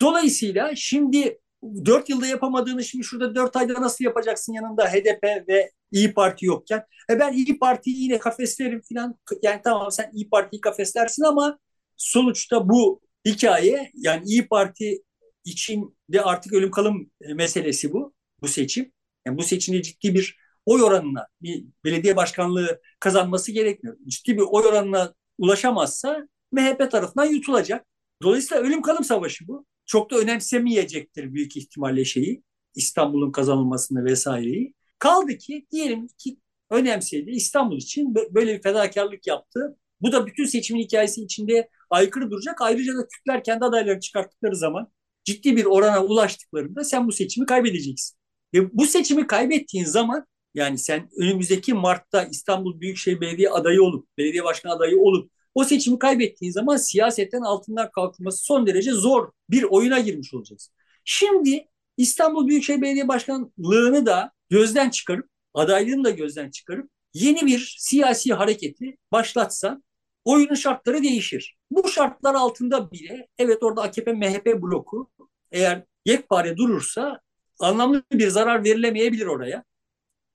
Dolayısıyla 0.00 0.72
şimdi 0.76 1.38
4 1.62 2.08
yılda 2.08 2.26
yapamadığını 2.26 2.84
şimdi 2.84 3.04
şurada 3.04 3.34
4 3.34 3.56
ayda 3.56 3.82
nasıl 3.82 4.04
yapacaksın 4.04 4.52
yanında 4.52 4.84
HDP 4.84 5.48
ve 5.48 5.70
İyi 5.92 6.14
Parti 6.14 6.46
yokken. 6.46 6.84
E 7.10 7.20
ben 7.20 7.32
İyi 7.32 7.58
Parti'yi 7.58 8.02
yine 8.02 8.18
kafeslerim 8.18 8.82
falan. 8.94 9.18
Yani 9.42 9.60
tamam 9.64 9.90
sen 9.90 10.10
İyi 10.14 10.28
Parti'yi 10.30 10.60
kafeslersin 10.60 11.22
ama 11.22 11.58
sonuçta 11.96 12.68
bu 12.68 13.00
hikaye 13.26 13.90
yani 13.94 14.24
İyi 14.26 14.48
Parti 14.48 15.02
için 15.44 15.96
de 16.08 16.22
artık 16.22 16.52
ölüm 16.52 16.70
kalım 16.70 17.10
meselesi 17.34 17.92
bu. 17.92 18.14
Bu 18.42 18.48
seçim. 18.48 18.92
Yani 19.26 19.38
bu 19.38 19.42
seçimde 19.42 19.82
ciddi 19.82 20.14
bir 20.14 20.38
oy 20.66 20.82
oranına 20.82 21.26
bir 21.42 21.64
belediye 21.84 22.16
başkanlığı 22.16 22.80
kazanması 23.00 23.52
gerekmiyor. 23.52 23.96
Ciddi 24.06 24.36
bir 24.36 24.42
oy 24.42 24.66
oranına 24.66 25.14
ulaşamazsa 25.38 26.28
MHP 26.52 26.90
tarafından 26.90 27.26
yutulacak. 27.26 27.86
Dolayısıyla 28.22 28.62
ölüm 28.62 28.82
kalım 28.82 29.04
savaşı 29.04 29.48
bu. 29.48 29.66
Çok 29.90 30.10
da 30.10 30.16
önemsemeyecektir 30.16 31.34
büyük 31.34 31.56
ihtimalle 31.56 32.04
şeyi. 32.04 32.42
İstanbul'un 32.74 33.32
kazanılmasını 33.32 34.04
vesaireyi. 34.04 34.74
Kaldı 34.98 35.38
ki 35.38 35.66
diyelim 35.70 36.08
ki 36.18 36.36
önemsedi 36.70 37.30
İstanbul 37.30 37.76
için 37.76 38.14
böyle 38.14 38.58
bir 38.58 38.62
fedakarlık 38.62 39.26
yaptı. 39.26 39.76
Bu 40.00 40.12
da 40.12 40.26
bütün 40.26 40.44
seçimin 40.44 40.80
hikayesi 40.82 41.22
içinde 41.22 41.68
aykırı 41.90 42.30
duracak. 42.30 42.62
Ayrıca 42.62 42.96
da 42.96 43.08
Kürtler 43.08 43.44
kendi 43.44 43.64
adaylarını 43.64 44.00
çıkarttıkları 44.00 44.56
zaman 44.56 44.92
ciddi 45.24 45.56
bir 45.56 45.64
orana 45.64 46.04
ulaştıklarında 46.04 46.84
sen 46.84 47.08
bu 47.08 47.12
seçimi 47.12 47.46
kaybedeceksin. 47.46 48.18
Ve 48.54 48.72
bu 48.72 48.86
seçimi 48.86 49.26
kaybettiğin 49.26 49.84
zaman 49.84 50.26
yani 50.54 50.78
sen 50.78 51.08
önümüzdeki 51.16 51.74
Mart'ta 51.74 52.24
İstanbul 52.24 52.80
Büyükşehir 52.80 53.20
Belediye 53.20 53.50
adayı 53.50 53.82
olup, 53.82 54.08
belediye 54.18 54.44
başkanı 54.44 54.72
adayı 54.72 54.98
olup 54.98 55.32
o 55.54 55.64
seçimi 55.64 55.98
kaybettiğin 55.98 56.52
zaman 56.52 56.76
siyasetten 56.76 57.40
altından 57.40 57.90
kalkması 57.90 58.44
son 58.44 58.66
derece 58.66 58.92
zor 58.92 59.30
bir 59.50 59.62
oyuna 59.62 60.00
girmiş 60.00 60.34
olacağız. 60.34 60.70
Şimdi 61.04 61.66
İstanbul 61.96 62.48
Büyükşehir 62.48 62.82
Belediye 62.82 63.08
Başkanlığı'nı 63.08 64.06
da 64.06 64.32
gözden 64.50 64.90
çıkarıp, 64.90 65.28
adaylığını 65.54 66.04
da 66.04 66.10
gözden 66.10 66.50
çıkarıp 66.50 66.90
yeni 67.14 67.46
bir 67.46 67.76
siyasi 67.78 68.34
hareketi 68.34 68.96
başlatsa 69.12 69.82
oyunun 70.24 70.54
şartları 70.54 71.02
değişir. 71.02 71.56
Bu 71.70 71.88
şartlar 71.88 72.34
altında 72.34 72.90
bile 72.92 73.28
evet 73.38 73.62
orada 73.62 73.82
AKP 73.82 74.12
MHP 74.12 74.62
bloku 74.62 75.10
eğer 75.52 75.84
yekpare 76.06 76.56
durursa 76.56 77.20
anlamlı 77.58 78.02
bir 78.12 78.28
zarar 78.28 78.64
verilemeyebilir 78.64 79.26
oraya. 79.26 79.64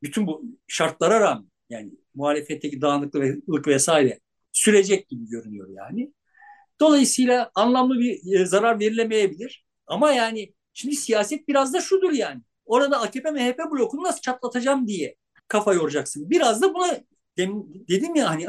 Bütün 0.03 0.27
bu 0.27 0.43
şartlara 0.67 1.19
rağmen 1.19 1.51
yani 1.69 1.91
muhalefetteki 2.15 2.81
dağınıklık 2.81 3.67
vesaire 3.67 4.19
sürecek 4.55 5.09
gibi 5.09 5.29
görünüyor 5.29 5.69
yani. 5.69 6.13
Dolayısıyla 6.79 7.51
anlamlı 7.55 7.99
bir 7.99 8.39
e, 8.39 8.45
zarar 8.45 8.79
verilemeyebilir. 8.79 9.65
Ama 9.87 10.11
yani 10.11 10.53
şimdi 10.73 10.95
siyaset 10.95 11.47
biraz 11.47 11.73
da 11.73 11.81
şudur 11.81 12.11
yani. 12.11 12.41
Orada 12.65 13.01
AKP 13.01 13.31
MHP 13.31 13.59
blokunu 13.71 14.03
nasıl 14.03 14.21
çatlatacağım 14.21 14.87
diye 14.87 15.15
kafa 15.47 15.73
yoracaksın. 15.73 16.29
Biraz 16.29 16.61
da 16.61 16.73
buna 16.73 16.99
dedim 17.89 18.15
ya 18.15 18.29
hani 18.29 18.47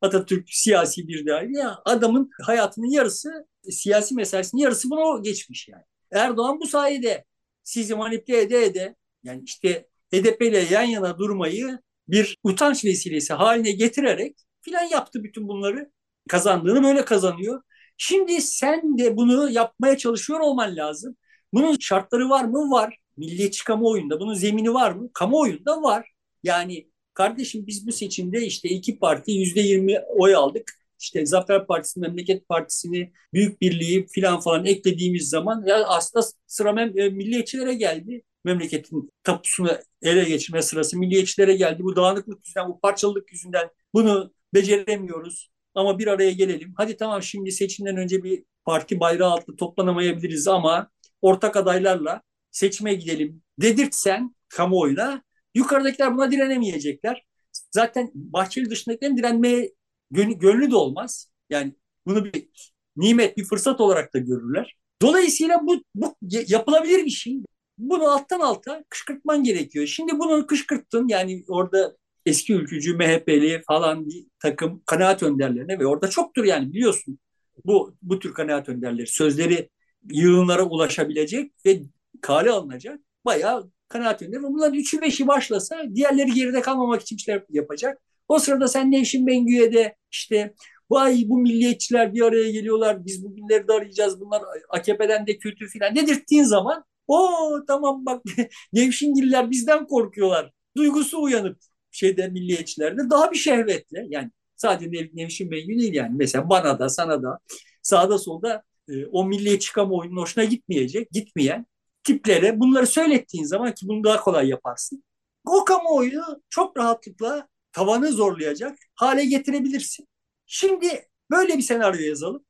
Atatürk 0.00 0.48
siyasi 0.50 1.08
bir 1.08 1.26
değer 1.26 1.42
ya 1.42 1.78
adamın 1.84 2.30
hayatının 2.42 2.90
yarısı 2.90 3.46
siyasi 3.70 4.14
meselesinin 4.14 4.62
yarısı 4.62 4.90
buna 4.90 5.20
geçmiş 5.20 5.68
yani. 5.68 5.84
Erdoğan 6.12 6.60
bu 6.60 6.66
sayede 6.66 7.24
sizi 7.62 7.94
manipüle 7.94 8.40
ede 8.40 8.64
ede 8.64 8.96
yani 9.22 9.42
işte 9.44 9.88
HDP 10.14 10.42
ile 10.42 10.58
yan 10.58 10.82
yana 10.82 11.18
durmayı 11.18 11.78
bir 12.08 12.38
utanç 12.42 12.84
vesilesi 12.84 13.32
haline 13.32 13.72
getirerek 13.72 14.36
filan 14.64 14.84
yaptı 14.84 15.24
bütün 15.24 15.48
bunları. 15.48 15.90
Kazandığını 16.28 16.82
böyle 16.82 17.04
kazanıyor. 17.04 17.62
Şimdi 17.96 18.40
sen 18.40 18.98
de 18.98 19.16
bunu 19.16 19.50
yapmaya 19.50 19.98
çalışıyor 19.98 20.40
olman 20.40 20.76
lazım. 20.76 21.16
Bunun 21.52 21.76
şartları 21.80 22.30
var 22.30 22.44
mı? 22.44 22.70
Var. 22.70 22.98
Milliyetçi 23.16 23.64
kamuoyunda 23.64 24.20
bunun 24.20 24.34
zemini 24.34 24.74
var 24.74 24.92
mı? 24.92 25.10
Kamuoyunda 25.14 25.82
var. 25.82 26.10
Yani 26.42 26.90
kardeşim 27.14 27.66
biz 27.66 27.86
bu 27.86 27.92
seçimde 27.92 28.46
işte 28.46 28.68
iki 28.68 28.98
parti 28.98 29.32
yüzde 29.32 29.60
yirmi 29.60 30.00
oy 30.00 30.34
aldık. 30.34 30.72
işte 31.00 31.26
Zafer 31.26 31.66
Partisi, 31.66 32.00
Memleket 32.00 32.48
Partisi'ni, 32.48 33.12
Büyük 33.32 33.60
Birliği 33.60 34.06
filan 34.06 34.40
falan 34.40 34.64
eklediğimiz 34.66 35.28
zaman 35.28 35.64
ya 35.66 35.84
aslında 35.84 36.26
sıra 36.46 36.70
mem- 36.70 37.10
milliyetçilere 37.10 37.74
geldi. 37.74 38.22
Memleketin 38.44 39.12
tapusunu 39.24 39.70
ele 40.02 40.24
geçirme 40.24 40.62
sırası 40.62 40.98
milliyetçilere 40.98 41.54
geldi. 41.56 41.82
Bu 41.84 41.96
dağınıklık 41.96 42.46
yüzünden, 42.46 42.68
bu 42.68 42.80
parçalılık 42.80 43.32
yüzünden 43.32 43.68
bunu 43.94 44.32
beceremiyoruz. 44.54 45.50
Ama 45.74 45.98
bir 45.98 46.06
araya 46.06 46.32
gelelim. 46.32 46.74
Hadi 46.76 46.96
tamam 46.96 47.22
şimdi 47.22 47.52
seçimden 47.52 47.96
önce 47.96 48.22
bir 48.22 48.44
parti 48.64 49.00
bayrağı 49.00 49.30
altında 49.30 49.56
toplanamayabiliriz 49.56 50.48
ama 50.48 50.90
ortak 51.22 51.56
adaylarla 51.56 52.22
seçime 52.50 52.94
gidelim 52.94 53.42
dedirtsen 53.58 54.34
kamuoyuna 54.48 55.22
yukarıdakiler 55.54 56.14
buna 56.14 56.30
direnemeyecekler. 56.30 57.24
Zaten 57.70 58.10
Bahçeli 58.14 58.70
dışındakilerin 58.70 59.16
direnmeye 59.16 59.72
gönlü 60.10 60.70
de 60.70 60.76
olmaz. 60.76 61.30
Yani 61.50 61.74
bunu 62.06 62.24
bir 62.24 62.48
nimet, 62.96 63.36
bir 63.36 63.44
fırsat 63.44 63.80
olarak 63.80 64.14
da 64.14 64.18
görürler. 64.18 64.76
Dolayısıyla 65.02 65.60
bu, 65.66 65.82
bu 65.94 66.16
yapılabilir 66.48 67.04
bir 67.04 67.10
şey. 67.10 67.38
Bunu 67.78 68.10
alttan 68.10 68.40
alta 68.40 68.84
kışkırtman 68.88 69.44
gerekiyor. 69.44 69.86
Şimdi 69.86 70.18
bunu 70.18 70.46
kışkırttın 70.46 71.08
yani 71.08 71.44
orada 71.48 71.96
eski 72.26 72.54
ülkücü, 72.54 72.96
MHP'li 72.96 73.62
falan 73.66 74.06
bir 74.06 74.26
takım 74.38 74.82
kanaat 74.86 75.22
önderlerine 75.22 75.78
ve 75.78 75.86
orada 75.86 76.10
çoktur 76.10 76.44
yani 76.44 76.72
biliyorsun 76.72 77.18
bu 77.64 77.96
bu 78.02 78.18
tür 78.18 78.34
kanaat 78.34 78.68
önderleri 78.68 79.06
sözleri 79.06 79.70
yığınlara 80.10 80.62
ulaşabilecek 80.62 81.52
ve 81.66 81.80
kale 82.20 82.50
alınacak 82.50 83.00
bayağı 83.24 83.70
kanaat 83.88 84.22
önderi. 84.22 84.42
Bunların 84.42 84.74
üçü 84.74 85.00
beşi 85.00 85.26
başlasa 85.26 85.82
diğerleri 85.94 86.32
geride 86.32 86.60
kalmamak 86.60 87.02
için 87.02 87.16
işler 87.16 87.42
yapacak. 87.50 88.02
O 88.28 88.38
sırada 88.38 88.68
sen 88.68 88.92
Nevşin 88.92 89.26
Bengü'ye 89.26 89.72
de 89.72 89.96
işte 90.10 90.54
vay 90.90 91.24
bu 91.26 91.38
milliyetçiler 91.38 92.14
bir 92.14 92.22
araya 92.22 92.50
geliyorlar 92.50 93.06
biz 93.06 93.24
bugünleri 93.24 93.68
de 93.68 93.72
arayacağız 93.72 94.20
bunlar 94.20 94.42
AKP'den 94.68 95.26
de 95.26 95.38
kötü 95.38 95.68
filan 95.68 95.96
dedirttiğin 95.96 96.44
zaman 96.44 96.84
o 97.06 97.28
tamam 97.66 98.06
bak 98.06 98.22
Nevşingiller 98.72 99.50
bizden 99.50 99.86
korkuyorlar 99.86 100.50
duygusu 100.76 101.22
uyanıp 101.22 101.58
şeyde 101.94 102.28
milliyetçilerde 102.28 103.10
daha 103.10 103.32
bir 103.32 103.36
şehvetle 103.36 104.06
yani 104.08 104.30
sadece 104.56 104.92
Nev, 104.92 105.06
Nevşin 105.14 105.50
Bengü 105.50 105.78
değil 105.78 105.94
yani 105.94 106.12
mesela 106.16 106.50
bana 106.50 106.78
da 106.78 106.88
sana 106.88 107.22
da 107.22 107.38
sağda 107.82 108.18
solda 108.18 108.62
e, 108.88 109.06
o 109.06 109.24
milliyetçi 109.24 109.72
kamuoyunun 109.72 110.16
hoşuna 110.16 110.44
gitmeyecek 110.44 111.10
gitmeyen 111.10 111.66
tiplere 112.04 112.60
bunları 112.60 112.86
söylettiğin 112.86 113.44
zaman 113.44 113.74
ki 113.74 113.88
bunu 113.88 114.04
daha 114.04 114.20
kolay 114.20 114.48
yaparsın. 114.48 115.04
O 115.46 115.64
kamuoyu 115.64 116.22
çok 116.50 116.76
rahatlıkla 116.76 117.48
tavanı 117.72 118.12
zorlayacak 118.12 118.78
hale 118.94 119.24
getirebilirsin. 119.24 120.08
Şimdi 120.46 121.08
böyle 121.30 121.58
bir 121.58 121.62
senaryo 121.62 122.00
yazalım. 122.00 122.44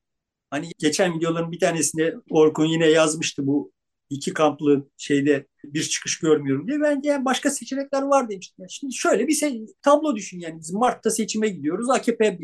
Hani 0.51 0.71
geçen 0.79 1.17
videoların 1.17 1.53
bir 1.53 1.61
tanesinde 1.61 2.17
Orkun 2.31 2.65
yine 2.65 2.87
yazmıştı 2.87 3.47
bu 3.47 3.73
iki 4.11 4.33
kamplı 4.33 4.89
şeyde 4.97 5.47
bir 5.65 5.83
çıkış 5.83 6.19
görmüyorum 6.19 6.69
diye. 6.69 6.81
Ben 6.81 7.01
yani 7.05 7.25
başka 7.25 7.51
seçenekler 7.51 8.03
var 8.03 8.29
demiştim. 8.29 8.67
şimdi 8.69 8.95
şöyle 8.95 9.29
bir 9.29 9.33
şey, 9.35 9.67
tablo 9.83 10.17
düşün 10.17 10.41
yani 10.41 10.61
biz 10.61 10.73
Mart'ta 10.73 11.11
seçime 11.11 11.49
gidiyoruz. 11.49 11.91
AKP 11.91 12.39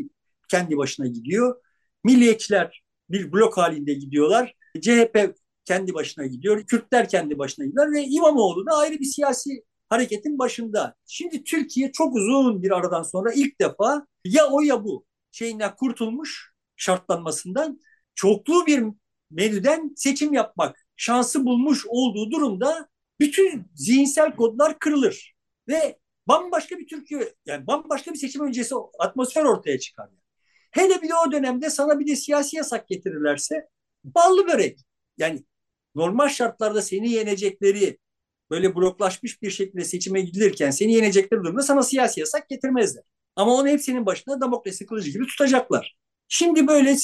kendi 0.49 0.77
başına 0.77 1.07
gidiyor. 1.07 1.55
Milliyetçiler 2.03 2.83
bir 3.09 3.31
blok 3.31 3.57
halinde 3.57 3.93
gidiyorlar. 3.93 4.55
CHP 4.81 5.35
kendi 5.65 5.93
başına 5.93 6.25
gidiyor. 6.25 6.65
Kürtler 6.65 7.09
kendi 7.09 7.37
başına 7.37 7.65
gidiyor 7.65 7.91
ve 7.93 8.03
İmamoğlu 8.03 8.65
da 8.65 8.71
ayrı 8.77 8.99
bir 8.99 9.05
siyasi 9.05 9.63
hareketin 9.89 10.39
başında. 10.39 10.95
Şimdi 11.05 11.43
Türkiye 11.43 11.91
çok 11.91 12.15
uzun 12.15 12.63
bir 12.63 12.71
aradan 12.71 13.03
sonra 13.03 13.33
ilk 13.33 13.61
defa 13.61 14.07
ya 14.25 14.47
o 14.47 14.61
ya 14.61 14.83
bu 14.83 15.05
şeyinden 15.31 15.75
kurtulmuş 15.75 16.51
şartlanmasından 16.75 17.79
çoklu 18.15 18.67
bir 18.67 18.83
menüden 19.31 19.93
seçim 19.95 20.33
yapmak 20.33 20.80
şansı 20.95 21.45
bulmuş 21.45 21.85
olduğu 21.87 22.31
durumda 22.31 22.89
bütün 23.19 23.65
zihinsel 23.75 24.35
kodlar 24.35 24.79
kırılır 24.79 25.33
ve 25.67 25.99
bambaşka 26.27 26.77
bir 26.79 26.87
Türkiye 26.87 27.33
yani 27.45 27.67
bambaşka 27.67 28.13
bir 28.13 28.17
seçim 28.17 28.47
öncesi 28.47 28.75
atmosfer 28.99 29.43
ortaya 29.43 29.79
çıkar. 29.79 30.09
Hele 30.71 31.01
bir 31.01 31.09
de 31.09 31.15
o 31.27 31.31
dönemde 31.31 31.69
sana 31.69 31.99
bir 31.99 32.07
de 32.07 32.15
siyasi 32.15 32.57
yasak 32.57 32.87
getirirlerse 32.87 33.67
ballı 34.03 34.47
börek. 34.47 34.79
Yani 35.17 35.45
normal 35.95 36.27
şartlarda 36.27 36.81
seni 36.81 37.11
yenecekleri 37.11 37.97
böyle 38.49 38.75
bloklaşmış 38.75 39.41
bir 39.41 39.49
şekilde 39.49 39.83
seçime 39.83 40.21
gidilirken 40.21 40.71
seni 40.71 40.93
yenecekleri 40.93 41.43
durumda 41.43 41.61
sana 41.61 41.83
siyasi 41.83 42.19
yasak 42.19 42.49
getirmezler. 42.49 43.03
Ama 43.35 43.53
onu 43.53 43.67
hepsinin 43.67 44.05
başına 44.05 44.41
demokrasi 44.41 44.85
kılıcı 44.85 45.11
gibi 45.11 45.25
tutacaklar. 45.25 45.97
Şimdi 46.27 46.67
böyle 46.67 46.95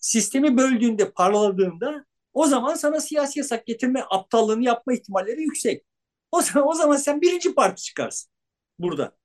sistemi 0.00 0.56
böldüğünde, 0.56 1.10
parladığında 1.10 2.04
o 2.32 2.46
zaman 2.46 2.74
sana 2.74 3.00
siyasi 3.00 3.38
yasak 3.38 3.66
getirme 3.66 4.04
aptallığını 4.10 4.64
yapma 4.64 4.92
ihtimalleri 4.92 5.42
yüksek. 5.42 5.84
O 6.32 6.42
zaman, 6.42 6.68
o 6.68 6.74
zaman 6.74 6.96
sen 6.96 7.20
birinci 7.20 7.54
parti 7.54 7.82
çıkarsın 7.82 8.30
burada. 8.78 9.16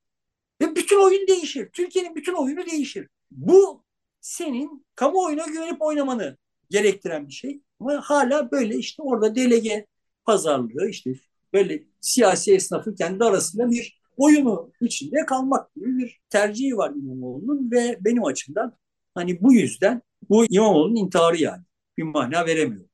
Ve 0.61 0.75
bütün 0.75 1.05
oyun 1.05 1.27
değişir. 1.27 1.69
Türkiye'nin 1.73 2.15
bütün 2.15 2.33
oyunu 2.33 2.65
değişir. 2.65 3.07
Bu 3.31 3.83
senin 4.21 4.85
kamuoyuna 4.95 5.45
güvenip 5.45 5.81
oynamanı 5.81 6.37
gerektiren 6.69 7.27
bir 7.27 7.33
şey. 7.33 7.61
Ama 7.79 8.01
hala 8.01 8.51
böyle 8.51 8.77
işte 8.77 9.03
orada 9.03 9.35
delege 9.35 9.85
pazarlığı 10.25 10.89
işte 10.89 11.13
böyle 11.53 11.83
siyasi 12.01 12.53
esnafın 12.53 12.95
kendi 12.95 13.23
arasında 13.23 13.71
bir 13.71 14.01
oyunu 14.17 14.71
içinde 14.81 15.25
kalmak 15.25 15.75
gibi 15.75 15.97
bir 15.97 16.19
tercihi 16.29 16.77
var 16.77 16.91
İmamoğlu'nun 16.95 17.71
ve 17.71 17.97
benim 18.01 18.25
açımdan 18.25 18.77
hani 19.15 19.41
bu 19.41 19.53
yüzden 19.53 20.01
bu 20.29 20.45
İmamoğlu'nun 20.49 20.95
intiharı 20.95 21.37
yani. 21.37 21.63
Bir 21.97 22.03
mana 22.03 22.45
veremiyor. 22.45 22.86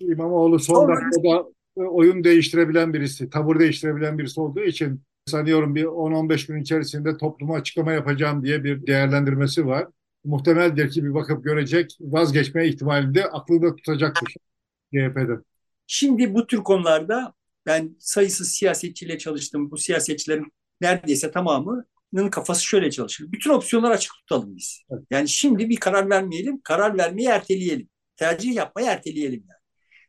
İmamoğlu 0.00 0.58
son 0.58 0.74
Sonra, 0.74 0.96
dakikada 0.96 1.48
oyun 1.76 2.24
değiştirebilen 2.24 2.94
birisi, 2.94 3.30
tavır 3.30 3.60
değiştirebilen 3.60 4.18
birisi 4.18 4.40
olduğu 4.40 4.62
için 4.62 5.02
sanıyorum 5.26 5.74
bir 5.74 5.84
10-15 5.84 6.46
gün 6.46 6.62
içerisinde 6.62 7.16
topluma 7.16 7.54
açıklama 7.54 7.92
yapacağım 7.92 8.44
diye 8.44 8.64
bir 8.64 8.86
değerlendirmesi 8.86 9.66
var. 9.66 9.86
Muhtemeldir 10.24 10.90
ki 10.90 11.04
bir 11.04 11.14
bakıp 11.14 11.44
görecek, 11.44 11.96
vazgeçme 12.00 12.68
ihtimalinde 12.68 13.24
aklında 13.24 13.76
tutacaktır 13.76 14.34
CHP'den. 14.94 15.42
Şimdi 15.86 16.34
bu 16.34 16.46
tür 16.46 16.58
konularda 16.58 17.34
ben 17.66 17.96
sayısız 17.98 18.52
siyasetçiyle 18.52 19.18
çalıştım. 19.18 19.70
Bu 19.70 19.76
siyasetçilerin 19.76 20.52
neredeyse 20.80 21.30
tamamının 21.30 22.28
kafası 22.30 22.64
şöyle 22.64 22.90
çalışır. 22.90 23.32
Bütün 23.32 23.50
opsiyonları 23.50 23.92
açık 23.92 24.12
tutalım 24.14 24.56
biz. 24.56 24.82
Evet. 24.90 25.02
Yani 25.10 25.28
şimdi 25.28 25.68
bir 25.68 25.76
karar 25.76 26.10
vermeyelim, 26.10 26.60
karar 26.60 26.98
vermeyi 26.98 27.28
erteleyelim. 27.28 27.88
Tercih 28.16 28.54
yapmayı 28.54 28.88
erteleyelim 28.88 29.44
yani. 29.48 29.53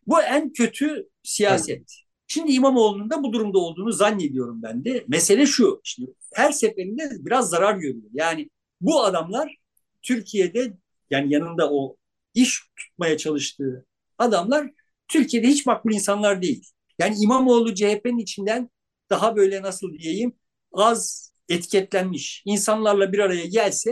Bu 0.08 0.22
en 0.22 0.53
kötü 0.53 1.10
siyaset. 1.24 1.78
Evet. 1.78 1.93
Şimdi 2.28 2.51
İmamoğlu'nun 2.51 3.10
da 3.10 3.24
bu 3.24 3.34
durumda 3.34 3.60
olduğunu 3.60 3.91
zannediyorum 3.91 4.62
ben 4.64 4.86
de. 4.86 5.06
Mesele 5.08 5.45
şu, 5.45 5.82
şimdi 5.84 6.14
her 6.34 6.51
seferinde 6.51 7.10
biraz 7.20 7.49
zarar 7.49 7.76
görüyor. 7.76 8.10
Yani 8.14 8.49
bu 8.82 9.03
adamlar 9.03 9.56
Türkiye'de 10.01 10.74
yani 11.10 11.34
yanında 11.34 11.72
o 11.72 11.95
iş 12.34 12.62
tutmaya 12.76 13.18
çalıştığı 13.18 13.86
adamlar 14.18 14.72
Türkiye'de 15.08 15.47
hiç 15.47 15.66
makbul 15.66 15.93
insanlar 15.93 16.41
değil. 16.41 16.72
Yani 16.99 17.16
İmamoğlu 17.20 17.76
CHP'nin 17.76 18.18
içinden 18.18 18.70
daha 19.10 19.36
böyle 19.36 19.62
nasıl 19.62 19.93
diyeyim 19.93 20.34
az 20.74 21.32
etiketlenmiş 21.49 22.43
insanlarla 22.45 23.12
bir 23.14 23.20
araya 23.20 23.45
gelse 23.45 23.91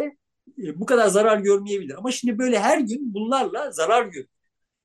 e, 0.63 0.79
bu 0.79 0.85
kadar 0.85 1.07
zarar 1.07 1.37
görmeyebilir. 1.39 1.95
Ama 1.97 2.11
şimdi 2.11 2.37
böyle 2.39 2.59
her 2.59 2.79
gün 2.79 3.13
bunlarla 3.13 3.71
zarar 3.71 4.05
görüyor. 4.05 4.27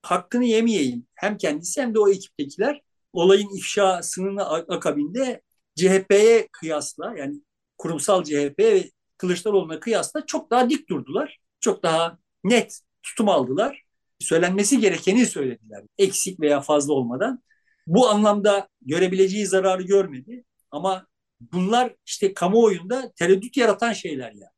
Hakkını 0.08 0.44
yemeyeyim 0.44 1.06
hem 1.14 1.36
kendisi 1.36 1.82
hem 1.82 1.94
de 1.94 2.00
o 2.00 2.08
ekiptekiler 2.08 2.82
olayın 3.12 3.56
ifşasının 3.56 4.36
akabinde 4.68 5.42
CHP'ye 5.76 6.48
kıyasla 6.52 7.14
yani 7.18 7.42
kurumsal 7.78 8.24
CHP 8.24 8.58
ve 8.58 8.90
Kılıçdaroğlu'na 9.16 9.80
kıyasla 9.80 10.26
çok 10.26 10.50
daha 10.50 10.70
dik 10.70 10.88
durdular. 10.88 11.38
Çok 11.60 11.82
daha 11.82 12.18
net 12.44 12.80
tutum 13.02 13.28
aldılar. 13.28 13.82
Söylenmesi 14.18 14.80
gerekeni 14.80 15.26
söylediler. 15.26 15.82
Eksik 15.98 16.40
veya 16.40 16.60
fazla 16.60 16.92
olmadan. 16.92 17.42
Bu 17.86 18.08
anlamda 18.08 18.68
görebileceği 18.82 19.46
zararı 19.46 19.82
görmedi. 19.82 20.44
Ama 20.70 21.06
bunlar 21.40 21.94
işte 22.06 22.34
kamuoyunda 22.34 23.12
tereddüt 23.16 23.56
yaratan 23.56 23.92
şeyler 23.92 24.32
ya. 24.32 24.48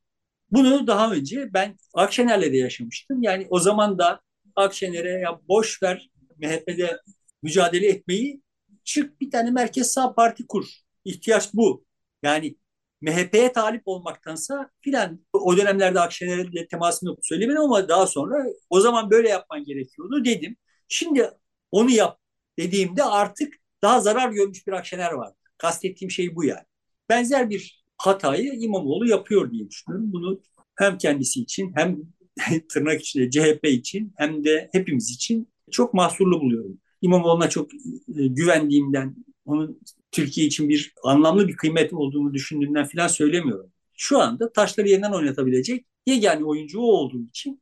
Bunu 0.51 0.87
daha 0.87 1.11
önce 1.11 1.53
ben 1.53 1.77
Akşener'le 1.93 2.53
de 2.53 2.57
yaşamıştım. 2.57 3.23
Yani 3.23 3.47
o 3.49 3.59
zaman 3.59 3.97
da 3.99 4.21
Akşener'e 4.55 5.09
ya 5.09 5.39
boş 5.47 5.83
ver 5.83 6.09
MHP'de 6.37 6.99
mücadele 7.43 7.87
etmeyi 7.87 8.41
çık 8.83 9.21
bir 9.21 9.31
tane 9.31 9.51
merkez 9.51 9.91
sağ 9.91 10.13
parti 10.13 10.47
kur. 10.47 10.65
İhtiyaç 11.05 11.53
bu. 11.53 11.85
Yani 12.23 12.55
MHP'ye 13.01 13.51
talip 13.51 13.81
olmaktansa 13.85 14.69
filan 14.81 15.25
o 15.33 15.57
dönemlerde 15.57 15.99
Akşener'le 15.99 16.67
temasım 16.71 17.07
yok 17.07 17.19
söylemedim 17.21 17.61
ama 17.61 17.89
daha 17.89 18.07
sonra 18.07 18.45
o 18.69 18.79
zaman 18.81 19.09
böyle 19.11 19.29
yapman 19.29 19.63
gerekiyordu 19.65 20.25
dedim. 20.25 20.57
Şimdi 20.87 21.31
onu 21.71 21.89
yap 21.91 22.19
dediğimde 22.59 23.03
artık 23.03 23.53
daha 23.81 24.01
zarar 24.01 24.29
görmüş 24.31 24.67
bir 24.67 24.71
Akşener 24.73 25.11
var. 25.11 25.33
Kastettiğim 25.57 26.11
şey 26.11 26.35
bu 26.35 26.43
yani. 26.45 26.65
Benzer 27.09 27.49
bir 27.49 27.83
hatayı 27.97 28.53
İmamoğlu 28.53 29.07
yapıyor 29.07 29.51
diye 29.51 29.69
düşünüyorum. 29.69 30.13
Bunu 30.13 30.41
hem 30.75 30.97
kendisi 30.97 31.41
için 31.41 31.71
hem 31.75 31.97
tırnak 32.69 33.01
içinde 33.01 33.29
CHP 33.29 33.65
için 33.65 34.13
hem 34.17 34.43
de 34.43 34.69
hepimiz 34.71 35.11
için 35.11 35.47
çok 35.71 35.93
mahsurlu 35.93 36.41
buluyorum. 36.41 36.77
İmamoğlu'na 37.01 37.49
çok 37.49 37.73
e, 37.73 37.77
güvendiğimden, 38.07 39.15
onun 39.45 39.81
Türkiye 40.11 40.47
için 40.47 40.69
bir 40.69 40.93
anlamlı 41.03 41.47
bir 41.47 41.55
kıymet 41.55 41.93
olduğunu 41.93 42.33
düşündüğümden 42.33 42.85
falan 42.85 43.07
söylemiyorum. 43.07 43.71
Şu 43.93 44.19
anda 44.19 44.51
taşları 44.53 44.87
yerinden 44.87 45.11
oynatabilecek 45.11 45.85
yegane 46.05 46.45
oyuncu 46.45 46.79
o 46.79 46.83
olduğu 46.83 47.23
için 47.23 47.61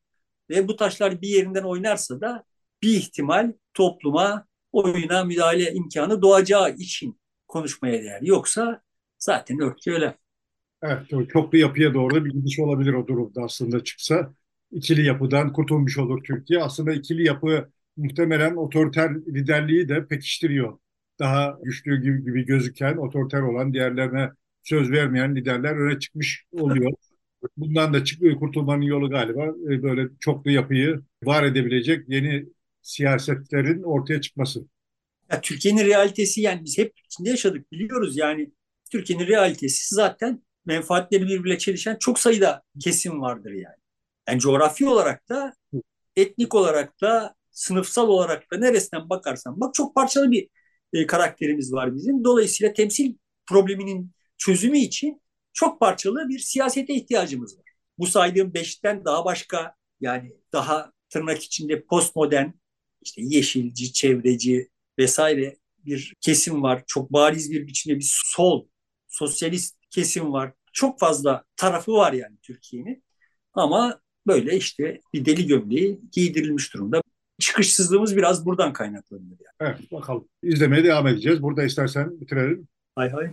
ve 0.50 0.68
bu 0.68 0.76
taşlar 0.76 1.22
bir 1.22 1.28
yerinden 1.28 1.64
oynarsa 1.64 2.22
da 2.22 2.44
bir 2.82 2.94
ihtimal 2.94 3.54
topluma 3.74 4.46
oyuna 4.72 5.24
müdahale 5.24 5.74
imkanı 5.74 6.22
doğacağı 6.22 6.76
için 6.76 7.20
konuşmaya 7.48 8.04
değer. 8.04 8.22
Yoksa 8.22 8.82
zaten 9.20 9.60
örtü 9.60 9.92
öyle. 9.92 10.18
Evet, 10.82 11.30
çok 11.34 11.54
bir 11.54 11.60
yapıya 11.60 11.94
doğru 11.94 12.26
bir 12.26 12.32
gidiş 12.32 12.60
olabilir 12.60 12.94
o 12.94 13.08
durumda 13.08 13.42
aslında 13.42 13.84
çıksa. 13.84 14.34
İkili 14.72 15.06
yapıdan 15.06 15.54
kurtulmuş 15.54 15.98
olur 15.98 16.24
Türkiye. 16.24 16.64
Aslında 16.64 16.94
ikili 16.94 17.28
yapı 17.28 17.70
muhtemelen 17.98 18.56
otoriter 18.56 19.12
liderliği 19.16 19.90
de 19.90 20.08
pekiştiriyor. 20.08 20.80
Daha 21.20 21.58
güçlü 21.64 22.02
gibi, 22.02 22.24
gibi 22.24 22.46
gözüken, 22.46 22.98
otoriter 22.98 23.42
olan, 23.42 23.74
diğerlerine 23.74 24.30
söz 24.64 24.92
vermeyen 24.92 25.36
liderler 25.36 25.76
öne 25.76 26.00
çıkmış 26.00 26.44
oluyor. 26.52 26.92
Bundan 27.58 27.94
da 27.94 28.04
çıkıyor 28.04 28.40
kurtulmanın 28.40 28.82
yolu 28.82 29.10
galiba 29.10 29.46
e, 29.46 29.84
böyle 29.84 30.08
çoklu 30.20 30.52
yapıyı 30.52 31.02
var 31.24 31.44
edebilecek 31.44 32.10
yeni 32.10 32.46
siyasetlerin 32.82 33.84
ortaya 33.84 34.22
çıkması. 34.22 34.66
Ya, 35.32 35.42
Türkiye'nin 35.42 35.86
realitesi 35.86 36.42
yani 36.42 36.64
biz 36.64 36.78
hep 36.78 36.94
içinde 37.06 37.30
yaşadık 37.30 37.72
biliyoruz 37.72 38.18
yani 38.18 38.52
Türkiye'nin 38.92 39.28
realitesi 39.28 39.96
zaten 39.96 40.44
menfaatleri 40.66 41.28
birbirle 41.28 41.58
çelişen 41.58 41.98
çok 42.00 42.20
sayıda 42.20 42.62
kesim 42.80 43.22
vardır 43.22 43.52
yani. 43.52 43.76
Yani 44.30 44.40
coğrafi 44.40 44.88
olarak 44.88 45.30
da 45.30 45.54
etnik 46.16 46.56
olarak 46.56 47.02
da 47.02 47.36
sınıfsal 47.52 48.08
olarak 48.08 48.52
da 48.54 48.58
neresinden 48.58 49.10
bakarsan 49.10 49.60
bak 49.60 49.74
çok 49.74 49.96
parçalı 49.96 50.32
bir 50.32 50.50
e, 50.94 51.08
karakterimiz 51.08 51.74
var 51.74 51.96
bizim. 51.96 52.24
Dolayısıyla 52.24 52.74
temsil 52.74 53.16
probleminin 53.48 54.12
çözümü 54.38 54.78
için 54.78 55.22
çok 55.54 55.80
parçalı 55.80 56.30
bir 56.30 56.40
siyasete 56.40 56.94
ihtiyacımız 56.94 57.58
var. 57.58 57.66
Bu 57.98 58.08
saydığım 58.08 58.54
beşten 58.54 59.06
daha 59.06 59.26
başka 59.26 59.76
yani 60.02 60.32
daha 60.54 60.92
tırnak 61.10 61.44
içinde 61.44 61.86
postmodern 61.86 62.50
işte 63.02 63.22
yeşilci, 63.26 63.94
çevreci 63.94 64.70
vesaire 65.00 65.58
bir 65.86 66.14
kesim 66.22 66.64
var. 66.64 66.84
Çok 66.88 67.14
bariz 67.14 67.52
bir 67.52 67.68
biçimde 67.68 67.98
bir 68.00 68.12
sol, 68.26 68.68
sosyalist 69.08 69.78
kesim 69.90 70.34
var. 70.34 70.54
Çok 70.74 71.00
fazla 71.00 71.44
tarafı 71.56 71.94
var 71.94 72.14
yani 72.14 72.38
Türkiye'nin. 72.42 73.04
Ama 73.54 74.02
böyle 74.30 74.58
işte 74.58 75.02
bir 75.14 75.26
deli 75.26 75.48
gömleği 75.48 76.00
giydirilmiş 76.12 76.74
durumda. 76.74 77.02
Çıkışsızlığımız 77.40 78.18
biraz 78.18 78.46
buradan 78.46 78.74
kaynaklanıyor. 78.74 79.38
Yani. 79.40 79.74
Evet 79.74 79.92
bakalım. 79.92 80.28
İzlemeye 80.44 80.84
devam 80.84 81.08
edeceğiz. 81.08 81.42
Burada 81.42 81.64
istersen 81.64 82.22
bitirelim. 82.22 82.68
Hay 82.96 83.10
hay. 83.10 83.32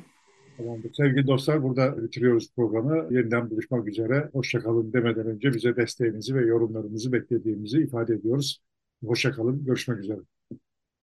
Tamamdır. 0.57 0.95
Sevgili 0.95 1.27
dostlar 1.27 1.63
burada 1.63 2.05
bitiriyoruz 2.05 2.51
programı. 2.57 3.15
Yeniden 3.15 3.51
buluşmak 3.51 3.89
üzere. 3.89 4.31
Hoşçakalın 4.33 4.93
demeden 4.93 5.27
önce 5.27 5.55
bize 5.55 5.77
desteğinizi 5.77 6.35
ve 6.35 6.47
yorumlarınızı 6.47 7.13
beklediğimizi 7.13 7.79
ifade 7.79 8.15
ediyoruz. 8.15 8.63
Hoşçakalın. 9.05 9.65
Görüşmek 9.65 9.99
üzere. 9.99 10.19